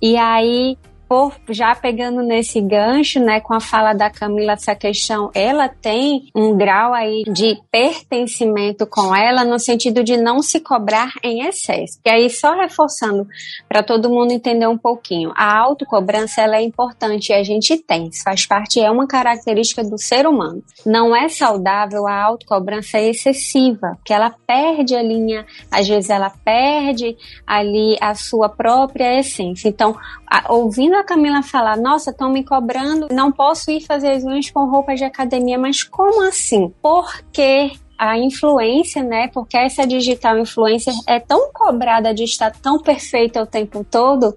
E 0.00 0.16
aí 0.16 0.76
por, 1.08 1.34
já 1.48 1.74
pegando 1.74 2.22
nesse 2.22 2.60
gancho, 2.60 3.20
né, 3.20 3.40
com 3.40 3.54
a 3.54 3.60
fala 3.60 3.92
da 3.92 4.10
Camila, 4.10 4.52
essa 4.52 4.74
questão, 4.74 5.30
ela 5.34 5.68
tem 5.68 6.28
um 6.34 6.56
grau 6.56 6.92
aí 6.92 7.24
de 7.24 7.58
pertencimento 7.70 8.86
com 8.86 9.14
ela 9.14 9.44
no 9.44 9.58
sentido 9.58 10.02
de 10.02 10.16
não 10.16 10.42
se 10.42 10.60
cobrar 10.60 11.12
em 11.22 11.46
excesso. 11.46 11.98
E 12.04 12.10
aí, 12.10 12.30
só 12.30 12.54
reforçando 12.54 13.26
para 13.68 13.82
todo 13.82 14.10
mundo 14.10 14.32
entender 14.32 14.66
um 14.66 14.78
pouquinho, 14.78 15.32
a 15.36 15.58
autocobrança 15.58 16.42
ela 16.42 16.56
é 16.56 16.62
importante 16.62 17.30
e 17.30 17.34
a 17.34 17.42
gente 17.42 17.76
tem, 17.76 18.10
faz 18.12 18.46
parte, 18.46 18.80
é 18.80 18.90
uma 18.90 19.06
característica 19.06 19.84
do 19.84 19.98
ser 19.98 20.26
humano. 20.26 20.62
Não 20.84 21.14
é 21.14 21.28
saudável 21.28 22.06
a 22.06 22.22
autocobrança 22.22 23.00
excessiva, 23.00 23.98
que 24.04 24.12
ela 24.12 24.34
perde 24.46 24.94
a 24.94 25.02
linha, 25.02 25.46
às 25.70 25.86
vezes 25.86 26.10
ela 26.10 26.30
perde 26.44 27.16
ali 27.46 27.96
a 28.00 28.14
sua 28.14 28.48
própria 28.48 29.18
essência. 29.18 29.68
Então, 29.68 29.96
a, 30.26 30.52
ouvindo 30.52 30.93
a 30.98 31.04
Camila 31.04 31.42
falar, 31.42 31.76
nossa, 31.76 32.10
estão 32.10 32.30
me 32.30 32.44
cobrando, 32.44 33.08
não 33.10 33.30
posso 33.30 33.70
ir 33.70 33.80
fazer 33.80 34.12
as 34.12 34.24
unhas 34.24 34.50
com 34.50 34.66
roupas 34.66 34.98
de 34.98 35.04
academia, 35.04 35.58
mas 35.58 35.82
como 35.82 36.22
assim? 36.22 36.72
Porque 36.82 37.72
a 37.98 38.18
influência, 38.18 39.02
né? 39.02 39.28
Porque 39.28 39.56
essa 39.56 39.86
digital 39.86 40.38
influencer 40.38 40.92
é 41.06 41.20
tão 41.20 41.50
cobrada 41.52 42.12
de 42.12 42.24
estar 42.24 42.50
tão 42.50 42.78
perfeita 42.78 43.42
o 43.42 43.46
tempo 43.46 43.84
todo, 43.84 44.36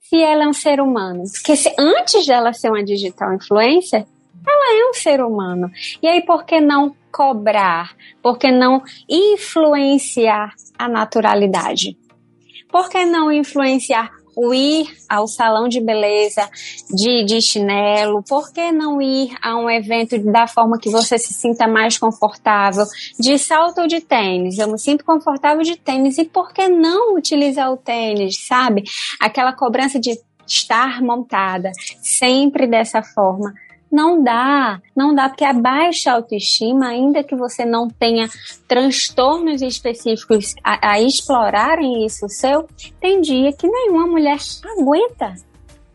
se 0.00 0.20
ela 0.22 0.44
é 0.44 0.48
um 0.48 0.52
ser 0.52 0.80
humano. 0.80 1.22
Porque 1.32 1.56
se, 1.56 1.72
antes 1.78 2.26
dela 2.26 2.52
ser 2.52 2.70
uma 2.70 2.84
digital 2.84 3.32
influencer, 3.32 4.04
Ela 4.46 4.80
é 4.80 4.90
um 4.90 4.94
ser 4.94 5.20
humano. 5.22 5.70
E 6.02 6.08
aí, 6.08 6.22
por 6.22 6.44
que 6.44 6.60
não 6.60 6.94
cobrar? 7.12 7.94
Por 8.22 8.38
que 8.38 8.50
não 8.50 8.82
influenciar 9.08 10.54
a 10.78 10.88
naturalidade? 10.88 11.96
Por 12.70 12.88
que 12.88 13.04
não 13.04 13.30
influenciar 13.30 14.10
o 14.36 14.54
ir 14.54 14.86
ao 15.08 15.26
salão 15.26 15.68
de 15.68 15.80
beleza 15.80 16.48
de, 16.90 17.24
de 17.24 17.40
chinelo? 17.40 18.22
Por 18.22 18.52
que 18.52 18.72
não 18.72 19.00
ir 19.00 19.34
a 19.42 19.56
um 19.56 19.68
evento 19.68 20.18
da 20.18 20.46
forma 20.46 20.78
que 20.78 20.90
você 20.90 21.18
se 21.18 21.32
sinta 21.32 21.66
mais 21.66 21.98
confortável? 21.98 22.84
De 23.18 23.38
salto 23.38 23.80
ou 23.80 23.86
de 23.86 24.00
tênis? 24.00 24.58
Eu 24.58 24.70
me 24.70 24.78
sinto 24.78 25.04
confortável 25.04 25.62
de 25.62 25.76
tênis. 25.76 26.18
E 26.18 26.24
por 26.24 26.52
que 26.52 26.68
não 26.68 27.14
utilizar 27.16 27.72
o 27.72 27.76
tênis, 27.76 28.46
sabe? 28.46 28.84
Aquela 29.20 29.52
cobrança 29.52 29.98
de 29.98 30.18
estar 30.46 31.00
montada 31.00 31.70
sempre 32.02 32.66
dessa 32.66 33.02
forma 33.02 33.54
não 33.90 34.22
dá, 34.22 34.80
não 34.96 35.14
dá, 35.14 35.28
porque 35.28 35.44
a 35.44 35.52
baixa 35.52 36.12
autoestima, 36.12 36.88
ainda 36.88 37.24
que 37.24 37.34
você 37.34 37.64
não 37.64 37.88
tenha 37.88 38.28
transtornos 38.68 39.62
específicos 39.62 40.54
a, 40.62 40.92
a 40.92 41.00
explorarem 41.00 42.06
isso 42.06 42.28
seu, 42.28 42.68
tem 43.00 43.20
dia 43.20 43.52
que 43.52 43.66
nenhuma 43.66 44.06
mulher 44.06 44.38
aguenta. 44.78 45.34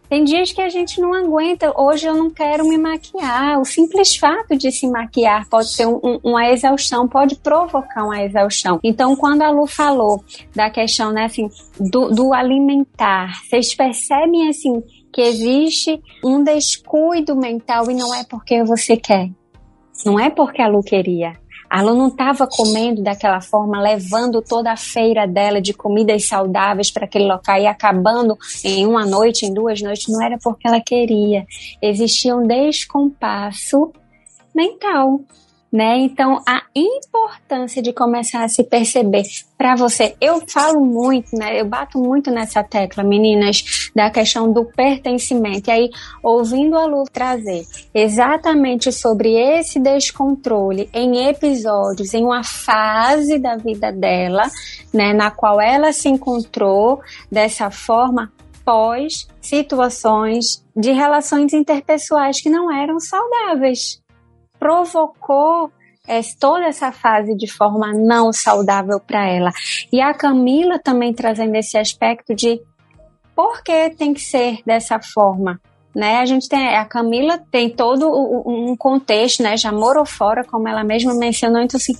Tem 0.07 0.23
dias 0.23 0.51
que 0.51 0.61
a 0.61 0.69
gente 0.69 1.01
não 1.01 1.13
aguenta. 1.13 1.73
Hoje 1.75 2.05
eu 2.05 2.15
não 2.15 2.29
quero 2.29 2.67
me 2.67 2.77
maquiar. 2.77 3.59
O 3.59 3.65
simples 3.65 4.15
fato 4.15 4.55
de 4.55 4.71
se 4.71 4.87
maquiar 4.87 5.47
pode 5.49 5.73
ser 5.73 5.87
um, 5.87 5.99
um, 6.03 6.19
uma 6.23 6.47
exaustão, 6.49 7.07
pode 7.07 7.35
provocar 7.35 8.03
uma 8.03 8.21
exaustão. 8.21 8.79
Então, 8.83 9.15
quando 9.15 9.41
a 9.41 9.49
Lu 9.49 9.65
falou 9.65 10.23
da 10.55 10.69
questão, 10.69 11.11
né, 11.11 11.25
assim, 11.25 11.49
do, 11.79 12.09
do 12.09 12.33
alimentar, 12.33 13.41
vocês 13.43 13.73
percebem, 13.73 14.47
assim, 14.47 14.83
que 15.15 15.21
existe 15.21 16.03
um 16.21 16.43
descuido 16.43 17.37
mental 17.37 17.89
e 17.89 17.93
não 17.93 18.13
é 18.13 18.25
porque 18.25 18.61
você 18.65 18.97
quer. 18.97 19.29
Não 20.05 20.19
é 20.19 20.29
porque 20.29 20.61
a 20.61 20.67
Lu 20.67 20.83
queria. 20.83 21.39
A 21.69 21.81
Lu 21.81 21.95
não 21.95 22.09
estava 22.09 22.45
comendo 22.45 23.01
daquela 23.01 23.39
forma, 23.39 23.81
levando 23.81 24.41
toda 24.41 24.73
a 24.73 24.75
feira 24.75 25.25
dela 25.25 25.61
de 25.61 25.73
comidas 25.73 26.27
saudáveis 26.27 26.91
para 26.91 27.05
aquele 27.05 27.27
local 27.27 27.57
e 27.57 27.65
acabando 27.65 28.37
em 28.61 28.85
uma 28.85 29.05
noite, 29.05 29.45
em 29.45 29.53
duas 29.53 29.81
noites. 29.81 30.09
Não 30.09 30.21
era 30.21 30.37
porque 30.43 30.67
ela 30.67 30.81
queria. 30.81 31.45
Existia 31.81 32.35
um 32.35 32.45
descompasso 32.45 33.93
mental 34.53 35.21
né? 35.75 35.97
Então, 35.97 36.41
a 36.47 36.61
importância 36.73 37.81
de 37.81 37.91
começar 37.91 38.45
a 38.45 38.47
se 38.47 38.63
perceber 38.63 39.23
para 39.57 39.75
você. 39.75 40.15
Eu 40.21 40.41
falo 40.47 40.85
muito, 40.85 41.35
né? 41.37 41.59
Eu 41.59 41.65
bato 41.65 41.99
muito 41.99 42.31
nessa 42.31 42.63
tecla, 42.63 43.03
meninas, 43.03 43.91
da 43.93 44.09
questão 44.09 44.53
do 44.53 44.63
pertencimento. 44.63 45.69
E 45.69 45.73
aí, 45.73 45.89
ouvindo 46.23 46.77
a 46.77 46.85
Lu 46.85 47.03
trazer 47.11 47.65
exatamente 47.93 48.89
sobre 48.93 49.33
esse 49.33 49.77
descontrole 49.77 50.89
em 50.93 51.27
episódios, 51.27 52.13
em 52.13 52.23
uma 52.23 52.43
fase 52.45 53.37
da 53.37 53.57
vida 53.57 53.91
dela, 53.91 54.43
né, 54.93 55.11
na 55.11 55.29
qual 55.29 55.59
ela 55.59 55.91
se 55.91 56.07
encontrou 56.07 57.01
dessa 57.29 57.69
forma 57.69 58.31
pós 58.63 59.27
situações 59.41 60.63
de 60.73 60.93
relações 60.93 61.51
interpessoais 61.51 62.41
que 62.41 62.49
não 62.49 62.71
eram 62.71 62.97
saudáveis 62.97 64.04
provocou 64.65 65.71
é, 66.07 66.19
toda 66.39 66.65
essa 66.65 66.91
fase 66.91 67.35
de 67.35 67.45
forma 67.45 67.93
não 67.93 68.33
saudável 68.33 68.99
para 68.99 69.29
ela. 69.29 69.51
E 69.93 70.01
a 70.01 70.11
Camila 70.11 70.79
também 70.79 71.13
trazendo 71.13 71.53
esse 71.53 71.77
aspecto 71.77 72.33
de 72.33 72.59
por 73.35 73.61
que 73.61 73.91
tem 73.91 74.11
que 74.11 74.21
ser 74.21 74.57
dessa 74.65 74.99
forma. 74.99 75.61
Né? 75.93 76.17
A 76.17 76.25
gente 76.25 76.49
tem 76.49 76.75
a 76.75 76.83
Camila 76.83 77.39
tem 77.51 77.69
todo 77.69 78.09
um 78.09 78.75
contexto, 78.75 79.43
né, 79.43 79.55
já 79.55 79.71
morou 79.71 80.05
fora, 80.05 80.43
como 80.43 80.67
ela 80.67 80.83
mesma 80.83 81.13
mencionou, 81.13 81.61
então 81.61 81.77
assim, 81.77 81.93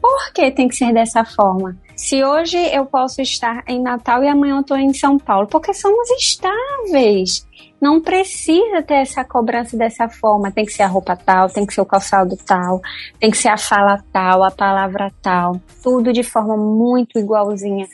por 0.00 0.32
que 0.32 0.50
tem 0.50 0.68
que 0.68 0.76
ser 0.76 0.92
dessa 0.92 1.24
forma? 1.24 1.76
Se 1.96 2.22
hoje 2.22 2.58
eu 2.72 2.84
posso 2.86 3.20
estar 3.20 3.64
em 3.66 3.82
Natal 3.82 4.22
e 4.22 4.28
amanhã 4.28 4.56
eu 4.56 4.60
estou 4.60 4.76
em 4.76 4.92
São 4.92 5.18
Paulo, 5.18 5.48
porque 5.48 5.74
somos 5.74 6.08
estáveis. 6.10 7.46
Não 7.80 8.00
precisa 8.00 8.82
ter 8.82 8.96
essa 8.96 9.24
cobrança 9.24 9.76
dessa 9.76 10.08
forma. 10.08 10.50
Tem 10.50 10.64
que 10.64 10.72
ser 10.72 10.82
a 10.82 10.86
roupa 10.86 11.16
tal, 11.16 11.48
tem 11.48 11.64
que 11.64 11.72
ser 11.72 11.80
o 11.80 11.86
calçado 11.86 12.36
tal, 12.46 12.80
tem 13.18 13.30
que 13.30 13.38
ser 13.38 13.48
a 13.48 13.56
fala 13.56 14.04
tal, 14.12 14.44
a 14.44 14.50
palavra 14.50 15.10
tal. 15.22 15.60
Tudo 15.82 16.12
de 16.12 16.22
forma 16.22 16.56
muito 16.56 17.18
igualzinha. 17.18 17.86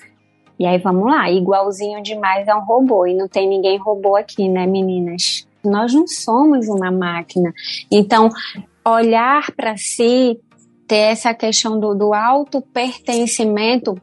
E 0.59 0.67
aí 0.67 0.79
vamos 0.79 1.07
lá, 1.07 1.31
igualzinho 1.31 2.03
demais 2.03 2.49
é 2.49 2.55
um 2.55 2.65
robô. 2.65 3.07
E 3.07 3.15
não 3.15 3.29
tem 3.29 3.49
ninguém 3.49 3.79
robô 3.79 4.17
aqui, 4.17 4.49
né, 4.49 4.67
meninas? 4.67 5.47
Nós 5.65 5.93
não 5.95 6.07
somos 6.07 6.69
uma 6.69 6.91
máquina. 6.91 7.53
Então, 7.91 8.31
olhar 8.85 9.53
para 9.53 9.77
si, 9.77 10.41
ter 10.87 11.13
essa 11.13 11.35
questão 11.35 11.79
do, 11.79 11.95
do 11.95 12.15
auto-pertencimento 12.15 14.01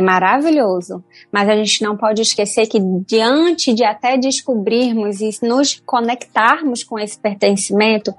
é 0.00 0.02
maravilhoso, 0.02 1.04
mas 1.30 1.48
a 1.48 1.54
gente 1.54 1.82
não 1.82 1.96
pode 1.96 2.22
esquecer 2.22 2.66
que 2.66 2.80
diante 3.06 3.72
de 3.72 3.84
até 3.84 4.16
descobrirmos 4.16 5.20
e 5.20 5.30
nos 5.42 5.80
conectarmos 5.84 6.82
com 6.82 6.98
esse 6.98 7.18
pertencimento, 7.18 8.12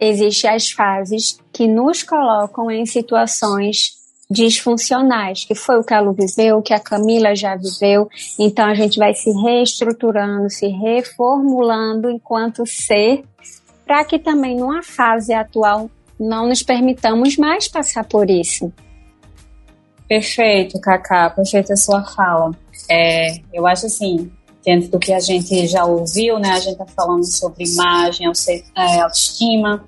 existem 0.00 0.50
as 0.50 0.70
fases 0.70 1.38
que 1.52 1.66
nos 1.66 2.02
colocam 2.02 2.70
em 2.70 2.84
situações 2.84 3.96
disfuncionais, 4.30 5.44
que 5.44 5.54
foi 5.54 5.78
o 5.78 5.84
que 5.84 5.94
a 5.94 6.00
Lu 6.00 6.12
viveu, 6.12 6.60
que 6.60 6.74
a 6.74 6.80
Camila 6.80 7.34
já 7.34 7.56
viveu. 7.56 8.08
Então 8.38 8.66
a 8.66 8.74
gente 8.74 8.98
vai 8.98 9.14
se 9.14 9.30
reestruturando, 9.30 10.50
se 10.50 10.66
reformulando 10.66 12.10
enquanto 12.10 12.66
ser, 12.66 13.24
para 13.86 14.04
que 14.04 14.18
também 14.18 14.56
numa 14.56 14.82
fase 14.82 15.32
atual 15.32 15.90
não 16.20 16.48
nos 16.48 16.62
permitamos 16.62 17.36
mais 17.36 17.68
passar 17.68 18.04
por 18.04 18.28
isso. 18.28 18.70
Perfeito, 20.08 20.80
Cacá, 20.80 21.28
perfeita 21.30 21.74
a 21.74 21.76
sua 21.76 22.02
fala. 22.02 22.50
É, 22.90 23.40
eu 23.52 23.66
acho 23.66 23.86
assim, 23.86 24.30
dentro 24.64 24.88
do 24.90 24.98
que 24.98 25.12
a 25.12 25.20
gente 25.20 25.66
já 25.66 25.84
ouviu, 25.84 26.38
né, 26.38 26.50
a 26.52 26.60
gente 26.60 26.72
está 26.72 26.86
falando 26.86 27.24
sobre 27.24 27.64
imagem, 27.64 28.26
é, 28.74 29.00
autoestima. 29.00 29.84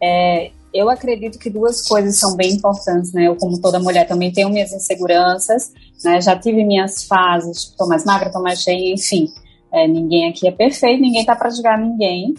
É, 0.00 0.50
eu 0.72 0.90
acredito 0.90 1.38
que 1.38 1.50
duas 1.50 1.86
coisas 1.86 2.16
são 2.16 2.36
bem 2.36 2.52
importantes, 2.52 3.12
né? 3.12 3.26
Eu, 3.26 3.36
como 3.36 3.58
toda 3.60 3.80
mulher, 3.80 4.06
também 4.06 4.30
tenho 4.30 4.50
minhas 4.50 4.72
inseguranças, 4.72 5.72
né? 6.04 6.20
Já 6.20 6.38
tive 6.38 6.64
minhas 6.64 7.04
fases, 7.04 7.74
tô 7.78 7.86
mais 7.86 8.04
magra, 8.04 8.30
tô 8.30 8.42
mais 8.42 8.60
cheia, 8.60 8.92
enfim. 8.92 9.26
É, 9.72 9.88
ninguém 9.88 10.28
aqui 10.28 10.46
é 10.46 10.52
perfeito, 10.52 11.00
ninguém 11.00 11.24
tá 11.24 11.34
para 11.34 11.50
julgar 11.50 11.78
ninguém. 11.78 12.34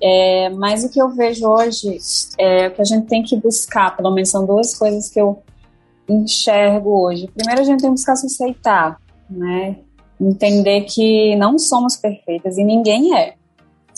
É, 0.00 0.50
mas 0.50 0.84
o 0.84 0.90
que 0.90 1.00
eu 1.00 1.08
vejo 1.08 1.48
hoje 1.48 1.98
é 2.38 2.70
que 2.70 2.80
a 2.80 2.84
gente 2.84 3.06
tem 3.06 3.22
que 3.22 3.36
buscar, 3.36 3.96
pelo 3.96 4.12
menos 4.12 4.28
são 4.28 4.46
duas 4.46 4.76
coisas 4.76 5.08
que 5.08 5.20
eu 5.20 5.42
enxergo 6.08 7.04
hoje. 7.04 7.28
Primeiro, 7.34 7.60
a 7.60 7.64
gente 7.64 7.80
tem 7.80 7.88
que 7.88 7.96
buscar 7.96 8.16
se 8.16 8.26
aceitar, 8.26 8.98
né? 9.28 9.76
Entender 10.20 10.82
que 10.82 11.36
não 11.36 11.58
somos 11.58 11.96
perfeitas 11.96 12.58
e 12.58 12.64
ninguém 12.64 13.16
é. 13.16 13.34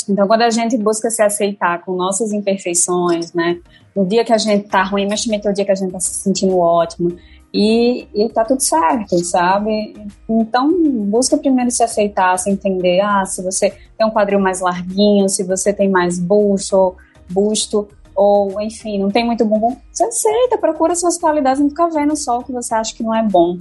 Então, 0.09 0.27
quando 0.27 0.43
a 0.43 0.51
gente 0.51 0.77
busca 0.77 1.11
se 1.11 1.23
aceitar 1.23 1.85
com 1.85 1.95
nossas 1.95 2.33
imperfeições, 2.33 3.33
né? 3.33 3.61
No 3.95 4.07
dia 4.07 4.25
que 4.25 4.33
a 4.33 4.39
gente 4.39 4.69
tá 4.69 4.83
ruim, 4.83 5.07
mas 5.09 5.25
também 5.25 5.41
tem 5.41 5.51
o 5.51 5.55
dia 5.55 5.65
que 5.65 5.73
a 5.73 5.75
gente 5.75 5.93
tá 5.93 6.01
se 6.01 6.15
sentindo 6.15 6.59
ótimo. 6.59 7.17
E, 7.53 8.07
e 8.15 8.29
tá 8.29 8.45
tudo 8.45 8.61
certo, 8.61 9.19
sabe? 9.25 9.95
Então, 10.29 10.71
busca 11.07 11.37
primeiro 11.37 11.71
se 11.71 11.83
aceitar, 11.83 12.39
se 12.39 12.51
entender. 12.51 13.01
Ah, 13.01 13.25
se 13.25 13.43
você 13.43 13.71
tem 13.99 14.07
um 14.07 14.11
quadril 14.11 14.39
mais 14.39 14.61
larguinho, 14.61 15.29
se 15.29 15.43
você 15.43 15.73
tem 15.73 15.89
mais 15.89 16.19
busto, 16.19 16.95
busto, 17.29 17.89
ou 18.21 18.61
enfim, 18.61 18.99
não 18.99 19.09
tem 19.09 19.25
muito 19.25 19.47
bumbum, 19.47 19.75
você 19.91 20.05
aceita, 20.05 20.59
procura 20.59 20.95
suas 20.95 21.17
qualidades, 21.17 21.59
não 21.59 21.71
fica 21.71 21.89
vendo 21.89 22.15
só 22.15 22.39
o 22.39 22.45
que 22.45 22.53
você 22.53 22.75
acha 22.75 22.95
que 22.95 23.03
não 23.03 23.15
é 23.15 23.23
bom. 23.23 23.57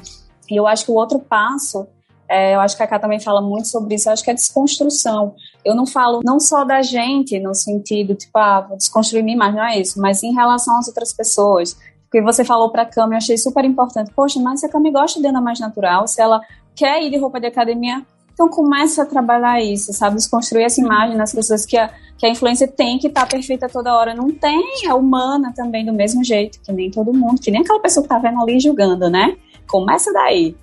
E 0.52 0.58
eu 0.58 0.68
acho 0.68 0.84
que 0.84 0.92
o 0.92 0.96
outro 0.96 1.18
passo, 1.18 1.88
é, 2.28 2.56
eu 2.56 2.60
acho 2.60 2.76
que 2.76 2.84
a 2.84 2.88
Cá 2.88 3.00
também 3.00 3.22
fala 3.22 3.42
muito 3.42 3.70
sobre 3.70 3.96
isso, 3.96 4.10
eu 4.10 4.14
acho 4.14 4.22
que 4.22 4.30
é 4.30 4.34
desconstrução. 4.34 5.34
Eu 5.64 5.74
não 5.74 5.86
falo 5.86 6.20
não 6.26 6.42
só 6.42 6.66
da 6.66 6.82
gente, 6.82 7.40
no 7.40 7.56
sentido, 7.56 8.16
tipo, 8.16 8.38
ah, 8.38 8.60
vou 8.60 8.76
desconstruir 8.76 9.24
minha 9.24 9.36
imagem, 9.36 9.56
não 9.56 9.64
é 9.64 9.80
isso, 9.80 10.02
mas 10.02 10.24
em 10.24 10.34
relação 10.34 10.78
às 10.78 10.90
outras 10.90 11.14
pessoas 11.14 11.78
porque 12.10 12.24
você 12.24 12.44
falou 12.44 12.72
para 12.72 12.82
a 12.82 12.86
Cami, 12.88 13.14
eu 13.14 13.18
achei 13.18 13.38
super 13.38 13.64
importante. 13.64 14.12
Poxa, 14.16 14.40
mas 14.40 14.62
se 14.62 14.66
a 14.66 14.70
Cami 14.70 14.92
gosta 14.92 15.22
de 15.22 15.28
andar 15.28 15.42
mais 15.42 15.60
natural, 15.60 16.08
se 16.08 16.20
ela 16.20 16.42
quer 16.76 17.04
ir 17.04 17.12
de 17.12 17.18
roupa 17.18 17.40
de 17.40 17.46
academia, 17.46 18.04
então 18.40 18.48
começa 18.48 19.04
a 19.04 19.06
trabalhar 19.06 19.62
isso, 19.62 19.92
sabe? 19.92 20.16
Desconstruir 20.16 20.64
essa 20.64 20.80
imagem 20.80 21.18
nas 21.18 21.34
pessoas 21.34 21.66
que 21.66 21.76
a, 21.76 21.90
que 22.18 22.26
a 22.26 22.30
influência 22.30 22.70
tem 22.70 22.98
que 22.98 23.08
estar 23.08 23.26
tá 23.26 23.28
perfeita 23.28 23.68
toda 23.68 23.94
hora. 23.94 24.16
Não 24.16 24.32
tem, 24.32 24.64
é 24.86 24.94
humana 24.94 25.52
também, 25.54 25.86
do 25.86 25.92
mesmo 25.92 26.24
jeito, 26.24 26.58
que 26.62 26.72
nem 26.72 26.90
todo 26.90 27.14
mundo, 27.14 27.42
que 27.42 27.52
nem 27.52 27.60
aquela 27.60 27.82
pessoa 27.82 28.02
que 28.02 28.08
tá 28.08 28.18
vendo 28.18 28.42
ali 28.42 28.58
julgando, 28.58 29.10
né? 29.10 29.36
Começa 29.68 30.14
daí. 30.14 30.56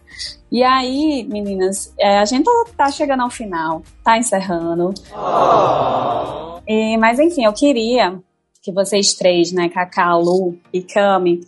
E 0.50 0.62
aí, 0.62 1.26
meninas, 1.28 1.92
é, 1.98 2.18
a 2.18 2.24
gente 2.24 2.48
tá 2.74 2.90
chegando 2.90 3.22
ao 3.22 3.30
final, 3.30 3.82
tá 4.02 4.16
encerrando. 4.16 4.94
Oh. 5.14 6.58
E, 6.66 6.96
mas 6.96 7.18
enfim, 7.18 7.44
eu 7.44 7.52
queria 7.52 8.18
que 8.62 8.72
vocês 8.72 9.12
três, 9.12 9.52
né, 9.52 9.68
Cacá, 9.68 10.16
Lu 10.16 10.56
e 10.72 10.80
Cami, 10.80 11.40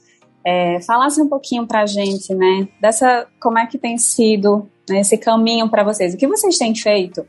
é, 0.45 0.79
falassem 0.83 1.25
um 1.25 1.29
pouquinho 1.29 1.67
pra 1.67 1.87
gente, 1.87 2.35
né, 2.35 2.69
dessa, 2.83 3.27
como 3.41 3.59
é 3.59 3.67
que 3.67 3.79
tem 3.79 3.97
sido 3.97 4.69
né, 4.89 5.01
esse 5.01 5.19
caminho 5.19 5.69
para 5.69 5.85
vocês. 5.85 6.15
O 6.15 6.17
que 6.17 6.27
vocês 6.27 6.57
têm 6.57 6.75
feito 6.75 7.27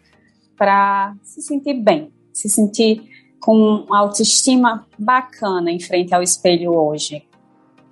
para 0.57 1.14
se 1.24 1.41
sentir 1.41 1.74
bem, 1.76 2.12
se 2.34 2.49
sentir 2.49 3.01
com 3.39 3.86
autoestima 3.89 4.86
bacana 4.97 5.72
em 5.72 5.80
frente 5.80 6.14
ao 6.14 6.22
espelho 6.22 6.74
hoje? 6.74 7.24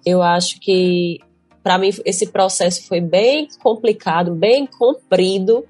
Eu 0.05 0.21
acho 0.21 0.59
que 0.59 1.19
para 1.63 1.77
mim 1.77 1.89
esse 2.05 2.27
processo 2.27 2.87
foi 2.87 3.01
bem 3.01 3.47
complicado, 3.61 4.33
bem 4.33 4.65
comprido, 4.65 5.65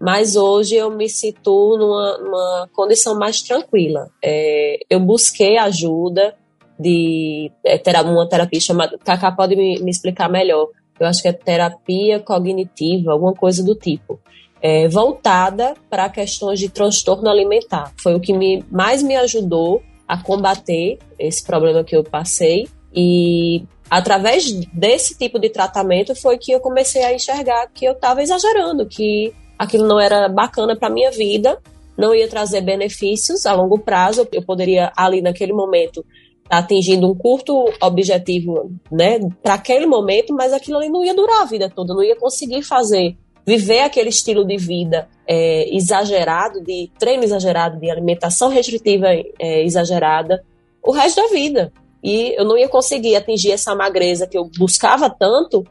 mas 0.00 0.34
hoje 0.34 0.74
eu 0.74 0.90
me 0.90 1.08
sinto 1.08 1.76
numa, 1.78 2.18
numa 2.18 2.70
condição 2.72 3.18
mais 3.18 3.42
tranquila. 3.42 4.10
É, 4.24 4.78
eu 4.88 4.98
busquei 4.98 5.58
ajuda 5.58 6.34
de 6.78 7.52
é, 7.64 7.80
uma 8.02 8.28
terapia 8.28 8.60
chamada. 8.60 8.98
Cacá 8.98 9.30
pode 9.30 9.54
me, 9.54 9.78
me, 9.80 9.90
explicar 9.90 10.28
melhor. 10.28 10.68
Eu 11.04 11.08
acho 11.08 11.22
que 11.22 11.28
é 11.28 11.32
terapia 11.32 12.20
cognitiva, 12.20 13.12
alguma 13.12 13.34
coisa 13.34 13.62
do 13.62 13.74
tipo. 13.74 14.20
É, 14.60 14.88
voltada 14.88 15.74
para 15.90 16.08
questões 16.08 16.58
de 16.58 16.68
transtorno 16.68 17.28
alimentar. 17.28 17.92
Foi 18.00 18.14
o 18.14 18.20
que 18.20 18.32
me, 18.32 18.64
mais 18.70 19.02
me 19.02 19.16
ajudou 19.16 19.82
a 20.06 20.16
combater 20.16 20.98
esse 21.18 21.44
problema 21.44 21.82
que 21.82 21.96
eu 21.96 22.04
passei. 22.04 22.68
E 22.94 23.64
através 23.90 24.52
desse 24.72 25.16
tipo 25.16 25.38
de 25.38 25.48
tratamento 25.48 26.14
foi 26.14 26.38
que 26.38 26.52
eu 26.52 26.60
comecei 26.60 27.02
a 27.02 27.14
enxergar 27.14 27.66
que 27.72 27.84
eu 27.84 27.92
estava 27.92 28.22
exagerando, 28.22 28.86
que 28.86 29.32
aquilo 29.58 29.86
não 29.86 29.98
era 29.98 30.28
bacana 30.28 30.76
para 30.76 30.90
minha 30.90 31.10
vida, 31.10 31.58
não 31.96 32.14
ia 32.14 32.28
trazer 32.28 32.60
benefícios 32.60 33.46
a 33.46 33.54
longo 33.54 33.78
prazo. 33.78 34.28
Eu 34.32 34.42
poderia 34.42 34.92
ali 34.96 35.20
naquele 35.20 35.52
momento 35.52 36.04
atingindo 36.48 37.10
um 37.10 37.14
curto 37.14 37.64
objetivo, 37.80 38.70
né, 38.90 39.18
para 39.42 39.54
aquele 39.54 39.86
momento, 39.86 40.34
mas 40.34 40.52
aquilo 40.52 40.78
ali 40.78 40.88
não 40.88 41.04
ia 41.04 41.14
durar 41.14 41.42
a 41.42 41.46
vida 41.46 41.70
toda, 41.70 41.94
não 41.94 42.02
ia 42.02 42.16
conseguir 42.16 42.62
fazer 42.62 43.16
viver 43.44 43.80
aquele 43.80 44.08
estilo 44.08 44.44
de 44.44 44.56
vida 44.56 45.08
é, 45.26 45.74
exagerado, 45.74 46.62
de 46.62 46.90
treino 46.98 47.24
exagerado, 47.24 47.80
de 47.80 47.90
alimentação 47.90 48.48
restritiva 48.48 49.08
é, 49.38 49.64
exagerada, 49.64 50.44
o 50.82 50.92
resto 50.92 51.20
da 51.20 51.28
vida 51.28 51.72
e 52.02 52.34
eu 52.36 52.44
não 52.44 52.58
ia 52.58 52.68
conseguir 52.68 53.14
atingir 53.14 53.52
essa 53.52 53.74
magreza 53.74 54.26
que 54.26 54.36
eu 54.36 54.50
buscava 54.58 55.08
tanto 55.08 55.64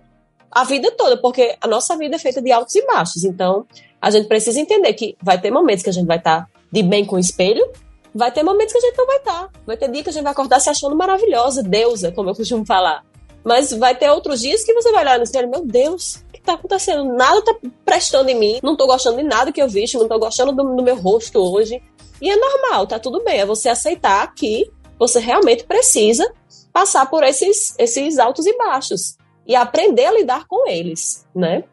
a 0.49 0.63
vida 0.63 0.91
toda, 0.91 1.17
porque 1.17 1.55
a 1.61 1.67
nossa 1.67 1.97
vida 1.97 2.15
é 2.15 2.19
feita 2.19 2.41
de 2.41 2.51
altos 2.51 2.75
e 2.75 2.85
baixos. 2.85 3.23
Então, 3.23 3.65
a 4.01 4.09
gente 4.09 4.27
precisa 4.27 4.59
entender 4.59 4.93
que 4.93 5.15
vai 5.21 5.39
ter 5.39 5.51
momentos 5.51 5.83
que 5.83 5.89
a 5.89 5.93
gente 5.93 6.07
vai 6.07 6.17
estar 6.17 6.41
tá 6.41 6.47
de 6.71 6.83
bem 6.83 7.05
com 7.05 7.17
o 7.17 7.19
espelho, 7.19 7.65
vai 8.13 8.31
ter 8.31 8.43
momentos 8.43 8.73
que 8.73 8.77
a 8.77 8.81
gente 8.81 8.97
não 8.97 9.07
vai 9.07 9.17
estar. 9.17 9.43
Tá. 9.43 9.49
Vai 9.65 9.77
ter 9.77 9.89
dia 9.89 10.03
que 10.03 10.09
a 10.09 10.13
gente 10.13 10.23
vai 10.23 10.31
acordar 10.31 10.59
se 10.59 10.69
achando 10.69 10.95
maravilhosa, 10.95 11.63
deusa, 11.63 12.11
como 12.11 12.29
eu 12.29 12.35
costumo 12.35 12.65
falar. 12.65 13.03
Mas 13.43 13.71
vai 13.71 13.95
ter 13.95 14.09
outros 14.09 14.41
dias 14.41 14.63
que 14.63 14.73
você 14.73 14.91
vai 14.91 15.01
olhar 15.01 15.17
no 15.17 15.23
espelho, 15.23 15.49
meu 15.49 15.65
Deus, 15.65 16.15
o 16.27 16.31
que 16.31 16.39
está 16.39 16.53
acontecendo? 16.53 17.05
Nada 17.05 17.39
está 17.39 17.55
prestando 17.83 18.29
em 18.29 18.35
mim, 18.35 18.59
não 18.61 18.73
estou 18.73 18.87
gostando 18.87 19.17
de 19.17 19.23
nada 19.23 19.51
que 19.51 19.61
eu 19.61 19.67
visto, 19.67 19.95
não 19.95 20.03
estou 20.03 20.19
gostando 20.19 20.51
do, 20.51 20.75
do 20.75 20.83
meu 20.83 20.95
rosto 20.95 21.39
hoje. 21.39 21.81
E 22.21 22.29
é 22.29 22.35
normal, 22.35 22.85
tá 22.85 22.99
tudo 22.99 23.23
bem. 23.23 23.39
É 23.39 23.45
você 23.45 23.69
aceitar 23.69 24.33
que 24.35 24.71
você 24.99 25.19
realmente 25.19 25.63
precisa 25.63 26.31
passar 26.71 27.09
por 27.09 27.23
esses, 27.23 27.73
esses 27.79 28.19
altos 28.19 28.45
e 28.45 28.55
baixos 28.55 29.17
e 29.47 29.55
aprender 29.55 30.05
a 30.05 30.11
lidar 30.11 30.45
com 30.47 30.69
eles, 30.69 31.25
né? 31.35 31.63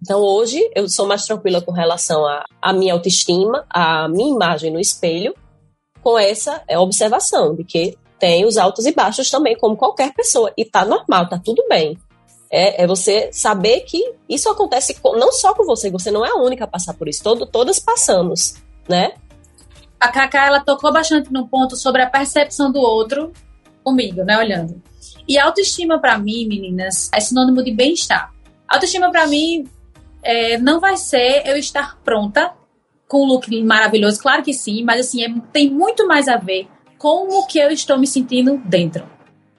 Então 0.00 0.20
hoje 0.20 0.60
eu 0.74 0.88
sou 0.88 1.06
mais 1.06 1.24
tranquila 1.24 1.60
com 1.60 1.72
relação 1.72 2.24
à 2.60 2.72
minha 2.72 2.92
autoestima, 2.92 3.64
à 3.68 4.08
minha 4.08 4.32
imagem 4.32 4.72
no 4.72 4.80
espelho, 4.80 5.34
com 6.02 6.18
essa 6.18 6.62
é, 6.66 6.78
observação 6.78 7.54
de 7.54 7.64
que 7.64 7.96
tem 8.18 8.44
os 8.44 8.56
altos 8.56 8.86
e 8.86 8.92
baixos 8.92 9.30
também, 9.30 9.56
como 9.56 9.76
qualquer 9.76 10.12
pessoa, 10.12 10.52
e 10.56 10.64
tá 10.64 10.84
normal, 10.84 11.28
tá 11.28 11.40
tudo 11.42 11.64
bem. 11.68 11.98
É, 12.50 12.82
é 12.82 12.86
você 12.86 13.30
saber 13.32 13.80
que 13.80 14.14
isso 14.28 14.48
acontece 14.48 14.94
com, 15.00 15.16
não 15.16 15.32
só 15.32 15.54
com 15.54 15.64
você, 15.64 15.90
você 15.90 16.10
não 16.10 16.24
é 16.24 16.30
a 16.30 16.36
única 16.36 16.64
a 16.64 16.68
passar 16.68 16.94
por 16.94 17.08
isso, 17.08 17.22
todo, 17.22 17.46
todas 17.46 17.78
passamos, 17.78 18.56
né? 18.88 19.14
a 20.02 20.08
Cacá 20.08 20.46
ela 20.46 20.58
tocou 20.58 20.92
bastante 20.92 21.32
no 21.32 21.46
ponto 21.46 21.76
sobre 21.76 22.02
a 22.02 22.10
percepção 22.10 22.72
do 22.72 22.80
outro 22.80 23.32
comigo, 23.84 24.24
né, 24.24 24.36
olhando. 24.36 24.82
E 25.28 25.38
autoestima 25.38 26.00
para 26.00 26.18
mim, 26.18 26.44
meninas, 26.48 27.08
é 27.14 27.20
sinônimo 27.20 27.62
de 27.62 27.72
bem-estar. 27.72 28.32
Autoestima 28.66 29.12
para 29.12 29.28
mim 29.28 29.64
é, 30.20 30.58
não 30.58 30.80
vai 30.80 30.96
ser 30.96 31.46
eu 31.46 31.56
estar 31.56 32.00
pronta 32.02 32.52
com 33.12 33.24
um 33.24 33.26
look 33.26 33.46
maravilhoso, 33.62 34.22
claro 34.22 34.42
que 34.42 34.54
sim, 34.54 34.82
mas 34.82 35.00
assim, 35.00 35.22
é, 35.22 35.28
tem 35.52 35.68
muito 35.68 36.06
mais 36.06 36.28
a 36.28 36.38
ver 36.38 36.66
com 36.96 37.28
o 37.28 37.46
que 37.46 37.58
eu 37.58 37.68
estou 37.68 37.98
me 37.98 38.06
sentindo 38.06 38.56
dentro. 38.64 39.06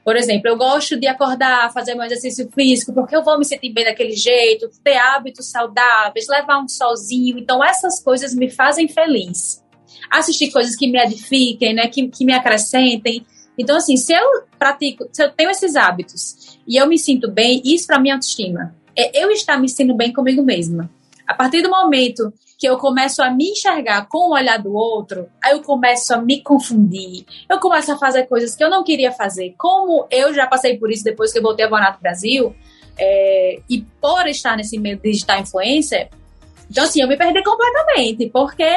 Por 0.03 0.15
exemplo, 0.15 0.49
eu 0.49 0.57
gosto 0.57 0.99
de 0.99 1.05
acordar, 1.05 1.71
fazer 1.71 1.93
meu 1.93 2.03
exercício 2.03 2.49
físico, 2.51 2.91
porque 2.91 3.15
eu 3.15 3.23
vou 3.23 3.37
me 3.37 3.45
sentir 3.45 3.71
bem 3.71 3.85
daquele 3.85 4.13
jeito, 4.13 4.67
ter 4.83 4.97
hábitos 4.97 5.51
saudáveis, 5.51 6.27
levar 6.27 6.63
um 6.63 6.67
solzinho. 6.67 7.37
Então, 7.37 7.63
essas 7.63 8.01
coisas 8.01 8.33
me 8.33 8.49
fazem 8.49 8.87
feliz 8.87 9.63
assistir 10.09 10.51
coisas 10.51 10.75
que 10.75 10.87
me 10.87 10.99
edifiquem, 10.99 11.75
né, 11.75 11.87
que, 11.87 12.07
que 12.07 12.25
me 12.25 12.33
acrescentem. 12.33 13.23
Então, 13.55 13.77
assim, 13.77 13.97
se 13.97 14.13
eu 14.13 14.45
pratico, 14.57 15.07
se 15.11 15.23
eu 15.23 15.31
tenho 15.31 15.51
esses 15.51 15.75
hábitos 15.75 16.57
e 16.67 16.75
eu 16.75 16.87
me 16.87 16.97
sinto 16.97 17.29
bem, 17.29 17.61
isso 17.63 17.85
para 17.85 18.01
é 18.03 18.11
autoestima. 18.11 18.75
É 18.95 19.23
eu 19.23 19.29
estar 19.29 19.59
me 19.59 19.69
sentindo 19.69 19.95
bem 19.95 20.11
comigo 20.11 20.41
mesma. 20.41 20.89
A 21.27 21.35
partir 21.35 21.61
do 21.61 21.69
momento 21.69 22.33
que 22.63 22.69
eu 22.69 22.77
começo 22.77 23.21
a 23.21 23.29
me 23.29 23.49
enxergar 23.49 24.07
com 24.07 24.29
o 24.29 24.33
olhar 24.33 24.57
do 24.57 24.73
outro, 24.73 25.27
aí 25.43 25.51
eu 25.51 25.61
começo 25.61 26.13
a 26.13 26.17
me 26.21 26.41
confundir, 26.41 27.25
eu 27.49 27.59
começo 27.59 27.91
a 27.91 27.97
fazer 27.97 28.25
coisas 28.25 28.55
que 28.55 28.63
eu 28.63 28.69
não 28.69 28.85
queria 28.85 29.11
fazer. 29.11 29.53
Como 29.57 30.07
eu 30.09 30.33
já 30.33 30.47
passei 30.47 30.77
por 30.77 30.89
isso 30.89 31.03
depois 31.03 31.33
que 31.33 31.39
eu 31.39 31.43
voltei 31.43 31.65
a 31.65 31.69
morar 31.69 31.91
no 31.91 31.99
Brasil, 31.99 32.55
é, 32.97 33.59
e 33.69 33.81
por 33.99 34.25
estar 34.27 34.55
nesse 34.55 34.79
meio 34.79 34.97
digital 34.97 35.41
influencer, 35.41 36.07
então 36.71 36.85
assim, 36.85 37.01
eu 37.01 37.07
me 37.09 37.17
perdi 37.17 37.43
completamente, 37.43 38.29
porque 38.29 38.71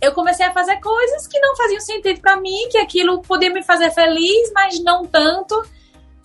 eu 0.00 0.10
comecei 0.10 0.46
a 0.46 0.52
fazer 0.52 0.80
coisas 0.80 1.28
que 1.28 1.38
não 1.38 1.54
faziam 1.54 1.80
sentido 1.82 2.20
para 2.20 2.36
mim, 2.36 2.68
que 2.68 2.78
aquilo 2.78 3.22
podia 3.22 3.50
me 3.50 3.62
fazer 3.62 3.92
feliz, 3.92 4.50
mas 4.52 4.82
não 4.82 5.06
tanto. 5.06 5.62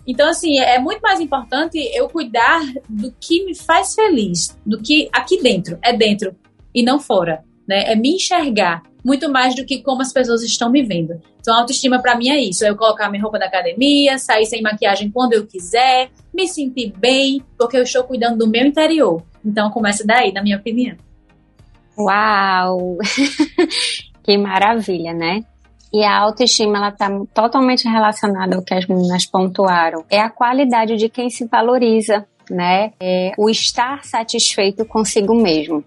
Então, 0.08 0.28
assim, 0.28 0.58
é 0.60 0.80
muito 0.80 1.02
mais 1.02 1.20
importante 1.20 1.78
eu 1.94 2.10
cuidar 2.10 2.64
do 2.90 3.14
que 3.20 3.46
me 3.46 3.54
faz 3.54 3.94
feliz, 3.94 4.58
do 4.66 4.82
que 4.82 5.08
aqui 5.14 5.40
dentro, 5.40 5.78
é 5.84 5.94
dentro 5.94 6.36
e 6.76 6.84
não 6.84 7.00
fora, 7.00 7.42
né? 7.68 7.92
É 7.92 7.96
me 7.96 8.16
enxergar 8.16 8.84
muito 9.04 9.32
mais 9.32 9.56
do 9.56 9.64
que 9.64 9.82
como 9.82 10.02
as 10.02 10.12
pessoas 10.12 10.42
estão 10.44 10.70
me 10.70 10.84
vendo. 10.84 11.22
Então, 11.40 11.56
a 11.56 11.60
autoestima 11.60 12.02
para 12.02 12.18
mim 12.18 12.30
é 12.30 12.40
isso: 12.40 12.66
é 12.66 12.70
eu 12.70 12.76
colocar 12.76 13.10
minha 13.10 13.22
roupa 13.22 13.40
da 13.40 13.46
academia, 13.46 14.18
sair 14.18 14.46
sem 14.46 14.62
maquiagem 14.62 15.12
quando 15.12 15.34
eu 15.34 15.46
quiser, 15.46 16.10
me 16.34 16.48
sentir 16.48 16.92
bem, 16.98 17.42
porque 17.58 17.78
eu 17.78 17.84
estou 17.84 18.04
cuidando 18.04 18.40
do 18.40 18.50
meu 18.50 18.66
interior. 18.66 19.24
Então, 19.44 19.70
começa 19.70 20.04
daí, 20.06 20.34
na 20.34 20.42
minha 20.42 20.58
opinião. 20.58 20.98
Uau! 21.98 22.98
que 24.24 24.38
maravilha, 24.38 25.14
né? 25.14 25.42
E 25.94 26.04
a 26.04 26.18
autoestima 26.18 26.78
ela 26.78 26.90
está 26.90 27.08
totalmente 27.34 27.88
relacionada 27.88 28.56
ao 28.56 28.64
que 28.64 28.74
as 28.74 28.86
meninas 28.88 29.26
pontuaram. 29.26 30.04
É 30.10 30.20
a 30.20 30.30
qualidade 30.30 30.98
de 30.98 31.08
quem 31.08 31.30
se 31.30 31.48
valoriza, 31.48 32.26
né? 32.50 32.92
É 33.00 33.32
o 33.38 33.50
estar 33.50 34.04
satisfeito 34.04 34.84
consigo 34.84 35.34
mesmo. 35.36 35.86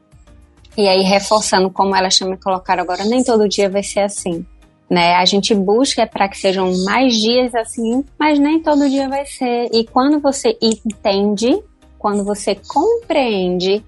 E 0.78 0.86
aí, 0.86 1.02
reforçando 1.02 1.68
como 1.70 1.96
elas 1.96 2.20
me 2.20 2.36
colocaram 2.36 2.84
agora, 2.84 3.04
nem 3.04 3.24
todo 3.24 3.48
dia 3.48 3.68
vai 3.68 3.82
ser 3.82 3.98
assim. 3.98 4.46
Né? 4.88 5.16
A 5.16 5.24
gente 5.24 5.52
busca 5.52 6.06
para 6.06 6.28
que 6.28 6.38
sejam 6.38 6.72
mais 6.84 7.14
dias 7.14 7.52
assim, 7.52 8.04
mas 8.16 8.38
nem 8.38 8.62
todo 8.62 8.88
dia 8.88 9.08
vai 9.08 9.26
ser. 9.26 9.68
E 9.72 9.84
quando 9.84 10.20
você 10.20 10.56
entende, 10.62 11.60
quando 11.98 12.24
você 12.24 12.54
compreende 12.54 13.84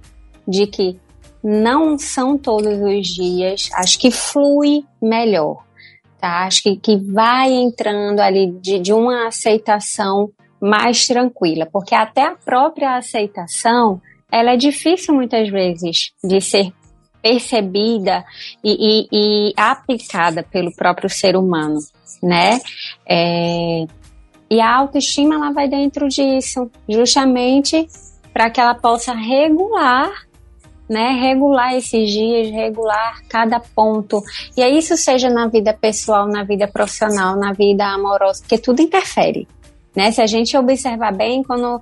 de 0.49 0.67
que 0.67 0.99
não 1.45 1.97
são 1.97 2.37
todos 2.37 2.81
os 2.83 3.07
dias, 3.07 3.71
acho 3.75 3.97
que 3.97 4.11
flui 4.11 4.85
melhor, 5.01 5.63
tá? 6.21 6.45
Acho 6.45 6.65
que, 6.65 6.77
que 6.77 6.97
vai 6.97 7.53
entrando 7.53 8.19
ali 8.19 8.51
de, 8.61 8.81
de 8.81 8.93
uma 8.93 9.29
aceitação 9.29 10.33
mais 10.61 11.07
tranquila, 11.07 11.69
porque 11.73 11.95
até 11.95 12.25
a 12.27 12.35
própria 12.35 12.97
aceitação, 12.97 14.03
ela 14.31 14.55
é 14.55 14.57
difícil 14.57 15.15
muitas 15.15 15.49
vezes 15.49 16.13
de 16.23 16.41
ser 16.41 16.73
percebida 17.23 18.25
e, 18.63 18.73
e, 18.73 19.09
e 19.13 19.53
aplicada 19.57 20.43
pelo 20.43 20.75
próprio 20.75 21.09
ser 21.09 21.37
humano, 21.37 21.79
né? 22.23 22.61
É, 23.09 23.87
e 24.51 24.61
a 24.61 24.77
autoestima 24.77 25.37
ela 25.37 25.53
vai 25.53 25.69
dentro 25.69 26.09
disso, 26.09 26.71
justamente 26.89 27.87
para 28.33 28.51
que 28.51 28.61
ela 28.61 28.75
possa 28.75 29.13
regular 29.13 30.11
né, 30.91 31.11
regular 31.21 31.77
esses 31.77 32.11
dias, 32.11 32.51
regular 32.51 33.23
cada 33.29 33.61
ponto. 33.61 34.21
E 34.57 34.63
aí 34.63 34.77
isso 34.77 34.97
seja 34.97 35.31
na 35.31 35.47
vida 35.47 35.73
pessoal, 35.73 36.27
na 36.27 36.43
vida 36.43 36.67
profissional, 36.67 37.37
na 37.37 37.53
vida 37.53 37.87
amorosa, 37.87 38.41
porque 38.41 38.59
tudo 38.59 38.83
interfere. 38.83 39.47
Né? 39.95 40.11
Se 40.11 40.21
a 40.21 40.27
gente 40.27 40.57
observar 40.57 41.15
bem, 41.15 41.45
quando, 41.45 41.81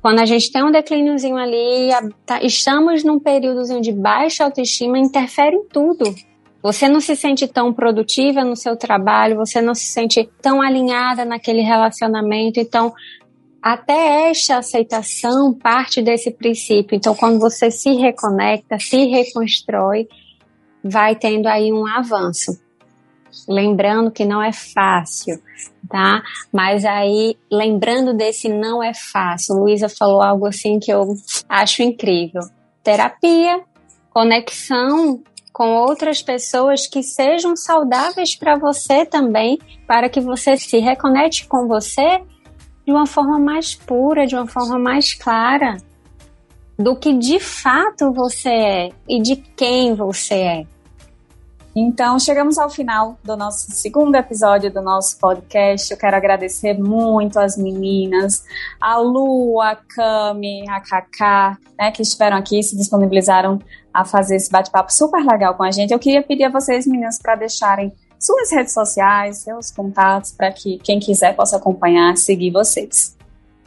quando 0.00 0.20
a 0.20 0.24
gente 0.24 0.50
tem 0.50 0.64
um 0.64 0.70
declíniozinho 0.70 1.36
ali, 1.36 1.90
tá, 2.24 2.42
estamos 2.42 3.04
num 3.04 3.18
períodozinho 3.18 3.82
de 3.82 3.92
baixa 3.92 4.44
autoestima, 4.44 4.98
interfere 4.98 5.56
em 5.56 5.64
tudo. 5.66 6.14
Você 6.62 6.88
não 6.88 7.00
se 7.00 7.16
sente 7.16 7.46
tão 7.46 7.72
produtiva 7.72 8.44
no 8.44 8.56
seu 8.56 8.76
trabalho, 8.76 9.36
você 9.36 9.60
não 9.60 9.74
se 9.74 9.86
sente 9.86 10.28
tão 10.40 10.60
alinhada 10.60 11.24
naquele 11.24 11.62
relacionamento. 11.62 12.60
Então, 12.60 12.92
até 13.62 14.30
esta 14.30 14.58
aceitação 14.58 15.52
parte 15.54 16.02
desse 16.02 16.30
princípio. 16.30 16.96
Então, 16.96 17.14
quando 17.14 17.38
você 17.38 17.70
se 17.70 17.92
reconecta, 17.92 18.78
se 18.78 19.04
reconstrói, 19.06 20.08
vai 20.82 21.14
tendo 21.14 21.46
aí 21.46 21.72
um 21.72 21.86
avanço. 21.86 22.52
Lembrando 23.48 24.10
que 24.10 24.24
não 24.24 24.42
é 24.42 24.52
fácil, 24.52 25.40
tá? 25.88 26.22
Mas 26.52 26.84
aí, 26.84 27.36
lembrando 27.50 28.14
desse 28.14 28.48
não 28.48 28.82
é 28.82 28.92
fácil, 28.94 29.56
Luísa 29.56 29.88
falou 29.88 30.22
algo 30.22 30.46
assim 30.46 30.78
que 30.78 30.92
eu 30.92 31.14
acho 31.48 31.82
incrível. 31.82 32.42
Terapia, 32.82 33.60
conexão 34.10 35.22
com 35.52 35.74
outras 35.74 36.22
pessoas 36.22 36.86
que 36.86 37.02
sejam 37.02 37.56
saudáveis 37.56 38.34
para 38.34 38.56
você 38.56 39.04
também, 39.04 39.58
para 39.86 40.08
que 40.08 40.20
você 40.20 40.56
se 40.56 40.78
reconecte 40.78 41.46
com 41.46 41.66
você 41.66 42.22
de 42.86 42.92
uma 42.92 43.06
forma 43.06 43.38
mais 43.38 43.74
pura, 43.74 44.26
de 44.26 44.34
uma 44.34 44.46
forma 44.46 44.78
mais 44.78 45.12
clara 45.14 45.76
do 46.78 46.96
que 46.96 47.12
de 47.12 47.38
fato 47.38 48.10
você 48.12 48.48
é 48.48 48.88
e 49.06 49.20
de 49.20 49.36
quem 49.36 49.94
você 49.94 50.34
é. 50.34 50.66
Então, 51.74 52.18
chegamos 52.18 52.58
ao 52.58 52.68
final 52.68 53.16
do 53.22 53.36
nosso 53.36 53.70
segundo 53.70 54.16
episódio 54.16 54.72
do 54.72 54.82
nosso 54.82 55.16
podcast. 55.18 55.88
Eu 55.90 55.96
quero 55.96 56.16
agradecer 56.16 56.76
muito 56.76 57.38
as 57.38 57.56
meninas, 57.56 58.42
a 58.80 58.98
Lu, 58.98 59.60
a 59.60 59.76
Cami, 59.76 60.68
a 60.68 60.80
Kaká, 60.80 61.56
né, 61.78 61.92
que 61.92 62.02
estiveram 62.02 62.36
aqui 62.36 62.58
e 62.58 62.62
se 62.62 62.76
disponibilizaram 62.76 63.60
a 63.94 64.04
fazer 64.04 64.36
esse 64.36 64.50
bate-papo 64.50 64.92
super 64.92 65.24
legal 65.24 65.54
com 65.54 65.62
a 65.62 65.70
gente. 65.70 65.92
Eu 65.92 65.98
queria 66.00 66.22
pedir 66.22 66.44
a 66.44 66.50
vocês, 66.50 66.88
meninas, 66.88 67.20
para 67.22 67.36
deixarem 67.36 67.92
suas 68.18 68.50
redes 68.50 68.74
sociais, 68.74 69.38
seus 69.38 69.70
contatos, 69.70 70.32
para 70.32 70.50
que 70.50 70.78
quem 70.78 70.98
quiser 70.98 71.36
possa 71.36 71.56
acompanhar, 71.56 72.16
seguir 72.16 72.50
vocês. 72.50 73.16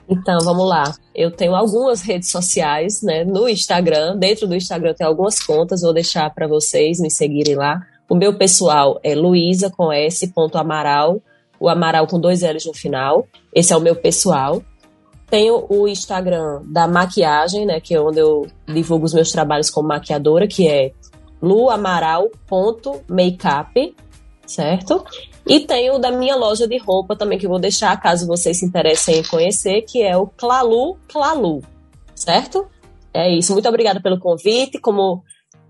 Então, 0.09 0.37
vamos 0.43 0.67
lá. 0.67 0.93
Eu 1.15 1.31
tenho 1.31 1.55
algumas 1.55 2.01
redes 2.01 2.29
sociais, 2.29 3.01
né, 3.01 3.23
no 3.23 3.47
Instagram. 3.47 4.17
Dentro 4.17 4.45
do 4.45 4.55
Instagram 4.55 4.93
tem 4.93 5.07
algumas 5.07 5.41
contas, 5.41 5.81
vou 5.81 5.93
deixar 5.93 6.29
para 6.33 6.47
vocês 6.47 6.99
me 6.99 7.09
seguirem 7.09 7.55
lá. 7.55 7.81
O 8.13 8.15
meu 8.15 8.35
pessoal 8.35 8.99
é 9.01 9.15
Luísa 9.15 9.71
com 9.75 9.91
S. 9.91 10.31
Amaral, 10.53 11.19
o 11.59 11.67
Amaral 11.67 12.05
com 12.05 12.19
dois 12.19 12.43
L's 12.43 12.63
no 12.63 12.73
final. 12.75 13.25
Esse 13.51 13.73
é 13.73 13.75
o 13.75 13.81
meu 13.81 13.95
pessoal. 13.95 14.61
Tenho 15.31 15.65
o 15.67 15.87
Instagram 15.87 16.61
da 16.65 16.87
maquiagem, 16.87 17.65
né, 17.65 17.79
que 17.79 17.95
é 17.95 17.99
onde 17.99 18.19
eu 18.19 18.45
divulgo 18.67 19.05
os 19.05 19.15
meus 19.15 19.31
trabalhos 19.31 19.71
como 19.71 19.87
maquiadora, 19.87 20.47
que 20.47 20.67
é 20.67 20.91
luamaral.makeup, 21.41 23.95
certo? 24.45 25.03
E 25.47 25.61
tenho 25.61 25.97
da 25.97 26.11
minha 26.11 26.35
loja 26.35 26.67
de 26.67 26.77
roupa 26.77 27.15
também, 27.15 27.39
que 27.39 27.47
eu 27.47 27.49
vou 27.49 27.57
deixar, 27.57 27.99
caso 27.99 28.27
vocês 28.27 28.59
se 28.59 28.65
interessem 28.67 29.21
em 29.21 29.23
conhecer, 29.23 29.81
que 29.81 30.03
é 30.03 30.15
o 30.15 30.27
Clalu 30.27 30.99
Clalu, 31.11 31.63
certo? 32.13 32.67
É 33.11 33.27
isso. 33.27 33.53
Muito 33.53 33.67
obrigada 33.67 33.99
pelo 33.99 34.19
convite. 34.19 34.79
Como 34.79 35.23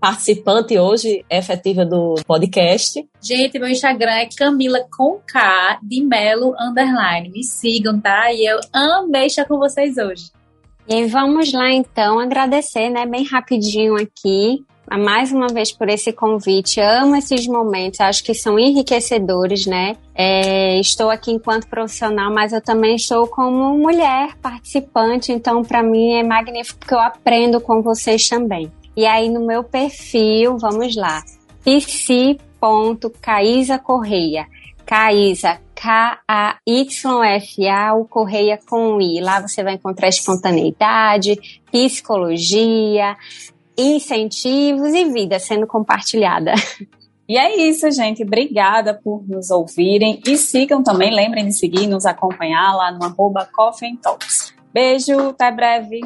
participante 0.04 0.78
hoje 0.78 1.24
efetiva 1.30 1.82
do 1.82 2.16
podcast. 2.26 3.02
Gente, 3.22 3.58
meu 3.58 3.70
Instagram 3.70 4.12
é 4.12 4.28
Camila 4.36 4.80
com 4.94 5.18
K 5.26 5.78
de 5.82 6.04
Melo 6.04 6.54
Underline. 6.60 7.30
Me 7.30 7.42
sigam, 7.42 7.98
tá? 7.98 8.30
E 8.30 8.44
eu 8.44 8.60
amei 8.70 9.28
estar 9.28 9.46
com 9.46 9.56
vocês 9.56 9.96
hoje. 9.96 10.30
E 10.86 11.06
vamos 11.06 11.50
lá 11.54 11.72
então 11.72 12.18
agradecer, 12.18 12.90
né, 12.90 13.06
bem 13.06 13.24
rapidinho 13.24 13.94
aqui, 13.94 14.62
mais 14.92 15.32
uma 15.32 15.46
vez 15.46 15.72
por 15.72 15.88
esse 15.88 16.12
convite. 16.12 16.82
Amo 16.82 17.16
esses 17.16 17.46
momentos, 17.46 17.98
acho 18.02 18.22
que 18.22 18.34
são 18.34 18.58
enriquecedores, 18.58 19.64
né? 19.64 19.96
É, 20.14 20.78
estou 20.78 21.08
aqui 21.08 21.32
enquanto 21.32 21.66
profissional, 21.66 22.30
mas 22.30 22.52
eu 22.52 22.60
também 22.60 22.96
estou 22.96 23.26
como 23.26 23.78
mulher 23.78 24.36
participante, 24.42 25.32
então 25.32 25.62
para 25.62 25.82
mim 25.82 26.12
é 26.12 26.22
magnífico 26.22 26.78
porque 26.80 26.94
eu 26.94 27.00
aprendo 27.00 27.58
com 27.58 27.80
vocês 27.80 28.28
também. 28.28 28.70
E 28.96 29.06
aí 29.06 29.28
no 29.28 29.44
meu 29.44 29.64
perfil, 29.64 30.56
vamos 30.58 30.94
lá, 30.96 31.22
psi.caísa 31.64 32.18
Correia. 33.78 34.46
Caísa, 34.86 35.58
K-A-Y-S-A, 35.74 37.14
o 37.94 38.04
Correia 38.06 38.58
com 38.68 39.00
I. 39.00 39.20
Lá 39.20 39.40
você 39.40 39.62
vai 39.62 39.74
encontrar 39.74 40.08
espontaneidade, 40.08 41.60
psicologia, 41.72 43.16
incentivos 43.76 44.94
e 44.94 45.04
vida 45.06 45.38
sendo 45.38 45.66
compartilhada. 45.66 46.52
E 47.26 47.38
é 47.38 47.56
isso, 47.56 47.90
gente. 47.90 48.22
Obrigada 48.22 48.92
por 48.92 49.26
nos 49.26 49.50
ouvirem. 49.50 50.20
E 50.26 50.36
sigam 50.36 50.82
também, 50.82 51.10
lembrem 51.10 51.46
de 51.46 51.54
seguir, 51.54 51.86
nos 51.86 52.04
acompanhar 52.04 52.76
lá 52.76 52.92
no 52.92 53.02
arroba 53.02 53.48
Coffee 53.50 53.96
Talks. 53.96 54.52
Beijo, 54.74 55.30
até 55.30 55.50
breve. 55.50 56.02